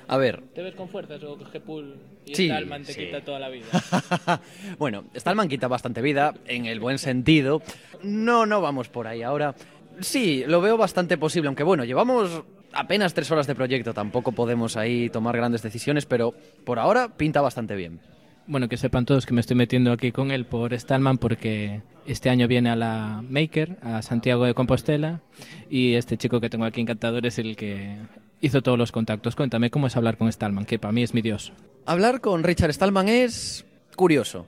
A 0.08 0.18
ver, 0.18 0.44
¿Te 0.54 0.62
ves 0.62 0.76
con 0.76 0.88
fuerzas 0.88 1.24
o 1.24 1.36
que 1.36 1.46
Gepul 1.46 1.96
y 2.28 2.36
Sí, 2.36 2.46
Stallman 2.48 2.84
te 2.84 2.94
sí. 2.94 3.06
quita 3.06 3.22
toda 3.22 3.40
la 3.40 3.50
vida? 3.50 3.66
bueno, 4.78 5.06
Stallman 5.16 5.48
quita 5.50 5.68
bastante 5.68 6.04
vida, 6.04 6.36
en 6.46 6.68
el 6.68 6.80
buen 6.80 7.00
sentido. 7.00 7.64
No, 8.04 8.46
no 8.46 8.62
vamos 8.62 8.88
por 8.88 9.08
ahí 9.08 9.24
ahora. 9.24 9.56
Sí, 10.00 10.44
lo 10.48 10.62
veo 10.62 10.78
bastante 10.78 11.18
posible, 11.18 11.48
aunque 11.48 11.64
bueno, 11.64 11.84
llevamos 11.84 12.44
apenas 12.74 13.14
tres 13.14 13.32
horas 13.32 13.48
de 13.48 13.56
proyecto, 13.56 13.94
tampoco 13.94 14.34
podemos 14.34 14.78
ahí 14.78 15.10
tomar 15.10 15.36
grandes 15.38 15.62
decisiones, 15.62 16.06
pero 16.06 16.34
por 16.66 16.80
ahora 16.80 17.16
pinta 17.16 17.42
bastante 17.42 17.76
bien. 17.76 18.00
Bueno, 18.48 18.70
que 18.70 18.78
sepan 18.78 19.06
todos 19.06 19.26
que 19.26 19.34
me 19.34 19.42
estoy 19.42 19.56
metiendo 19.56 19.92
aquí 19.92 20.12
con 20.12 20.30
él 20.30 20.46
por 20.46 20.78
Stallman 20.78 21.18
porque 21.18 21.82
este 22.06 22.30
año 22.30 22.48
viene 22.48 22.70
a 22.70 22.76
la 22.76 23.24
Maker, 23.28 23.78
a 23.82 24.04
Santiago 24.04 24.46
de 24.46 24.54
Compostela, 24.54 25.22
y 25.70 25.94
este 25.94 26.18
chico 26.18 26.40
que 26.40 26.50
tengo 26.50 26.66
aquí 26.66 26.82
encantador 26.82 27.26
es 27.26 27.40
el 27.40 27.56
que 27.56 27.98
hizo 28.42 28.62
todos 28.62 28.78
los 28.78 28.92
contactos. 28.92 29.36
Cuéntame 29.36 29.72
cómo 29.72 29.88
es 29.88 29.98
hablar 29.98 30.18
con 30.18 30.32
Stallman, 30.32 30.66
que 30.66 30.78
para 30.78 30.92
mí 30.92 31.02
es 31.02 31.16
mi 31.16 31.22
dios. 31.22 31.54
Hablar 31.88 32.22
con 32.22 32.44
Richard 32.44 32.74
Stallman 32.74 33.10
es 33.10 33.66
curioso. 33.96 34.46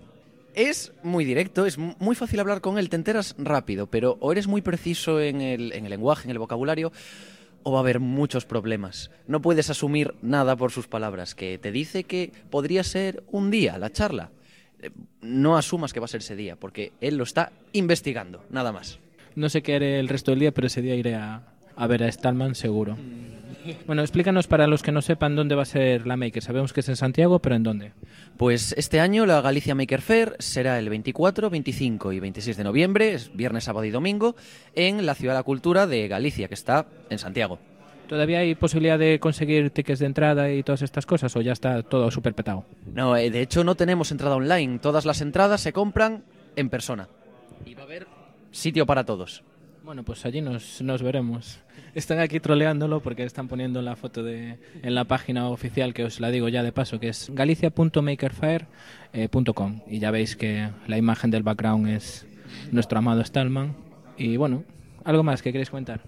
Es 0.58 0.92
muy 1.04 1.24
directo, 1.24 1.68
es 1.68 1.78
mu- 1.78 1.94
muy 2.00 2.16
fácil 2.16 2.40
hablar 2.40 2.62
con 2.62 2.80
él, 2.80 2.90
te 2.90 2.96
enteras 2.96 3.36
rápido, 3.38 3.86
pero 3.86 4.18
o 4.22 4.32
eres 4.32 4.48
muy 4.48 4.64
preciso 4.64 5.22
en 5.22 5.40
el, 5.42 5.72
en 5.74 5.86
el 5.86 5.92
lenguaje, 5.92 6.24
en 6.26 6.32
el 6.32 6.40
vocabulario, 6.40 6.92
o 7.62 7.72
va 7.72 7.78
a 7.78 7.82
haber 7.82 8.00
muchos 8.00 8.46
problemas. 8.46 9.12
No 9.28 9.40
puedes 9.40 9.70
asumir 9.70 10.16
nada 10.24 10.56
por 10.56 10.72
sus 10.72 10.88
palabras, 10.88 11.36
que 11.36 11.60
te 11.60 11.72
dice 11.72 12.06
que 12.06 12.32
podría 12.50 12.84
ser 12.84 13.24
un 13.32 13.52
día 13.52 13.78
la 13.78 13.92
charla. 13.92 14.32
Eh, 14.82 14.90
No 15.22 15.58
asumas 15.58 15.94
que 15.94 16.00
va 16.00 16.06
a 16.06 16.08
ser 16.08 16.22
ese 16.22 16.36
día, 16.36 16.56
porque 16.56 16.92
él 17.02 17.18
lo 17.18 17.24
está 17.24 17.52
investigando, 17.74 18.44
nada 18.50 18.72
más. 18.72 18.98
No 19.36 19.50
sé 19.50 19.62
qué 19.62 19.76
haré 19.76 20.00
el 20.00 20.08
resto 20.08 20.32
del 20.32 20.40
día, 20.40 20.52
pero 20.54 20.66
ese 20.66 20.82
día 20.82 20.96
iré 20.96 21.14
a, 21.14 21.44
a 21.76 21.86
ver 21.88 22.02
a 22.04 22.12
Stallman 22.12 22.56
seguro. 22.56 22.98
Bueno, 23.86 24.02
explícanos 24.02 24.48
para 24.48 24.68
los 24.68 24.84
que 24.84 24.92
no 24.92 25.02
sepan 25.02 25.36
dónde 25.36 25.56
va 25.56 25.64
a 25.64 25.66
ser 25.66 26.08
la 26.08 26.18
Maker. 26.18 26.44
Sabemos 26.44 26.74
que 26.74 26.82
es 26.82 26.90
en 26.90 26.96
Santiago, 26.96 27.40
pero 27.40 27.56
¿en 27.56 27.64
dónde? 27.64 27.94
Pues 28.38 28.74
este 28.78 29.00
año 29.00 29.26
la 29.26 29.42
Galicia 29.42 29.76
Maker 29.76 30.02
Fair 30.02 30.36
será 30.40 30.80
el 30.80 30.90
24, 30.90 31.50
25 31.50 32.14
y 32.14 32.20
26 32.20 32.58
de 32.58 32.64
noviembre, 32.64 33.14
es 33.14 33.36
viernes, 33.36 33.64
sábado 33.64 33.86
y 33.86 33.92
domingo, 33.92 34.36
en 34.76 35.06
la 35.06 35.16
Ciudad 35.16 35.34
de 35.34 35.40
la 35.40 35.44
Cultura 35.44 35.88
de 35.88 36.08
Galicia, 36.08 36.48
que 36.48 36.54
está 36.54 36.86
en 37.10 37.20
Santiago. 37.20 37.60
¿Todavía 38.08 38.40
hay 38.40 38.56
posibilidad 38.56 38.98
de 38.98 39.20
conseguir 39.20 39.70
tickets 39.72 40.00
de 40.00 40.06
entrada 40.06 40.52
y 40.52 40.64
todas 40.64 40.82
estas 40.82 41.06
cosas 41.06 41.36
o 41.36 41.42
ya 41.42 41.52
está 41.52 41.84
todo 41.84 42.10
súper 42.10 42.34
petado? 42.34 42.64
No, 42.94 43.18
eh, 43.18 43.30
de 43.30 43.42
hecho 43.42 43.66
no 43.66 43.76
tenemos 43.76 44.12
entrada 44.12 44.36
online, 44.36 44.80
todas 44.80 45.06
las 45.06 45.20
entradas 45.20 45.60
se 45.60 45.74
compran 45.74 46.24
en 46.56 46.70
persona. 46.70 47.10
Y 47.66 47.74
va 47.74 47.82
a 47.82 47.86
haber 47.86 48.08
sitio 48.52 48.86
para 48.86 49.06
todos. 49.06 49.44
Bueno, 49.88 50.04
pues 50.04 50.24
allí 50.26 50.42
nos, 50.42 50.82
nos 50.82 51.02
veremos. 51.02 51.62
Están 51.96 52.20
aquí 52.20 52.42
troleándolo 52.42 53.00
porque 53.00 53.24
están 53.24 53.48
poniendo 53.48 53.82
la 53.82 53.96
foto 53.96 54.22
de, 54.22 54.60
en 54.84 54.94
la 54.94 55.06
página 55.06 55.48
oficial, 55.48 55.94
que 55.94 56.04
os 56.04 56.20
la 56.20 56.30
digo 56.30 56.50
ya 56.50 56.62
de 56.62 56.74
paso, 56.74 57.00
que 57.00 57.08
es 57.08 57.32
galicia.makerfair.com. 57.34 59.80
Y 59.88 60.00
ya 60.00 60.12
veis 60.12 60.36
que 60.36 60.72
la 60.88 60.98
imagen 60.98 61.32
del 61.32 61.44
background 61.44 61.88
es 61.88 62.28
nuestro 62.70 63.00
amado 63.00 63.24
Stallman. 63.24 63.78
Y 64.18 64.36
bueno, 64.36 64.66
¿algo 65.06 65.24
más 65.24 65.42
que 65.42 65.54
queréis 65.54 65.70
comentar? 65.70 66.02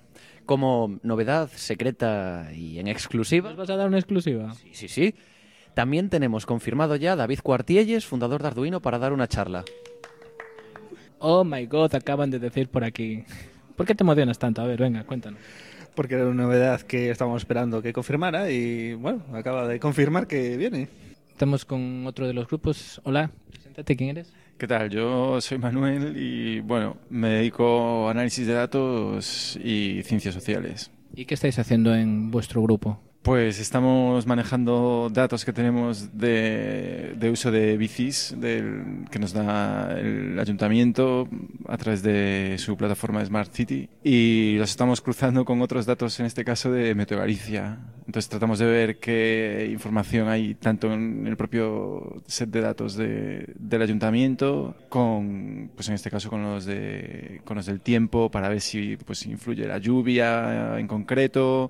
Como 0.46 1.00
novedad 1.02 1.48
secreta 1.48 2.50
y 2.54 2.80
en 2.80 2.90
exclusiva. 2.90 3.48
¿Nos 3.48 3.60
vas 3.60 3.70
a 3.70 3.78
dar 3.78 3.88
una 3.88 4.00
exclusiva? 4.00 4.56
Sí, 4.56 4.72
sí, 4.74 4.90
sí. 4.90 5.16
También 5.74 6.10
tenemos 6.10 6.46
confirmado 6.46 6.98
ya 6.98 7.16
David 7.16 7.40
Cuartielles, 7.42 8.06
fundador 8.06 8.42
de 8.42 8.50
Arduino, 8.50 8.82
para 8.82 9.00
dar 9.00 9.14
una 9.14 9.30
charla. 9.30 9.64
Oh 11.20 11.46
my 11.46 11.66
god, 11.66 11.96
acaban 11.96 12.30
de 12.30 12.40
decir 12.40 12.68
por 12.68 12.84
aquí. 12.84 13.24
¿Por 13.80 13.86
qué 13.86 13.96
te 13.96 14.04
emocionas 14.04 14.38
tanto? 14.38 14.62
A 14.62 14.66
ver, 14.66 14.78
venga, 14.78 15.06
cuéntanos. 15.06 15.40
Porque 15.96 16.16
era 16.16 16.26
una 16.26 16.44
novedad 16.44 16.82
que 16.82 17.12
estábamos 17.12 17.44
esperando 17.44 17.82
que 17.82 17.94
confirmara 17.94 18.52
y 18.52 18.94
bueno, 18.94 19.24
acaba 19.32 19.70
de 19.70 19.80
confirmar 19.80 20.28
que 20.28 20.58
viene. 20.58 20.90
Estamos 21.30 21.64
con 21.64 22.06
otro 22.06 22.28
de 22.28 22.34
los 22.34 22.46
grupos. 22.46 23.00
Hola, 23.06 23.32
preséntate, 23.50 23.96
¿quién 23.96 24.10
eres? 24.10 24.34
¿Qué 24.58 24.68
tal? 24.68 24.90
Yo 24.90 25.40
soy 25.40 25.60
Manuel 25.60 26.18
y 26.18 26.60
bueno, 26.60 26.98
me 27.10 27.30
dedico 27.30 28.10
a 28.10 28.12
análisis 28.12 28.46
de 28.46 28.52
datos 28.52 29.58
y 29.64 30.04
ciencias 30.04 30.34
sociales. 30.34 30.92
¿Y 31.16 31.24
qué 31.24 31.36
estáis 31.36 31.58
haciendo 31.58 31.96
en 31.96 32.32
vuestro 32.32 32.62
grupo? 32.62 33.00
Pues 33.22 33.60
estamos 33.60 34.26
manejando 34.26 35.10
datos 35.12 35.44
que 35.44 35.52
tenemos 35.52 36.18
de, 36.18 37.30
uso 37.32 37.52
de 37.52 37.76
bicis 37.76 38.34
del, 38.38 39.06
que 39.12 39.20
nos 39.20 39.34
da 39.34 40.00
el 40.00 40.40
ayuntamiento 40.40 41.28
a 41.68 41.78
través 41.78 42.02
de 42.02 42.56
su 42.58 42.78
plataforma 42.78 43.24
Smart 43.24 43.52
City 43.54 43.90
y 44.06 44.56
los 44.58 44.70
estamos 44.72 45.02
cruzando 45.02 45.44
con 45.44 45.62
otros 45.62 45.86
datos, 45.86 46.18
en 46.22 46.28
este 46.28 46.46
caso 46.46 46.72
de 46.72 46.96
Meteo 46.96 47.20
Galicia. 47.20 47.80
Entonces 48.08 48.30
tratamos 48.30 48.58
de 48.58 48.66
ver 48.66 48.98
qué 49.00 49.68
información 49.70 50.30
hay 50.30 50.56
tanto 50.56 50.92
en 50.92 51.28
el 51.28 51.36
propio 51.36 52.22
set 52.26 52.50
de 52.50 52.62
datos 52.62 52.96
de- 52.96 53.54
del 53.60 53.82
ayuntamiento 53.82 54.76
con, 54.88 55.70
pues 55.76 55.90
en 55.90 55.96
este 55.96 56.10
caso 56.10 56.30
con 56.30 56.42
los, 56.42 56.66
de, 56.66 57.42
con 57.44 57.58
los 57.58 57.66
del 57.66 57.82
tiempo 57.82 58.32
para 58.32 58.48
ver 58.48 58.62
si 58.62 58.96
pues, 59.06 59.26
influye 59.26 59.68
la 59.68 59.78
lluvia 59.78 60.80
en 60.80 60.88
concreto 60.88 61.70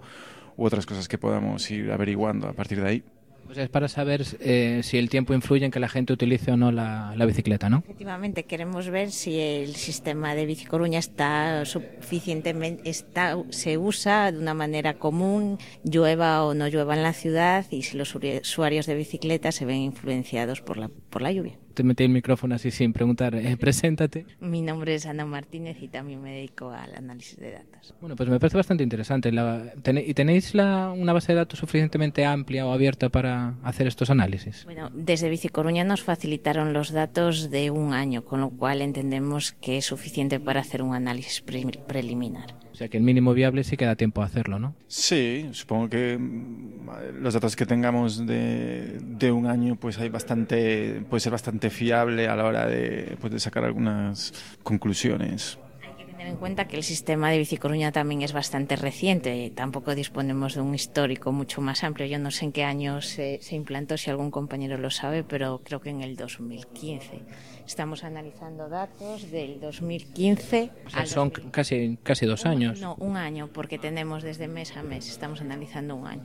u 0.60 0.66
otras 0.66 0.86
cosas 0.86 1.08
que 1.08 1.18
podamos 1.18 1.72
ir 1.72 1.92
averiguando 1.92 2.48
a 2.48 2.54
partir 2.54 2.82
de 2.82 2.88
ahí. 2.88 3.04
O 3.50 3.56
sea, 3.56 3.64
es 3.64 3.70
para 3.70 3.88
saber 3.88 4.24
eh, 4.42 4.82
si 4.84 5.00
el 5.00 5.10
tiempo 5.10 5.34
influye 5.34 5.66
en 5.66 5.72
que 5.72 5.80
la 5.80 5.90
gente 5.90 6.14
utilice 6.14 6.52
o 6.52 6.58
no 6.58 6.72
la, 6.72 7.16
la 7.16 7.26
bicicleta, 7.26 7.68
¿no? 7.68 7.80
Efectivamente, 7.80 8.44
queremos 8.44 8.90
ver 8.90 9.10
si 9.10 9.40
el 9.40 9.76
sistema 9.76 10.36
de 10.36 10.46
Bici 10.46 10.66
Coruña 10.66 11.00
está 11.00 11.66
suficientemente, 11.66 12.88
está, 12.88 13.36
se 13.50 13.80
usa 13.80 14.32
de 14.32 14.38
una 14.38 14.54
manera 14.54 15.00
común, 15.00 15.58
llueva 15.84 16.46
o 16.46 16.54
no 16.54 16.68
llueva 16.68 16.96
en 16.96 17.02
la 17.02 17.14
ciudad 17.14 17.66
y 17.72 17.82
si 17.82 17.98
los 17.98 18.14
usuarios 18.14 18.86
de 18.86 18.94
bicicleta 18.94 19.52
se 19.52 19.66
ven 19.66 19.78
influenciados 19.78 20.62
por 20.62 20.78
la, 20.78 20.92
por 21.10 21.22
la 21.22 21.32
lluvia. 21.32 21.54
Te 21.74 21.84
metí 21.84 22.04
el 22.04 22.10
micrófono 22.10 22.56
así 22.56 22.72
sin 22.72 22.92
preguntar. 22.94 23.36
Eh, 23.36 23.56
preséntate. 23.58 24.26
Mi 24.42 24.62
nombre 24.62 24.96
es 24.96 25.06
Ana 25.06 25.26
Martínez 25.26 25.78
y 25.82 25.88
también 25.88 26.22
me 26.22 26.32
dedico 26.34 26.72
al 26.72 26.94
análisis 26.96 27.38
de 27.38 27.52
datos. 27.52 27.94
Bueno, 28.02 28.16
pues 28.16 28.28
me 28.30 28.40
parece 28.40 28.58
bastante 28.58 28.84
interesante. 28.84 29.32
La- 29.32 29.74
tene- 29.82 30.04
¿Y 30.06 30.14
tenéis 30.14 30.54
la, 30.56 30.92
una 30.92 31.14
base 31.14 31.32
de 31.32 31.38
datos 31.38 31.60
suficientemente 31.60 32.26
amplia 32.26 32.66
o 32.68 32.74
abierta 32.74 33.10
para 33.10 33.56
hacer 33.64 33.88
estos 33.88 34.10
análisis? 34.10 34.66
Bueno, 34.66 34.90
desde 34.94 35.30
Bici 35.30 35.48
Coruña 35.50 35.84
nos 35.86 36.04
facilitaron 36.04 36.74
los 36.74 36.92
datos 36.92 37.50
de 37.50 37.72
un 37.72 37.94
año, 37.94 38.26
con 38.26 38.42
lo 38.42 38.50
cual 38.50 38.82
entendemos 38.82 39.54
que 39.54 39.78
es 39.78 39.86
suficiente 39.86 40.40
para 40.40 40.60
hacer 40.62 40.82
un 40.82 40.94
análisis 40.96 41.42
pre- 41.42 41.66
preliminar. 41.88 42.56
O 42.80 42.82
sea, 42.82 42.88
que 42.88 42.96
el 42.96 43.04
mínimo 43.04 43.34
viable 43.34 43.66
sí 43.66 43.76
queda 43.76 43.98
tiempo 43.98 44.22
a 44.22 44.26
hacerlo, 44.26 44.58
¿no? 44.58 44.74
Sí, 44.88 45.50
supongo 45.52 45.90
que 45.90 46.18
mm, 46.18 47.22
los 47.22 47.34
datos 47.34 47.58
que 47.58 47.66
tengamos 47.66 48.26
de, 48.26 49.00
de 49.02 49.34
un 49.34 49.48
año 49.48 49.76
pues 49.76 50.00
hay 50.00 50.08
bastante 50.08 51.02
puede 51.10 51.20
ser 51.20 51.34
bastante 51.34 51.72
fiable 51.72 52.30
a 52.30 52.38
la 52.38 52.46
hora 52.46 52.68
de, 52.68 53.18
pues, 53.20 53.34
de 53.34 53.40
sacar 53.42 53.66
algunas 53.66 54.34
conclusiones. 54.64 55.60
Tener 55.98 56.28
en 56.28 56.38
cuenta 56.38 56.68
que 56.68 56.78
el 56.78 56.84
sistema 56.84 57.30
de 57.32 57.40
Bici 57.40 57.58
Coruña 57.58 57.92
también 57.92 58.22
es 58.22 58.32
bastante 58.32 58.78
reciente 58.78 59.52
tampoco 59.54 59.94
disponemos 59.94 60.56
de 60.56 60.62
un 60.62 60.74
histórico 60.74 61.34
mucho 61.34 61.60
más 61.60 61.84
amplio. 61.84 62.08
Yo 62.08 62.18
no 62.18 62.32
sé 62.32 62.46
en 62.46 62.54
qué 62.54 62.64
año 62.64 63.02
se, 63.02 63.40
se 63.42 63.56
implantó, 63.56 63.98
si 63.98 64.10
algún 64.10 64.32
compañero 64.32 64.78
lo 64.78 64.90
sabe, 64.90 65.26
pero 65.26 65.60
creo 65.66 65.82
que 65.82 65.90
en 65.90 66.02
el 66.02 66.16
2015. 66.16 67.24
Estamos 67.70 68.04
analizando 68.04 68.68
datos 68.68 69.30
del 69.30 69.60
2015 69.60 70.72
O 70.88 70.90
sea, 70.90 71.06
son 71.06 71.30
2000. 71.30 71.52
casi, 71.52 72.00
casi 72.02 72.26
dos 72.26 72.48
años. 72.48 72.82
No, 72.82 72.96
un 72.96 73.16
año, 73.16 73.48
porque 73.54 73.78
tenemos 73.78 74.24
desde 74.24 74.48
mes 74.48 74.76
a 74.76 74.82
mes, 74.82 75.08
estamos 75.08 75.40
analizando 75.42 75.96
un 75.96 76.08
año. 76.08 76.24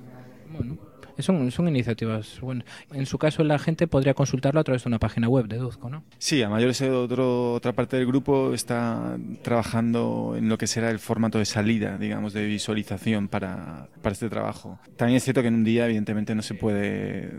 Son, 1.18 1.50
son 1.50 1.68
iniciativas 1.68 2.40
buenas. 2.40 2.64
En 2.94 3.04
su 3.04 3.18
caso, 3.18 3.44
la 3.44 3.58
gente 3.58 3.86
deduzco, 3.86 4.14
consultarlo 4.14 4.58
a 4.58 4.64
través 4.64 4.84
de 4.84 4.88
una 4.88 4.98
página 4.98 5.28
web, 5.28 5.46
deduzco, 5.46 5.90
¿no? 5.90 6.02
Sí, 6.16 6.42
a 6.42 6.48
mayores 6.48 6.80
otro, 6.80 7.52
otra 7.52 7.74
parte 7.74 7.98
del 7.98 8.06
grupo 8.06 8.54
está 8.54 9.18
trabajando 9.42 10.36
en 10.38 10.48
lo 10.48 10.56
que 10.56 10.66
será 10.66 10.88
el 10.88 10.98
formato 10.98 11.38
de 11.38 11.44
salida, 11.44 11.98
digamos, 11.98 12.32
de 12.32 12.46
visualización 12.46 13.28
para, 13.28 13.88
para 14.00 14.14
este 14.14 14.30
trabajo. 14.30 14.80
También 14.96 15.18
es 15.18 15.24
cierto 15.24 15.42
que 15.42 15.48
en 15.48 15.56
un 15.56 15.64
día, 15.64 15.84
evidentemente, 15.84 16.34
no 16.34 16.40
se 16.40 16.54
puede 16.54 17.38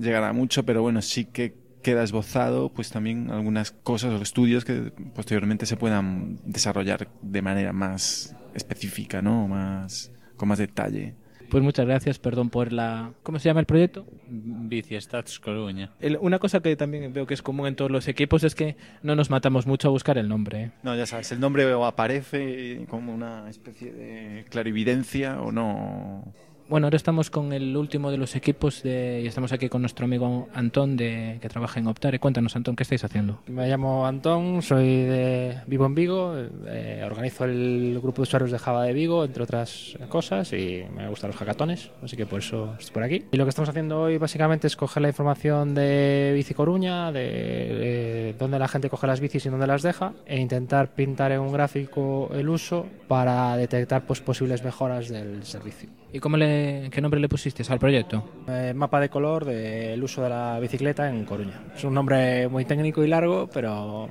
llegar 0.00 0.24
a 0.24 0.32
mucho, 0.32 0.64
pero 0.64 0.82
bueno, 0.82 1.00
sí 1.02 1.24
que 1.24 1.67
queda 1.82 2.02
esbozado 2.02 2.70
pues 2.70 2.90
también 2.90 3.30
algunas 3.30 3.70
cosas 3.70 4.12
o 4.18 4.22
estudios 4.22 4.64
que 4.64 4.92
posteriormente 5.14 5.66
se 5.66 5.76
puedan 5.76 6.38
desarrollar 6.44 7.08
de 7.22 7.42
manera 7.42 7.72
más 7.72 8.34
específica, 8.54 9.22
¿no? 9.22 9.46
Más, 9.48 10.12
con 10.36 10.48
más 10.48 10.58
detalle. 10.58 11.14
Pues 11.50 11.62
muchas 11.62 11.86
gracias, 11.86 12.18
perdón 12.18 12.50
por 12.50 12.74
la... 12.74 13.12
¿Cómo 13.22 13.38
se 13.38 13.48
llama 13.48 13.60
el 13.60 13.64
proyecto? 13.66 14.06
Bici 14.28 15.00
Stats 15.00 15.40
Coruña. 15.40 15.92
El- 15.98 16.18
una 16.20 16.38
cosa 16.38 16.60
que 16.60 16.76
también 16.76 17.10
veo 17.14 17.26
que 17.26 17.32
es 17.32 17.40
común 17.40 17.66
en 17.68 17.74
todos 17.74 17.90
los 17.90 18.06
equipos 18.06 18.44
es 18.44 18.54
que 18.54 18.76
no 19.02 19.16
nos 19.16 19.30
matamos 19.30 19.66
mucho 19.66 19.88
a 19.88 19.90
buscar 19.90 20.18
el 20.18 20.28
nombre. 20.28 20.62
¿eh? 20.64 20.70
No, 20.82 20.94
ya 20.94 21.06
sabes, 21.06 21.32
el 21.32 21.40
nombre 21.40 21.64
o 21.72 21.86
aparece 21.86 22.84
como 22.90 23.14
una 23.14 23.48
especie 23.48 23.92
de 23.92 24.44
clarividencia 24.50 25.40
o 25.40 25.50
no. 25.50 26.34
Bueno, 26.68 26.86
ahora 26.86 26.96
estamos 26.96 27.30
con 27.30 27.54
el 27.54 27.74
último 27.74 28.10
de 28.10 28.18
los 28.18 28.36
equipos 28.36 28.82
de, 28.82 29.22
y 29.24 29.26
estamos 29.26 29.52
aquí 29.52 29.70
con 29.70 29.80
nuestro 29.80 30.04
amigo 30.04 30.48
Antón 30.52 30.98
de, 30.98 31.38
que 31.40 31.48
trabaja 31.48 31.80
en 31.80 31.86
Optare. 31.86 32.18
Cuéntanos, 32.18 32.54
Antón, 32.56 32.76
¿qué 32.76 32.82
estáis 32.82 33.02
haciendo? 33.04 33.40
Me 33.46 33.66
llamo 33.68 34.06
Antón, 34.06 34.60
soy 34.60 34.84
de 34.84 35.60
Vivo 35.66 35.86
en 35.86 35.94
Vigo, 35.94 36.34
eh, 36.66 37.02
organizo 37.06 37.46
el 37.46 37.98
grupo 38.02 38.16
de 38.16 38.22
usuarios 38.24 38.50
de 38.50 38.58
Java 38.58 38.84
de 38.84 38.92
Vigo, 38.92 39.24
entre 39.24 39.44
otras 39.44 39.96
cosas, 40.10 40.52
y 40.52 40.84
me 40.94 41.08
gustan 41.08 41.30
los 41.30 41.38
hackatones, 41.38 41.90
así 42.02 42.18
que 42.18 42.26
por 42.26 42.40
eso 42.40 42.74
estoy 42.78 42.92
por 42.92 43.02
aquí. 43.02 43.24
Y 43.32 43.38
lo 43.38 43.46
que 43.46 43.48
estamos 43.48 43.70
haciendo 43.70 44.02
hoy 44.02 44.18
básicamente 44.18 44.66
es 44.66 44.76
coger 44.76 45.00
la 45.00 45.08
información 45.08 45.74
de 45.74 46.32
Bici 46.34 46.52
Coruña, 46.52 47.10
de, 47.12 47.20
de 47.20 48.34
dónde 48.38 48.58
la 48.58 48.68
gente 48.68 48.90
coge 48.90 49.06
las 49.06 49.20
bicis 49.20 49.46
y 49.46 49.48
dónde 49.48 49.66
las 49.66 49.82
deja, 49.82 50.12
e 50.26 50.38
intentar 50.38 50.94
pintar 50.94 51.32
en 51.32 51.40
un 51.40 51.50
gráfico 51.50 52.28
el 52.34 52.46
uso 52.46 52.84
para 53.08 53.56
detectar 53.56 54.02
pues, 54.02 54.20
posibles 54.20 54.62
mejoras 54.62 55.08
del 55.08 55.44
servicio. 55.44 55.88
¿Y 56.12 56.20
cómo 56.20 56.36
le, 56.36 56.88
qué 56.90 57.00
nombre 57.02 57.20
le 57.20 57.28
pusiste 57.28 57.62
al 57.70 57.78
proyecto? 57.78 58.24
Eh, 58.48 58.72
mapa 58.74 58.98
de 59.00 59.10
color 59.10 59.44
del 59.44 60.02
uso 60.02 60.22
de 60.22 60.30
la 60.30 60.58
bicicleta 60.58 61.08
en 61.10 61.24
Coruña. 61.24 61.60
Es 61.76 61.84
un 61.84 61.92
nombre 61.94 62.48
muy 62.48 62.64
técnico 62.64 63.04
y 63.04 63.08
largo, 63.08 63.48
pero 63.52 64.08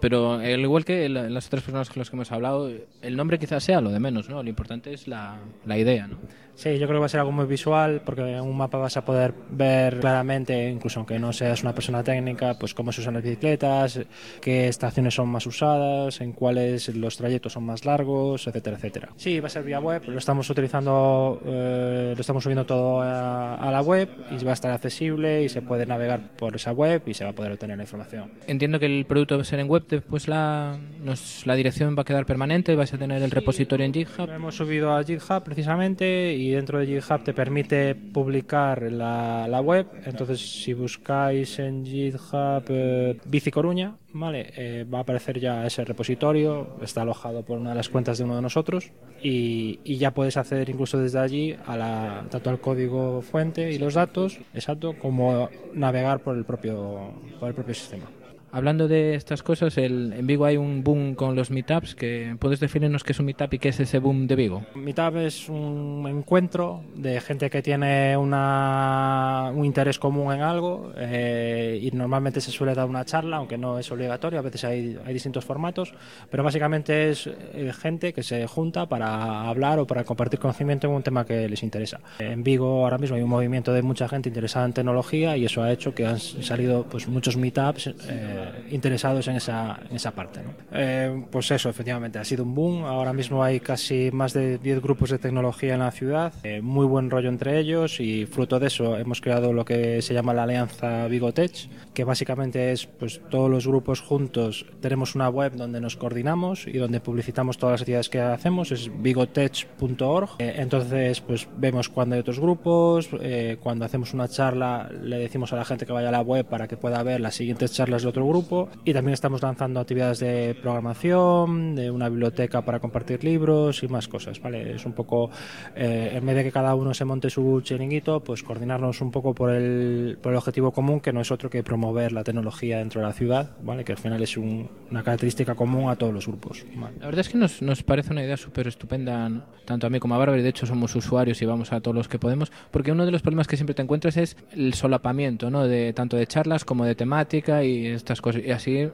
Pero 0.00 0.34
al 0.34 0.60
igual 0.60 0.84
que 0.84 1.08
la- 1.08 1.28
las 1.28 1.46
otras 1.48 1.62
personas 1.62 1.90
con 1.90 1.98
las 2.00 2.08
que 2.08 2.16
hemos 2.16 2.30
hablado, 2.32 2.70
el 3.02 3.16
nombre 3.16 3.38
quizás 3.38 3.62
sea 3.64 3.80
lo 3.80 3.90
de 3.90 4.00
menos, 4.00 4.30
¿no? 4.30 4.42
Lo 4.42 4.48
importante 4.48 4.94
es 4.94 5.06
la, 5.08 5.36
la 5.66 5.76
idea, 5.76 6.06
¿no? 6.06 6.18
Sí, 6.60 6.78
yo 6.78 6.86
creo 6.86 6.98
que 6.98 7.00
va 7.00 7.06
a 7.06 7.08
ser 7.08 7.20
algo 7.20 7.32
muy 7.32 7.46
visual 7.46 8.02
porque 8.04 8.20
en 8.36 8.42
un 8.42 8.54
mapa 8.54 8.76
vas 8.76 8.94
a 8.98 9.02
poder 9.02 9.32
ver 9.50 9.98
claramente, 9.98 10.68
incluso 10.68 11.00
aunque 11.00 11.18
no 11.18 11.32
seas 11.32 11.62
una 11.62 11.74
persona 11.74 12.04
técnica, 12.04 12.58
pues 12.58 12.74
cómo 12.74 12.92
se 12.92 13.00
usan 13.00 13.14
las 13.14 13.22
bicicletas, 13.22 13.98
qué 14.42 14.68
estaciones 14.68 15.14
son 15.14 15.30
más 15.30 15.46
usadas, 15.46 16.20
en 16.20 16.32
cuáles 16.32 16.94
los 16.94 17.16
trayectos 17.16 17.54
son 17.54 17.64
más 17.64 17.86
largos, 17.86 18.46
etcétera, 18.46 18.76
etcétera. 18.76 19.08
Sí, 19.16 19.40
va 19.40 19.46
a 19.46 19.48
ser 19.48 19.64
vía 19.64 19.80
web, 19.80 20.02
lo 20.06 20.18
estamos 20.18 20.50
utilizando, 20.50 21.40
eh, 21.46 22.12
lo 22.14 22.20
estamos 22.20 22.42
subiendo 22.42 22.66
todo 22.66 23.00
a, 23.00 23.54
a 23.54 23.70
la 23.70 23.80
web 23.80 24.10
y 24.30 24.44
va 24.44 24.50
a 24.50 24.52
estar 24.52 24.70
accesible 24.70 25.42
y 25.42 25.48
se 25.48 25.62
puede 25.62 25.86
navegar 25.86 26.36
por 26.36 26.56
esa 26.56 26.72
web 26.72 27.00
y 27.06 27.14
se 27.14 27.24
va 27.24 27.30
a 27.30 27.32
poder 27.32 27.52
obtener 27.52 27.78
la 27.78 27.84
información. 27.84 28.32
Entiendo 28.46 28.78
que 28.78 28.84
el 28.84 29.06
producto 29.06 29.36
va 29.36 29.40
a 29.40 29.46
ser 29.46 29.60
en 29.60 29.66
web, 29.66 29.84
después 29.88 30.28
la, 30.28 30.78
nos, 31.02 31.46
la 31.46 31.54
dirección 31.54 31.96
va 31.96 32.02
a 32.02 32.04
quedar 32.04 32.26
permanente, 32.26 32.76
vais 32.76 32.92
a 32.92 32.98
tener 32.98 33.22
el 33.22 33.30
repositorio 33.30 33.86
en 33.86 33.94
GitHub. 33.94 34.26
Lo 34.26 34.34
hemos 34.34 34.56
subido 34.56 34.94
a 34.94 35.02
GitHub 35.02 35.42
precisamente 35.42 36.34
y 36.34 36.49
dentro 36.52 36.78
de 36.78 36.86
GitHub 36.86 37.22
te 37.22 37.32
permite 37.32 37.94
publicar 37.94 38.82
la, 38.90 39.46
la 39.48 39.60
web. 39.60 39.86
Entonces, 40.04 40.40
si 40.40 40.72
buscáis 40.72 41.58
en 41.58 41.84
GitHub 41.84 42.64
eh, 42.68 43.18
Bici 43.24 43.50
Coruña, 43.50 43.96
vale, 44.12 44.52
eh, 44.56 44.84
va 44.84 44.98
a 44.98 45.02
aparecer 45.02 45.38
ya 45.38 45.66
ese 45.66 45.84
repositorio. 45.84 46.76
Está 46.82 47.02
alojado 47.02 47.42
por 47.42 47.58
una 47.58 47.70
de 47.70 47.76
las 47.76 47.88
cuentas 47.88 48.18
de 48.18 48.24
uno 48.24 48.36
de 48.36 48.42
nosotros 48.42 48.92
y, 49.22 49.80
y 49.84 49.96
ya 49.96 50.12
puedes 50.12 50.36
acceder 50.36 50.68
incluso 50.68 50.98
desde 50.98 51.18
allí 51.18 51.56
a 51.66 51.76
la, 51.76 52.26
tanto 52.30 52.50
al 52.50 52.60
código 52.60 53.22
fuente 53.22 53.70
y 53.70 53.78
los 53.78 53.94
datos, 53.94 54.38
exacto, 54.54 54.94
como 54.98 55.48
navegar 55.74 56.20
por 56.20 56.36
el 56.36 56.44
propio, 56.44 57.12
por 57.38 57.48
el 57.48 57.54
propio 57.54 57.74
sistema. 57.74 58.06
Hablando 58.52 58.88
de 58.88 59.14
estas 59.14 59.42
cosas, 59.42 59.78
el, 59.78 60.12
en 60.12 60.26
Vigo 60.26 60.44
hay 60.44 60.56
un 60.56 60.82
boom 60.82 61.14
con 61.14 61.36
los 61.36 61.50
meetups. 61.50 61.94
Que, 61.94 62.36
¿Puedes 62.38 62.60
definirnos 62.60 63.04
qué 63.04 63.12
es 63.12 63.20
un 63.20 63.26
meetup 63.26 63.54
y 63.54 63.58
qué 63.58 63.68
es 63.68 63.80
ese 63.80 63.98
boom 63.98 64.26
de 64.26 64.36
Vigo? 64.36 64.62
Meetup 64.74 65.16
es 65.16 65.48
un 65.48 66.06
encuentro 66.08 66.82
de 66.96 67.20
gente 67.20 67.48
que 67.48 67.62
tiene 67.62 68.16
una, 68.16 69.52
un 69.54 69.64
interés 69.64 69.98
común 69.98 70.32
en 70.32 70.40
algo 70.40 70.92
eh, 70.96 71.78
y 71.80 71.90
normalmente 71.92 72.40
se 72.40 72.50
suele 72.50 72.74
dar 72.74 72.86
una 72.86 73.04
charla, 73.04 73.36
aunque 73.36 73.56
no 73.56 73.78
es 73.78 73.90
obligatorio, 73.92 74.38
a 74.38 74.42
veces 74.42 74.64
hay, 74.64 74.98
hay 75.04 75.12
distintos 75.12 75.44
formatos, 75.44 75.94
pero 76.30 76.42
básicamente 76.42 77.10
es 77.10 77.26
eh, 77.26 77.72
gente 77.72 78.12
que 78.12 78.22
se 78.22 78.46
junta 78.46 78.86
para 78.86 79.48
hablar 79.48 79.78
o 79.78 79.86
para 79.86 80.04
compartir 80.04 80.40
conocimiento 80.40 80.88
en 80.88 80.94
un 80.94 81.02
tema 81.02 81.24
que 81.24 81.48
les 81.48 81.62
interesa. 81.62 82.00
En 82.18 82.42
Vigo 82.42 82.84
ahora 82.84 82.98
mismo 82.98 83.16
hay 83.16 83.22
un 83.22 83.30
movimiento 83.30 83.72
de 83.72 83.82
mucha 83.82 84.08
gente 84.08 84.28
interesada 84.28 84.66
en 84.66 84.72
tecnología 84.72 85.36
y 85.36 85.44
eso 85.44 85.62
ha 85.62 85.70
hecho 85.70 85.94
que 85.94 86.06
han 86.06 86.18
salido 86.18 86.84
pues, 86.84 87.08
muchos 87.08 87.36
meetups 87.36 87.86
eh, 88.08 88.39
interesados 88.70 89.28
en 89.28 89.36
esa, 89.36 89.80
en 89.88 89.96
esa 89.96 90.12
parte. 90.12 90.40
¿no? 90.42 90.50
Eh, 90.72 91.24
pues 91.30 91.50
eso, 91.50 91.68
efectivamente, 91.68 92.18
ha 92.18 92.24
sido 92.24 92.44
un 92.44 92.54
boom. 92.54 92.84
Ahora 92.84 93.12
mismo 93.12 93.42
hay 93.42 93.60
casi 93.60 94.10
más 94.12 94.32
de 94.32 94.58
10 94.58 94.82
grupos 94.82 95.10
de 95.10 95.18
tecnología 95.18 95.74
en 95.74 95.80
la 95.80 95.90
ciudad, 95.90 96.32
eh, 96.42 96.60
muy 96.60 96.86
buen 96.86 97.10
rollo 97.10 97.28
entre 97.28 97.58
ellos 97.58 98.00
y 98.00 98.26
fruto 98.26 98.58
de 98.58 98.66
eso 98.66 98.96
hemos 98.98 99.20
creado 99.20 99.52
lo 99.52 99.64
que 99.64 100.02
se 100.02 100.14
llama 100.14 100.34
la 100.34 100.44
Alianza 100.44 101.06
Vigotech, 101.08 101.68
que 101.94 102.04
básicamente 102.04 102.72
es 102.72 102.86
pues 102.86 103.20
todos 103.30 103.50
los 103.50 103.66
grupos 103.66 104.00
juntos 104.00 104.66
tenemos 104.80 105.14
una 105.14 105.28
web 105.28 105.52
donde 105.54 105.80
nos 105.80 105.96
coordinamos 105.96 106.66
y 106.66 106.78
donde 106.78 107.00
publicitamos 107.00 107.58
todas 107.58 107.74
las 107.74 107.80
actividades 107.82 108.08
que 108.08 108.20
hacemos, 108.20 108.72
es 108.72 108.90
vigotech.org. 109.02 110.30
Eh, 110.38 110.54
entonces, 110.56 111.20
pues 111.20 111.48
vemos 111.56 111.88
cuando 111.88 112.14
hay 112.14 112.20
otros 112.20 112.40
grupos, 112.40 113.08
eh, 113.20 113.56
cuando 113.62 113.84
hacemos 113.84 114.14
una 114.14 114.28
charla 114.28 114.90
le 115.02 115.18
decimos 115.18 115.52
a 115.52 115.56
la 115.56 115.64
gente 115.64 115.86
que 115.86 115.92
vaya 115.92 116.08
a 116.08 116.12
la 116.12 116.22
web 116.22 116.46
para 116.46 116.68
que 116.68 116.76
pueda 116.76 117.02
ver 117.02 117.20
las 117.20 117.34
siguientes 117.34 117.72
charlas 117.72 118.02
de 118.02 118.08
otro 118.08 118.24
grupo 118.30 118.68
y 118.84 118.92
también 118.92 119.14
estamos 119.14 119.42
lanzando 119.42 119.80
actividades 119.80 120.20
de 120.20 120.56
programación, 120.60 121.74
de 121.74 121.90
una 121.90 122.08
biblioteca 122.08 122.62
para 122.62 122.80
compartir 122.80 123.24
libros 123.24 123.82
y 123.82 123.88
más 123.88 124.08
cosas, 124.08 124.40
¿vale? 124.40 124.74
Es 124.74 124.84
un 124.86 124.92
poco, 124.92 125.30
eh, 125.74 126.12
en 126.14 126.26
vez 126.26 126.36
de 126.36 126.44
que 126.44 126.52
cada 126.52 126.74
uno 126.74 126.94
se 126.94 127.04
monte 127.04 127.30
su 127.30 127.60
chiringuito, 127.62 128.20
pues 128.20 128.42
coordinarnos 128.42 129.00
un 129.00 129.10
poco 129.10 129.34
por 129.34 129.50
el, 129.50 130.18
por 130.22 130.32
el 130.32 130.38
objetivo 130.38 130.72
común, 130.72 131.00
que 131.00 131.12
no 131.12 131.20
es 131.20 131.30
otro 131.30 131.50
que 131.50 131.62
promover 131.62 132.12
la 132.12 132.24
tecnología 132.24 132.78
dentro 132.78 133.00
de 133.00 133.06
la 133.06 133.12
ciudad, 133.12 133.50
¿vale? 133.62 133.84
Que 133.84 133.92
al 133.92 133.98
final 133.98 134.22
es 134.22 134.36
un- 134.36 134.68
una 134.90 135.02
característica 135.02 135.54
común 135.54 135.88
a 135.90 135.96
todos 135.96 136.12
los 136.12 136.26
grupos. 136.26 136.64
La 137.00 137.06
verdad 137.06 137.20
es 137.20 137.28
que 137.28 137.38
nos, 137.38 137.62
nos 137.62 137.82
parece 137.82 138.12
una 138.12 138.22
idea 138.24 138.36
súper 138.36 138.66
estupenda, 138.68 139.30
tanto 139.64 139.86
a 139.86 139.90
mí 139.90 140.00
como 140.00 140.14
a 140.14 140.18
Bárbara, 140.18 140.38
y 140.40 140.42
de 140.42 140.48
hecho 140.48 140.66
somos 140.66 140.94
usuarios 140.96 141.40
y 141.42 141.46
vamos 141.46 141.72
a 141.72 141.80
todos 141.80 141.94
los 141.94 142.08
que 142.08 142.18
podemos, 142.18 142.50
porque 142.70 142.92
uno 142.92 143.06
de 143.06 143.12
los 143.12 143.22
problemas 143.22 143.46
que 143.46 143.56
siempre 143.56 143.74
te 143.74 143.82
encuentras 143.82 144.16
es 144.16 144.36
el 144.52 144.74
solapamiento, 144.74 145.50
¿no? 145.50 145.66
De, 145.66 145.92
tanto 145.92 146.16
de 146.16 146.26
charlas 146.26 146.64
como 146.64 146.84
de 146.84 146.94
temática 146.94 147.64
y 147.64 147.86
estas 147.86 148.19
cosas. 148.20 148.42
Y 148.44 148.50
así, 148.50 148.90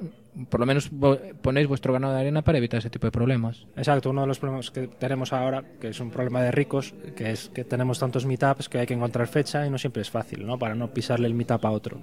por 0.50 0.60
lo 0.60 0.66
menos, 0.66 0.90
ponéis 1.42 1.66
vuestro 1.66 1.92
grano 1.92 2.12
de 2.12 2.20
arena 2.20 2.42
para 2.42 2.58
evitar 2.58 2.78
ese 2.78 2.90
tipo 2.90 3.06
de 3.06 3.10
problemas. 3.10 3.66
Exacto, 3.76 4.10
uno 4.10 4.22
de 4.22 4.26
los 4.26 4.38
problemas 4.38 4.70
que 4.70 4.86
tenemos 4.86 5.32
ahora, 5.32 5.64
que 5.80 5.88
es 5.88 6.00
un 6.00 6.10
problema 6.10 6.42
de 6.42 6.50
ricos, 6.50 6.94
que 7.14 7.30
es 7.30 7.48
que 7.48 7.64
tenemos 7.64 7.98
tantos 7.98 8.26
meetups 8.26 8.68
que 8.68 8.78
hay 8.78 8.86
que 8.86 8.94
encontrar 8.94 9.28
fecha 9.28 9.66
y 9.66 9.70
no 9.70 9.78
siempre 9.78 10.02
es 10.02 10.10
fácil, 10.10 10.46
¿no? 10.46 10.58
Para 10.58 10.74
no 10.74 10.92
pisarle 10.92 11.26
el 11.26 11.34
meetup 11.34 11.64
a 11.64 11.70
otro. 11.70 12.00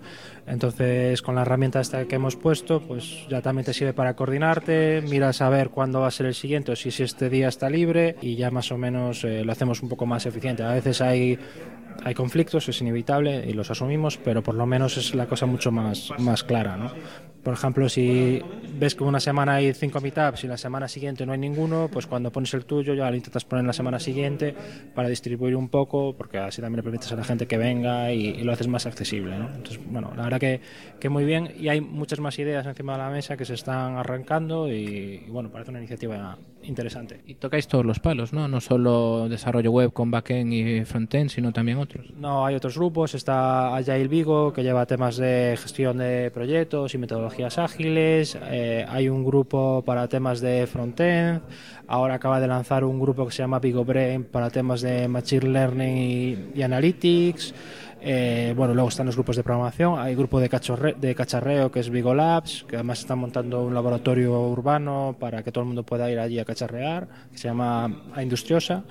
Entonces, 0.48 1.22
con 1.22 1.36
la 1.36 1.42
herramienta 1.42 1.80
esta 1.80 2.06
que 2.06 2.16
hemos 2.16 2.36
puesto, 2.36 2.82
pues 2.82 3.28
ya 3.30 3.42
también 3.42 3.66
te 3.66 3.74
sirve 3.74 3.94
para 3.94 4.16
coordinarte, 4.16 5.04
miras 5.08 5.42
a 5.42 5.50
ver 5.50 5.70
cuándo 5.70 6.02
va 6.02 6.08
a 6.08 6.12
ser 6.12 6.26
el 6.26 6.34
siguiente 6.34 6.72
o 6.72 6.76
si, 6.76 6.92
si 6.92 7.04
este 7.04 7.30
día 7.30 7.48
está 7.48 7.70
libre 7.70 8.16
y 8.22 8.36
ya 8.36 8.50
más 8.52 8.72
o 8.72 8.78
menos 8.78 9.24
eh, 9.24 9.44
lo 9.44 9.52
hacemos 9.52 9.82
un 9.84 9.90
poco 9.90 10.06
más 10.06 10.26
eficiente. 10.26 10.64
A 10.64 10.74
veces 10.74 11.02
hay 11.02 11.38
hay 12.04 12.14
conflictos, 12.14 12.68
es 12.70 12.82
inevitable 12.82 13.46
y 13.48 13.54
los 13.54 13.72
asumimos, 13.72 14.18
pero 14.18 14.42
por 14.42 14.56
lo 14.56 14.66
menos 14.66 14.98
es 14.98 15.16
la 15.16 15.28
cosa 15.28 15.46
mucho 15.46 15.72
más, 15.72 16.12
más 16.20 16.44
clara. 16.44 16.76
¿no? 16.76 16.92
Por 17.44 17.54
ejemplo, 17.54 17.90
si 17.90 18.23
ves 18.80 18.96
que 18.96 19.04
una 19.04 19.20
semana 19.20 19.56
hay 19.56 19.74
cinco 19.74 20.02
meetups 20.02 20.44
y 20.44 20.48
la 20.48 20.58
semana 20.58 20.88
siguiente 20.88 21.26
no 21.26 21.34
hay 21.34 21.40
ninguno, 21.40 21.90
pues 21.92 22.08
cuando 22.08 22.32
pones 22.32 22.54
el 22.54 22.66
tuyo 22.66 22.94
ya 22.94 23.10
lo 23.10 23.16
intentas 23.16 23.46
poner 23.46 23.66
la 23.66 23.74
semana 23.74 24.00
siguiente 24.00 24.56
para 24.94 25.10
distribuir 25.10 25.56
un 25.56 25.70
poco, 25.70 26.16
porque 26.18 26.38
así 26.38 26.62
también 26.62 26.78
le 26.78 26.84
permites 26.84 27.12
a 27.12 27.16
la 27.16 27.24
gente 27.24 27.48
que 27.48 27.58
venga 27.58 28.12
y, 28.12 28.28
y 28.28 28.44
lo 28.44 28.52
haces 28.52 28.68
más 28.68 28.86
accesible. 28.86 29.38
¿no? 29.38 29.48
Entonces, 29.48 29.80
bueno, 29.86 30.14
la 30.16 30.24
verdad 30.24 30.40
que, 30.40 30.62
que 31.00 31.10
muy 31.10 31.26
bien 31.26 31.54
y 31.58 31.70
hay 31.70 31.82
muchas 31.82 32.20
más 32.20 32.38
ideas 32.40 32.66
encima 32.66 32.94
de 32.94 33.00
la 33.00 33.10
mesa 33.10 33.38
que 33.38 33.46
se 33.46 33.54
están 33.54 33.98
arrancando 33.98 34.68
y, 34.70 35.24
y 35.26 35.30
bueno, 35.30 35.52
parece 35.52 35.72
una 35.72 35.80
iniciativa 35.80 36.38
interesante. 36.64 37.22
Y 37.26 37.36
tocáis 37.36 37.68
todos 37.68 37.86
los 37.86 38.00
palos, 38.00 38.34
¿no? 38.34 38.48
No 38.48 38.62
solo 38.62 39.28
desarrollo 39.30 39.72
web 39.72 39.94
con 39.94 40.12
backend 40.12 40.54
y 40.54 40.86
frontend, 40.86 41.30
sino 41.30 41.52
también 41.52 41.78
otros. 41.78 42.08
No, 42.18 42.46
hay 42.46 42.56
otros 42.56 42.78
grupos. 42.78 43.16
Está 43.16 43.76
Agile 43.76 44.08
Vigo, 44.08 44.54
que 44.54 44.64
lleva 44.64 44.86
temas 44.86 45.18
de 45.18 45.58
gestión 45.62 45.98
de 45.98 46.32
proyectos 46.34 46.94
y 46.94 46.98
metodologías 46.98 47.58
ágiles. 47.58 48.38
Eh, 48.44 48.86
hay 48.88 49.10
un 49.10 49.24
grupo 49.24 49.84
para 49.86 50.08
temas 50.08 50.42
de 50.42 50.68
frontend. 50.68 51.42
Ahora 51.88 52.16
acaba 52.16 52.40
de 52.40 52.48
lanzar 52.48 52.84
un 52.84 53.00
grupo 53.00 53.26
que 53.26 53.32
se 53.32 53.44
llama 53.44 53.60
Vigo 53.60 53.84
Brain 53.84 54.24
para 54.24 54.50
temas 54.50 54.82
de 54.82 55.08
Machine 55.08 55.50
Learning 55.50 55.98
y, 55.98 56.38
y 56.56 56.62
Analytics. 56.62 57.54
Eh, 58.06 58.54
bueno, 58.58 58.74
luego 58.74 58.90
están 58.90 59.06
los 59.06 59.16
grupos 59.16 59.38
de 59.38 59.44
programación. 59.44 59.98
Hay 59.98 60.14
grupo 60.14 60.42
de, 60.42 60.50
cachorre- 60.50 60.96
de 60.98 61.16
cacharreo 61.16 61.72
que 61.72 61.80
es 61.80 61.90
Vigo 61.90 62.14
Labs, 62.14 62.66
que 62.68 62.76
además 62.76 63.00
están 63.00 63.18
montando 63.18 63.64
un 63.64 63.74
laboratorio 63.74 64.42
urbano 64.42 65.16
para 65.18 65.42
que 65.42 65.54
todo 65.54 65.62
el 65.62 65.68
mundo 65.68 65.84
pueda 65.84 66.12
ir 66.12 66.20
allí 66.20 66.38
a 66.38 66.44
cacharrear, 66.44 67.08
que 67.32 67.38
se 67.38 67.48
llama 67.48 67.86
A 68.14 68.22
Industriosa. 68.22 68.84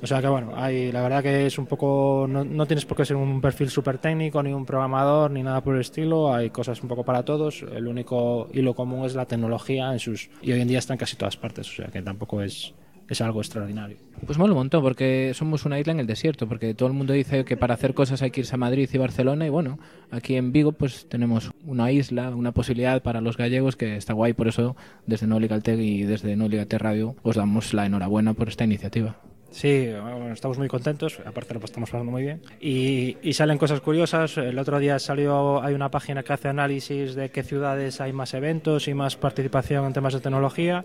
O 0.00 0.06
sea 0.06 0.22
que 0.22 0.28
bueno, 0.28 0.52
hay, 0.56 0.90
la 0.90 1.02
verdad 1.02 1.22
que 1.22 1.44
es 1.44 1.58
un 1.58 1.66
poco. 1.66 2.26
No, 2.26 2.44
no 2.44 2.64
tienes 2.66 2.86
por 2.86 2.96
qué 2.96 3.04
ser 3.04 3.16
un 3.16 3.42
perfil 3.42 3.68
súper 3.68 3.98
técnico, 3.98 4.42
ni 4.42 4.54
un 4.54 4.64
programador, 4.64 5.30
ni 5.30 5.42
nada 5.42 5.60
por 5.60 5.74
el 5.74 5.82
estilo. 5.82 6.32
Hay 6.32 6.48
cosas 6.48 6.82
un 6.82 6.88
poco 6.88 7.04
para 7.04 7.24
todos. 7.24 7.62
El 7.62 7.86
único 7.86 8.48
hilo 8.54 8.72
común 8.74 9.04
es 9.04 9.14
la 9.14 9.26
tecnología 9.26 9.92
en 9.92 9.98
sus. 9.98 10.30
Y 10.40 10.52
hoy 10.52 10.62
en 10.62 10.68
día 10.68 10.78
está 10.78 10.94
en 10.94 10.98
casi 10.98 11.16
todas 11.16 11.36
partes, 11.36 11.68
o 11.70 11.74
sea 11.74 11.86
que 11.88 12.00
tampoco 12.00 12.40
es 12.40 12.72
es 13.08 13.20
algo 13.20 13.40
extraordinario. 13.40 13.96
Pues 14.24 14.38
mola 14.38 14.52
un 14.52 14.58
montón, 14.58 14.82
porque 14.82 15.32
somos 15.34 15.64
una 15.64 15.78
isla 15.78 15.92
en 15.92 16.00
el 16.00 16.06
desierto, 16.06 16.48
porque 16.48 16.74
todo 16.74 16.88
el 16.88 16.94
mundo 16.94 17.12
dice 17.12 17.44
que 17.44 17.56
para 17.56 17.74
hacer 17.74 17.94
cosas 17.94 18.22
hay 18.22 18.30
que 18.30 18.40
irse 18.40 18.54
a 18.54 18.58
Madrid 18.58 18.88
y 18.92 18.98
Barcelona, 18.98 19.46
y 19.46 19.50
bueno, 19.50 19.78
aquí 20.10 20.36
en 20.36 20.52
Vigo 20.52 20.72
pues 20.72 21.06
tenemos 21.08 21.52
una 21.64 21.92
isla, 21.92 22.30
una 22.30 22.52
posibilidad 22.52 23.02
para 23.02 23.20
los 23.20 23.36
gallegos 23.36 23.76
que 23.76 23.96
está 23.96 24.12
guay, 24.14 24.32
por 24.32 24.48
eso 24.48 24.76
desde 25.06 25.26
No 25.26 25.38
Legaltech 25.38 25.78
y 25.78 26.02
desde 26.02 26.36
No 26.36 26.48
Legaltech 26.48 26.80
Radio 26.80 27.16
os 27.22 27.36
damos 27.36 27.74
la 27.74 27.86
enhorabuena 27.86 28.34
por 28.34 28.48
esta 28.48 28.64
iniciativa. 28.64 29.16
Sí, 29.50 29.88
bueno, 29.90 30.32
estamos 30.32 30.58
muy 30.58 30.68
contentos, 30.68 31.18
aparte 31.24 31.54
lo 31.54 31.60
estamos 31.64 31.90
pasando 31.90 32.10
muy 32.10 32.22
bien. 32.22 32.42
Y, 32.60 33.16
y, 33.22 33.32
salen 33.32 33.56
cosas 33.56 33.80
curiosas. 33.80 34.36
El 34.36 34.58
otro 34.58 34.78
día 34.78 34.98
salió, 34.98 35.62
hay 35.62 35.74
una 35.74 35.90
página 35.90 36.22
que 36.22 36.32
hace 36.32 36.48
análisis 36.48 37.14
de 37.14 37.30
qué 37.30 37.42
ciudades 37.42 38.00
hay 38.00 38.12
más 38.12 38.34
eventos 38.34 38.86
y 38.86 38.94
más 38.94 39.16
participación 39.16 39.86
en 39.86 39.92
temas 39.94 40.12
de 40.12 40.20
tecnología. 40.20 40.84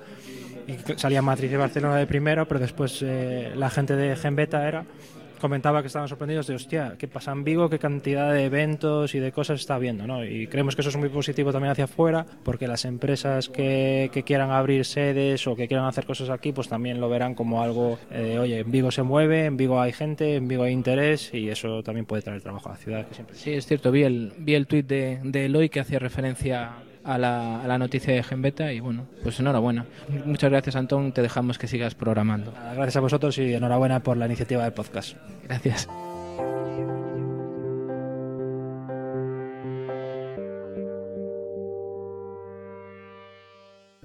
Y 0.68 0.97
salía 0.97 1.22
Madrid 1.22 1.51
y 1.51 1.55
Barcelona 1.55 1.97
de 1.97 2.07
primero, 2.07 2.47
pero 2.47 2.59
después 2.59 3.01
eh, 3.01 3.51
la 3.55 3.70
gente 3.70 3.95
de 3.95 4.16
Genbeta 4.16 4.68
era 4.68 4.86
comentaba 5.42 5.82
que 5.82 5.88
estaban 5.88 6.08
sorprendidos 6.08 6.48
de, 6.48 6.56
hostia, 6.56 6.96
¿qué 6.98 7.08
pasa 7.08 7.32
en 7.32 7.44
Vigo? 7.44 7.70
¿Qué 7.70 7.80
cantidad 7.80 8.32
de 8.32 8.46
eventos 8.46 9.14
y 9.16 9.20
de 9.20 9.32
cosas 9.32 9.60
está 9.60 9.76
habiendo? 9.76 10.08
¿no? 10.08 10.24
Y 10.24 10.48
creemos 10.48 10.76
que 10.76 10.82
eso 10.82 10.89
es 10.89 10.96
muy 10.96 11.10
positivo 11.10 11.52
también 11.52 11.72
hacia 11.72 11.86
afuera, 11.86 12.26
porque 12.44 12.68
las 12.68 12.86
empresas 12.86 13.50
que, 13.50 14.10
que 14.14 14.24
quieran 14.24 14.52
abrir 14.52 14.86
sedes 14.86 15.46
o 15.48 15.56
que 15.56 15.68
quieran 15.68 15.86
hacer 15.88 16.06
cosas 16.06 16.30
aquí, 16.30 16.52
pues 16.54 16.70
también 16.70 17.02
lo 17.02 17.10
verán 17.10 17.36
como 17.36 17.62
algo, 17.62 18.00
eh, 18.12 18.38
oye, 18.39 18.60
en 18.60 18.72
Vigo 18.72 18.92
se 18.92 19.04
mueve, 19.04 19.46
en 19.46 19.58
Vigo 19.58 19.82
hay 19.82 19.92
gente, 19.92 20.36
en 20.36 20.48
Vigo 20.48 20.64
hay 20.64 20.74
interés 20.74 21.34
y 21.34 21.50
eso 21.50 21.84
también 21.84 22.06
puede 22.06 22.22
traer 22.22 22.42
trabajo 22.42 22.70
a 22.70 22.74
la 22.74 22.78
ciudad. 22.78 23.08
Que 23.08 23.16
siempre... 23.16 23.36
Sí, 23.36 23.52
es 23.52 23.66
cierto, 23.66 23.92
vi 23.92 24.04
el, 24.04 24.34
vi 24.38 24.54
el 24.54 24.68
tuit 24.68 24.88
de, 24.88 25.20
de 25.24 25.46
Eloy 25.46 25.70
que 25.70 25.80
hacía 25.80 26.00
referencia 26.00 26.72
a 27.04 27.18
la, 27.18 27.62
a 27.62 27.68
la, 27.68 27.78
noticia 27.78 28.14
de 28.14 28.24
Genbeta 28.24 28.72
y 28.74 28.80
bueno, 28.80 29.08
pues 29.24 29.39
enhorabuena. 29.39 29.86
Muchas 30.26 30.49
gracias 30.49 30.76
Antón, 30.76 31.12
te 31.12 31.22
dejamos 31.22 31.58
que 31.58 31.68
sigas 31.68 31.95
programando. 31.95 32.54
Gracias 32.74 32.97
a 32.97 33.02
vosotros 33.02 33.38
y 33.38 33.54
enhorabuena 33.54 34.02
por 34.02 34.18
la 34.18 34.26
iniciativa 34.26 34.64
del 34.64 34.74
podcast. 34.74 35.16
Gracias. 35.43 35.88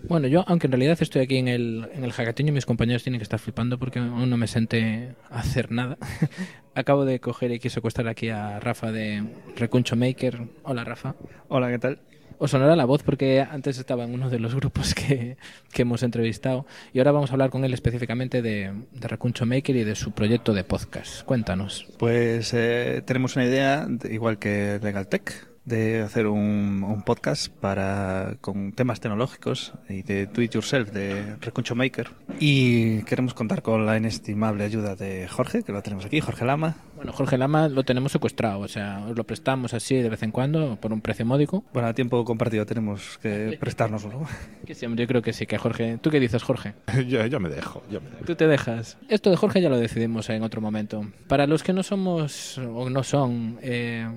Bueno, 0.08 0.28
yo, 0.28 0.44
aunque 0.46 0.68
en 0.68 0.72
realidad 0.72 0.96
estoy 1.00 1.22
aquí 1.22 1.36
en 1.36 1.48
el, 1.48 1.88
en 1.92 2.04
el 2.04 2.12
hackathon 2.12 2.46
y 2.46 2.52
mis 2.52 2.64
compañeros 2.64 3.02
tienen 3.02 3.18
que 3.18 3.24
estar 3.24 3.40
flipando 3.40 3.76
porque 3.76 3.98
aún 3.98 4.30
no 4.30 4.36
me 4.36 4.46
senté 4.46 5.16
a 5.30 5.40
hacer 5.40 5.72
nada. 5.72 5.98
Acabo 6.76 7.04
de 7.04 7.18
coger 7.18 7.50
y 7.50 7.58
quiero 7.58 7.74
secuestrar 7.74 8.06
aquí 8.06 8.28
a 8.28 8.60
Rafa 8.60 8.92
de 8.92 9.24
Recuncho 9.56 9.96
Maker. 9.96 10.42
Hola, 10.62 10.84
Rafa. 10.84 11.16
Hola, 11.48 11.70
¿qué 11.70 11.78
tal? 11.80 11.98
Os 12.38 12.50
sonará 12.50 12.76
la 12.76 12.84
voz 12.84 13.02
porque 13.02 13.40
antes 13.40 13.78
estaba 13.78 14.04
en 14.04 14.12
uno 14.12 14.28
de 14.28 14.38
los 14.38 14.54
grupos 14.54 14.94
que, 14.94 15.36
hemos 15.76 16.02
entrevistado 16.02 16.66
y 16.92 16.98
ahora 16.98 17.12
vamos 17.12 17.30
a 17.30 17.34
hablar 17.34 17.50
con 17.50 17.64
él 17.64 17.74
específicamente 17.74 18.40
de, 18.42 18.72
de 18.92 19.08
Recuncho 19.08 19.44
Maker 19.44 19.76
y 19.76 19.84
de 19.84 19.94
su 19.94 20.12
proyecto 20.12 20.54
de 20.54 20.64
podcast. 20.64 21.22
Cuéntanos. 21.24 21.86
Pues 21.98 22.52
eh, 22.54 23.02
tenemos 23.04 23.36
una 23.36 23.44
idea, 23.44 23.86
igual 24.10 24.38
que 24.38 24.80
Legaltech, 24.82 25.55
de 25.66 26.00
hacer 26.00 26.28
un, 26.28 26.84
un, 26.84 27.02
podcast 27.02 27.52
para 27.52 28.36
con 28.40 28.72
temas 28.72 29.00
tecnológicos 29.00 29.74
y 29.88 30.02
de 30.02 30.26
Do 30.26 30.40
It 30.40 30.52
Yourself 30.52 30.92
de 30.92 31.36
Recuncho 31.40 31.74
Maker. 31.74 32.10
Y 32.38 33.02
queremos 33.02 33.34
contar 33.34 33.62
con 33.62 33.84
la 33.84 33.96
inestimable 33.96 34.64
ayuda 34.64 34.94
de 34.94 35.26
Jorge 35.28 35.64
que 35.64 35.72
lo 35.72 35.82
tenemos 35.82 36.06
aquí. 36.06 36.20
Jorge 36.20 36.44
Lama. 36.44 36.76
Bueno 36.94 37.12
Jorge 37.12 37.36
Lama 37.36 37.68
lo 37.68 37.82
tenemos 37.82 38.12
secuestrado 38.12 38.60
o 38.60 38.68
sea 38.68 39.04
os 39.08 39.16
lo 39.16 39.24
prestamos 39.24 39.74
así 39.74 39.96
de 39.96 40.08
vez 40.08 40.22
en 40.22 40.30
cuando 40.30 40.76
por 40.80 40.92
un 40.92 41.00
precio 41.00 41.26
módico. 41.26 41.64
Bueno 41.72 41.88
a 41.88 41.94
tiempo 41.94 42.24
compartido 42.24 42.64
tenemos 42.64 43.18
que 43.18 43.56
prestárnoslo. 43.60 44.26
que 44.64 44.74
sí, 44.74 44.86
yo 44.88 45.06
creo 45.06 45.20
que 45.20 45.32
sí 45.32 45.46
que 45.46 45.58
Jorge 45.58 45.98
tú 46.00 46.10
qué 46.10 46.20
dices 46.20 46.44
Jorge 46.44 46.74
yo, 47.08 47.26
yo 47.26 47.40
me 47.40 47.48
dejo 47.48 47.82
yo 47.90 48.00
me 48.00 48.10
dejo. 48.10 48.24
Tú 48.24 48.36
te 48.36 48.46
dejas. 48.46 48.98
Esto 49.08 49.30
de 49.30 49.36
Jorge 49.36 49.60
ya 49.60 49.68
lo 49.68 49.78
decidimos 49.78 50.30
en 50.30 50.44
otro 50.44 50.60
momento. 50.60 51.04
Para 51.26 51.46
los 51.48 51.64
que 51.64 51.72
no 51.72 51.82
somos 51.82 52.58
o 52.58 52.88
no 52.88 53.02
son 53.02 53.58
eh, 53.62 54.08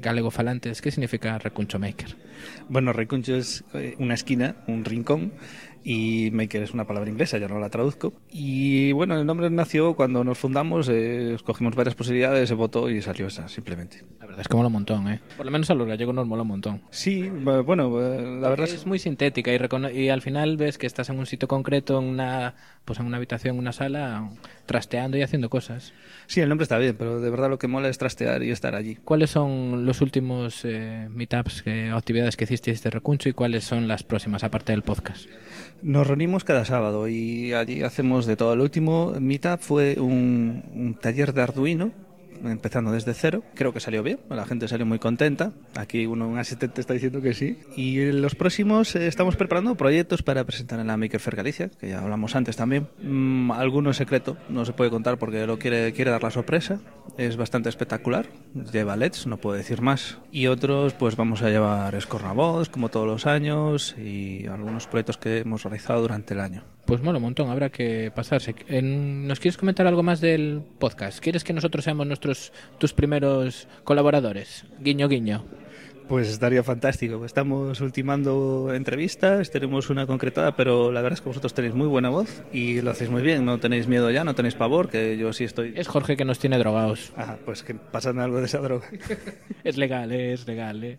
galegofalantes, 0.00 0.82
¿qué 0.82 0.90
significa 0.90 1.38
Recuncho 1.38 1.78
Maker? 1.78 2.16
Bueno, 2.68 2.92
Recuncho 2.92 3.36
es 3.36 3.64
una 3.98 4.14
esquina, 4.14 4.56
un 4.66 4.84
rincón, 4.84 5.32
y 5.84 6.30
maker 6.32 6.62
es 6.62 6.72
una 6.72 6.86
palabra 6.86 7.10
inglesa, 7.10 7.36
yo 7.36 7.46
no 7.46 7.60
la 7.60 7.68
traduzco. 7.68 8.14
Y 8.30 8.92
bueno, 8.92 9.18
el 9.18 9.26
nombre 9.26 9.50
nació 9.50 9.94
cuando 9.94 10.24
nos 10.24 10.38
fundamos, 10.38 10.88
eh, 10.88 11.34
escogimos 11.34 11.74
varias 11.76 11.94
posibilidades, 11.94 12.48
se 12.48 12.54
votó 12.54 12.88
y 12.88 13.02
salió 13.02 13.26
esa, 13.26 13.48
simplemente. 13.48 14.02
La 14.18 14.26
verdad 14.26 14.40
es 14.40 14.48
que 14.48 14.56
mola 14.56 14.68
un 14.68 14.72
montón, 14.72 15.08
¿eh? 15.08 15.20
Por 15.36 15.44
lo 15.44 15.52
menos 15.52 15.68
a 15.68 15.74
los 15.74 15.86
gallegos 15.86 16.14
nos 16.14 16.26
mola 16.26 16.42
un 16.42 16.48
montón. 16.48 16.80
Sí, 16.90 17.28
bueno, 17.28 18.00
la 18.00 18.48
verdad 18.48 18.66
es... 18.66 18.74
es 18.74 18.86
muy 18.86 18.98
sintética 18.98 19.52
y, 19.52 19.98
y 19.98 20.08
al 20.08 20.22
final 20.22 20.56
ves 20.56 20.78
que 20.78 20.86
estás 20.86 21.10
en 21.10 21.18
un 21.18 21.26
sitio 21.26 21.46
concreto, 21.48 21.98
en 21.98 22.06
una, 22.06 22.54
pues 22.86 22.98
en 22.98 23.04
una 23.06 23.18
habitación, 23.18 23.56
en 23.56 23.60
una 23.60 23.72
sala, 23.72 24.30
trasteando 24.64 25.18
y 25.18 25.22
haciendo 25.22 25.50
cosas. 25.50 25.92
Sí, 26.26 26.40
el 26.40 26.48
nombre 26.48 26.62
está 26.62 26.78
bien, 26.78 26.96
pero 26.98 27.20
de 27.20 27.28
verdad 27.28 27.50
lo 27.50 27.58
que 27.58 27.68
mola 27.68 27.90
es 27.90 27.98
trastear 27.98 28.42
y 28.42 28.50
estar 28.50 28.74
allí. 28.74 28.96
¿Cuáles 29.04 29.28
son 29.28 29.84
los 29.84 30.00
últimos 30.00 30.64
eh, 30.64 31.08
meetups 31.10 31.64
o 31.92 31.96
actividades 31.96 32.38
que 32.38 32.44
hicisteis 32.44 32.82
de 32.82 32.88
Recuncho 32.88 33.28
y 33.28 33.34
cuáles 33.34 33.64
son 33.64 33.86
las 33.86 34.02
próximas, 34.02 34.44
aparte 34.44 34.72
del 34.72 34.80
podcast? 34.80 35.28
Nos 35.84 36.06
reunimos 36.06 36.44
cada 36.44 36.64
sábado 36.64 37.08
y 37.08 37.52
allí 37.52 37.82
hacemos 37.82 38.24
de 38.24 38.36
todo. 38.36 38.54
El 38.54 38.60
último 38.60 39.12
meetup 39.20 39.60
fue 39.60 40.00
un, 40.00 40.64
un 40.74 40.94
taller 40.94 41.34
de 41.34 41.42
Arduino 41.42 41.92
empezando 42.50 42.92
desde 42.92 43.14
cero. 43.14 43.42
Creo 43.54 43.72
que 43.72 43.80
salió 43.80 44.02
bien, 44.02 44.20
la 44.28 44.46
gente 44.46 44.68
salió 44.68 44.86
muy 44.86 44.98
contenta. 44.98 45.52
Aquí 45.76 46.06
uno, 46.06 46.28
un 46.28 46.38
asistente 46.38 46.80
está 46.80 46.94
diciendo 46.94 47.20
que 47.20 47.34
sí. 47.34 47.58
Y 47.76 48.00
en 48.00 48.22
los 48.22 48.34
próximos 48.34 48.94
eh, 48.96 49.06
estamos 49.06 49.36
preparando 49.36 49.74
proyectos 49.74 50.22
para 50.22 50.44
presentar 50.44 50.80
en 50.80 50.86
la 50.86 50.96
Maker 50.96 51.20
Fair 51.20 51.36
Galicia, 51.36 51.70
que 51.70 51.88
ya 51.88 52.00
hablamos 52.00 52.36
antes 52.36 52.56
también. 52.56 52.88
Mm, 53.02 53.50
alguno 53.52 53.90
es 53.90 53.96
secreto, 53.96 54.36
no 54.48 54.64
se 54.64 54.72
puede 54.72 54.90
contar 54.90 55.18
porque 55.18 55.46
lo 55.46 55.58
quiere, 55.58 55.92
quiere 55.92 56.10
dar 56.10 56.22
la 56.22 56.30
sorpresa. 56.30 56.80
Es 57.16 57.36
bastante 57.36 57.68
espectacular, 57.68 58.26
lleva 58.72 58.96
LEDs, 58.96 59.26
no 59.26 59.36
puedo 59.36 59.56
decir 59.56 59.80
más. 59.80 60.18
Y 60.32 60.46
otros, 60.48 60.94
pues 60.94 61.16
vamos 61.16 61.42
a 61.42 61.50
llevar 61.50 62.00
Scornavoz, 62.00 62.68
como 62.68 62.88
todos 62.88 63.06
los 63.06 63.26
años, 63.26 63.94
y 63.98 64.46
algunos 64.46 64.86
proyectos 64.86 65.18
que 65.18 65.38
hemos 65.38 65.62
realizado 65.62 66.02
durante 66.02 66.34
el 66.34 66.40
año. 66.40 66.73
Pues 66.86 67.00
mola 67.00 67.16
un 67.16 67.24
montón, 67.24 67.50
habrá 67.50 67.70
que 67.70 68.12
pasarse. 68.14 68.54
¿Nos 68.82 69.40
quieres 69.40 69.56
comentar 69.56 69.86
algo 69.86 70.02
más 70.02 70.20
del 70.20 70.62
podcast? 70.78 71.18
¿Quieres 71.18 71.42
que 71.42 71.54
nosotros 71.54 71.84
seamos 71.84 72.06
nuestros 72.06 72.52
tus 72.78 72.92
primeros 72.92 73.68
colaboradores? 73.84 74.66
Guiño, 74.80 75.08
guiño. 75.08 75.44
Pues 76.08 76.28
estaría 76.28 76.62
fantástico. 76.62 77.24
Estamos 77.24 77.80
ultimando 77.80 78.74
entrevistas, 78.74 79.50
tenemos 79.50 79.88
una 79.88 80.06
concretada, 80.06 80.54
pero 80.54 80.92
la 80.92 81.00
verdad 81.00 81.16
es 81.16 81.22
que 81.22 81.30
vosotros 81.30 81.54
tenéis 81.54 81.74
muy 81.74 81.86
buena 81.86 82.10
voz 82.10 82.42
y 82.52 82.82
lo 82.82 82.90
hacéis 82.90 83.10
muy 83.10 83.22
bien. 83.22 83.46
No 83.46 83.58
tenéis 83.58 83.88
miedo 83.88 84.10
ya, 84.10 84.22
no 84.22 84.34
tenéis 84.34 84.54
pavor, 84.54 84.90
que 84.90 85.16
yo 85.16 85.32
sí 85.32 85.44
estoy. 85.44 85.72
Es 85.76 85.88
Jorge 85.88 86.16
que 86.16 86.26
nos 86.26 86.38
tiene 86.38 86.58
drogados. 86.58 87.12
Ah, 87.16 87.36
pues 87.44 87.62
que 87.62 87.74
pasan 87.74 88.18
algo 88.18 88.38
de 88.38 88.46
esa 88.46 88.58
droga. 88.58 88.86
es 89.64 89.78
legal, 89.78 90.12
es 90.12 90.46
legal. 90.46 90.84
¿eh? 90.84 90.98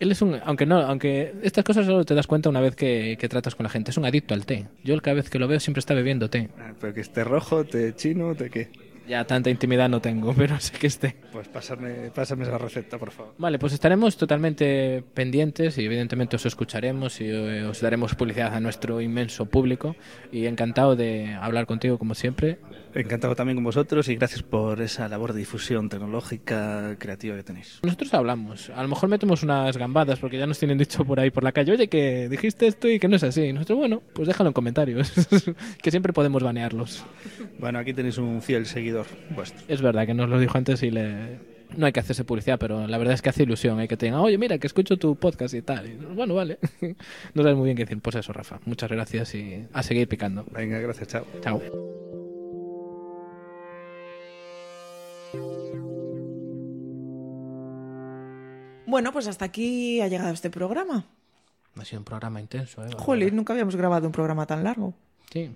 Él 0.00 0.10
es 0.10 0.22
un. 0.22 0.40
Aunque 0.44 0.64
no, 0.64 0.80
aunque 0.80 1.34
estas 1.42 1.64
cosas 1.64 1.84
solo 1.84 2.04
te 2.04 2.14
das 2.14 2.26
cuenta 2.26 2.48
una 2.48 2.62
vez 2.62 2.74
que, 2.74 3.18
que, 3.20 3.28
tratas 3.28 3.54
con 3.54 3.64
la 3.64 3.70
gente. 3.70 3.90
Es 3.90 3.98
un 3.98 4.06
adicto 4.06 4.32
al 4.32 4.46
té. 4.46 4.68
Yo 4.82 4.98
cada 5.02 5.16
vez 5.16 5.28
que 5.28 5.38
lo 5.38 5.48
veo 5.48 5.60
siempre 5.60 5.80
está 5.80 5.92
bebiendo 5.92 6.30
té. 6.30 6.48
Ah, 6.58 6.72
pero 6.80 6.94
que 6.94 7.02
esté 7.02 7.24
rojo, 7.24 7.64
té 7.64 7.94
chino, 7.94 8.34
té 8.34 8.48
qué. 8.48 8.85
Ya 9.06 9.24
tanta 9.24 9.50
intimidad 9.50 9.88
no 9.88 10.00
tengo, 10.00 10.34
pero 10.36 10.58
sé 10.60 10.72
que 10.72 10.86
esté. 10.86 11.16
Pues 11.32 11.48
pásame, 11.48 12.10
pásame 12.14 12.44
esa 12.44 12.58
receta, 12.58 12.98
por 12.98 13.10
favor. 13.10 13.34
Vale, 13.38 13.58
pues 13.58 13.72
estaremos 13.72 14.16
totalmente 14.16 15.04
pendientes 15.14 15.78
y 15.78 15.84
evidentemente 15.84 16.36
os 16.36 16.46
escucharemos 16.46 17.20
y 17.20 17.30
os 17.30 17.80
daremos 17.80 18.14
publicidad 18.14 18.54
a 18.54 18.60
nuestro 18.60 19.00
inmenso 19.00 19.46
público. 19.46 19.96
Y 20.32 20.46
encantado 20.46 20.96
de 20.96 21.34
hablar 21.34 21.66
contigo 21.66 21.98
como 21.98 22.14
siempre. 22.14 22.58
Encantado 22.94 23.34
también 23.36 23.56
con 23.56 23.64
vosotros 23.64 24.08
y 24.08 24.16
gracias 24.16 24.42
por 24.42 24.80
esa 24.80 25.08
labor 25.08 25.34
de 25.34 25.40
difusión 25.40 25.88
tecnológica 25.88 26.96
creativa 26.98 27.36
que 27.36 27.42
tenéis. 27.42 27.80
Nosotros 27.82 28.12
hablamos. 28.14 28.70
A 28.70 28.82
lo 28.82 28.88
mejor 28.88 29.08
metemos 29.08 29.42
unas 29.42 29.76
gambadas 29.76 30.18
porque 30.18 30.38
ya 30.38 30.46
nos 30.46 30.58
tienen 30.58 30.78
dicho 30.78 31.04
por 31.04 31.20
ahí 31.20 31.30
por 31.30 31.44
la 31.44 31.52
calle, 31.52 31.72
oye, 31.72 31.88
que 31.88 32.28
dijiste 32.28 32.66
esto 32.66 32.88
y 32.88 32.98
que 32.98 33.08
no 33.08 33.16
es 33.16 33.22
así. 33.22 33.42
Y 33.42 33.52
nosotros, 33.52 33.78
bueno, 33.78 34.02
pues 34.14 34.26
déjalo 34.28 34.48
en 34.48 34.54
comentarios, 34.54 35.12
que 35.82 35.90
siempre 35.90 36.12
podemos 36.14 36.42
banearlos. 36.42 37.04
Bueno, 37.58 37.78
aquí 37.78 37.92
tenéis 37.92 38.16
un 38.18 38.40
fiel 38.40 38.64
seguidor 38.66 38.95
vuestro. 39.30 39.60
Es 39.68 39.82
verdad 39.82 40.06
que 40.06 40.14
nos 40.14 40.28
lo 40.28 40.38
dijo 40.38 40.56
antes 40.56 40.82
y 40.82 40.90
le... 40.90 41.56
No 41.76 41.86
hay 41.86 41.92
que 41.92 42.00
hacerse 42.00 42.24
publicidad, 42.24 42.58
pero 42.58 42.86
la 42.86 42.96
verdad 42.96 43.14
es 43.14 43.22
que 43.22 43.28
hace 43.28 43.42
ilusión. 43.42 43.80
Hay 43.80 43.88
que 43.88 43.96
te 43.96 44.06
digan, 44.06 44.20
oye, 44.20 44.38
mira, 44.38 44.58
que 44.58 44.68
escucho 44.68 44.96
tu 44.96 45.16
podcast 45.16 45.52
y 45.54 45.62
tal. 45.62 45.86
Y, 45.86 45.96
bueno, 46.14 46.34
vale. 46.34 46.58
no 47.34 47.42
sabes 47.42 47.56
muy 47.56 47.64
bien 47.64 47.76
qué 47.76 47.84
decir. 47.84 48.00
Pues 48.00 48.16
eso, 48.16 48.32
Rafa. 48.32 48.60
Muchas 48.66 48.90
gracias 48.90 49.34
y 49.34 49.66
a 49.72 49.82
seguir 49.82 50.06
picando. 50.06 50.46
Venga, 50.52 50.78
gracias. 50.78 51.08
Chao. 51.08 51.26
Chao. 51.42 51.60
Bueno, 58.86 59.12
pues 59.12 59.26
hasta 59.26 59.44
aquí 59.44 60.00
ha 60.00 60.08
llegado 60.08 60.32
este 60.32 60.48
programa. 60.48 61.04
Ha 61.78 61.84
sido 61.84 61.98
un 61.98 62.04
programa 62.04 62.40
intenso, 62.40 62.84
¿eh? 62.84 62.90
Jolín, 62.96 63.34
nunca 63.36 63.52
habíamos 63.52 63.76
grabado 63.76 64.06
un 64.06 64.12
programa 64.12 64.46
tan 64.46 64.62
largo. 64.64 64.94
Sí. 65.30 65.54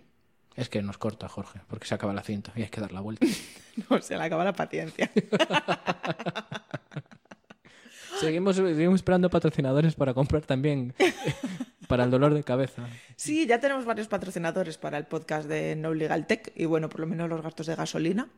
Es 0.57 0.69
que 0.69 0.83
nos 0.83 0.99
corta, 0.99 1.29
Jorge, 1.29 1.61
porque 1.69 1.87
se 1.87 1.95
acaba 1.95 2.13
la 2.13 2.23
cinta 2.23 2.53
y 2.57 2.63
hay 2.63 2.69
que 2.69 2.81
dar 2.81 2.93
la 2.93 3.01
vuelta. 3.01 3.27
no, 3.91 4.03
se 4.03 4.17
le 4.17 4.23
acaba 4.23 4.45
la 4.45 4.53
paciencia. 4.53 5.11
seguimos, 8.21 8.57
seguimos 8.57 8.97
esperando 8.97 9.31
patrocinadores 9.31 9.95
para 9.95 10.13
comprar 10.13 10.43
también 10.43 10.93
Para 11.91 12.05
el 12.05 12.11
dolor 12.13 12.35
de 12.35 12.45
cabeza. 12.45 12.87
Sí, 13.17 13.49
ya 13.49 13.59
tenemos 13.59 13.85
varios 13.85 14.07
patrocinadores 14.07 14.79
para 14.79 14.97
el 14.97 15.07
podcast 15.07 15.49
de 15.49 15.75
No 15.75 15.93
Legal 15.93 16.25
Tech 16.25 16.53
y 16.55 16.65
bueno, 16.65 16.89
por 16.89 17.01
lo 17.01 17.09
menos 17.09 17.29
los 17.29 17.43
gastos 17.43 17.67
de 17.67 17.75
gasolina 17.75 18.29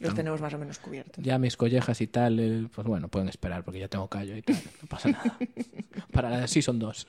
los 0.00 0.14
tenemos 0.14 0.40
más 0.40 0.52
o 0.54 0.58
menos 0.58 0.80
cubiertos. 0.80 1.24
Ya 1.24 1.38
mis 1.38 1.56
collejas 1.56 2.00
y 2.00 2.08
tal, 2.08 2.40
eh, 2.40 2.66
pues 2.74 2.88
bueno, 2.88 3.06
pueden 3.06 3.28
esperar 3.28 3.62
porque 3.62 3.78
ya 3.78 3.86
tengo 3.86 4.08
callo 4.08 4.36
y 4.36 4.42
tal. 4.42 4.56
No 4.82 4.88
pasa 4.88 5.10
nada. 5.10 5.38
Para 6.12 6.30
la 6.30 6.48
Season 6.48 6.76
2. 6.76 7.06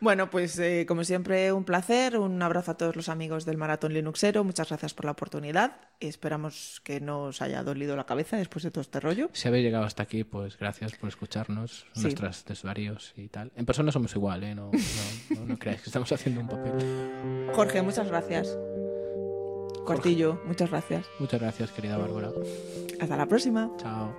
Bueno, 0.00 0.30
pues 0.30 0.56
eh, 0.60 0.84
como 0.86 1.02
siempre, 1.02 1.52
un 1.52 1.64
placer. 1.64 2.18
Un 2.18 2.40
abrazo 2.40 2.70
a 2.70 2.76
todos 2.76 2.94
los 2.94 3.08
amigos 3.08 3.44
del 3.44 3.56
Maratón 3.56 3.92
Linuxero. 3.94 4.44
Muchas 4.44 4.68
gracias 4.68 4.94
por 4.94 5.06
la 5.06 5.10
oportunidad. 5.10 5.72
Esperamos 5.98 6.80
que 6.84 7.00
no 7.00 7.24
os 7.24 7.42
haya 7.42 7.64
dolido 7.64 7.96
la 7.96 8.06
cabeza 8.06 8.36
después 8.36 8.62
de 8.62 8.70
todo 8.70 8.82
este 8.82 9.00
rollo. 9.00 9.28
Si 9.32 9.48
habéis 9.48 9.64
llegado 9.64 9.84
hasta 9.84 10.04
aquí, 10.04 10.22
pues 10.22 10.56
gracias 10.56 10.92
por 10.94 11.08
escucharnos, 11.08 11.86
Sí. 11.94 12.02
nuestros 12.02 12.44
usuarios 12.48 13.12
y 13.16 13.26
tal. 13.28 13.50
En 13.56 13.66
persona 13.66 13.90
somos 13.90 14.14
igual, 14.14 14.44
¿eh? 14.44 14.54
No, 14.54 14.70
no, 14.72 15.40
no, 15.40 15.46
no 15.46 15.58
creáis 15.58 15.80
que 15.82 15.88
estamos 15.88 16.12
haciendo 16.12 16.42
un 16.42 16.48
papel. 16.48 17.50
Jorge, 17.54 17.82
muchas 17.82 18.06
gracias. 18.06 18.56
Cortillo, 19.84 20.40
muchas 20.44 20.70
gracias. 20.70 21.06
Muchas 21.18 21.40
gracias, 21.40 21.72
querida 21.72 21.96
Bárbara. 21.96 22.30
Hasta 23.00 23.16
la 23.16 23.26
próxima. 23.26 23.70
Chao. 23.78 24.14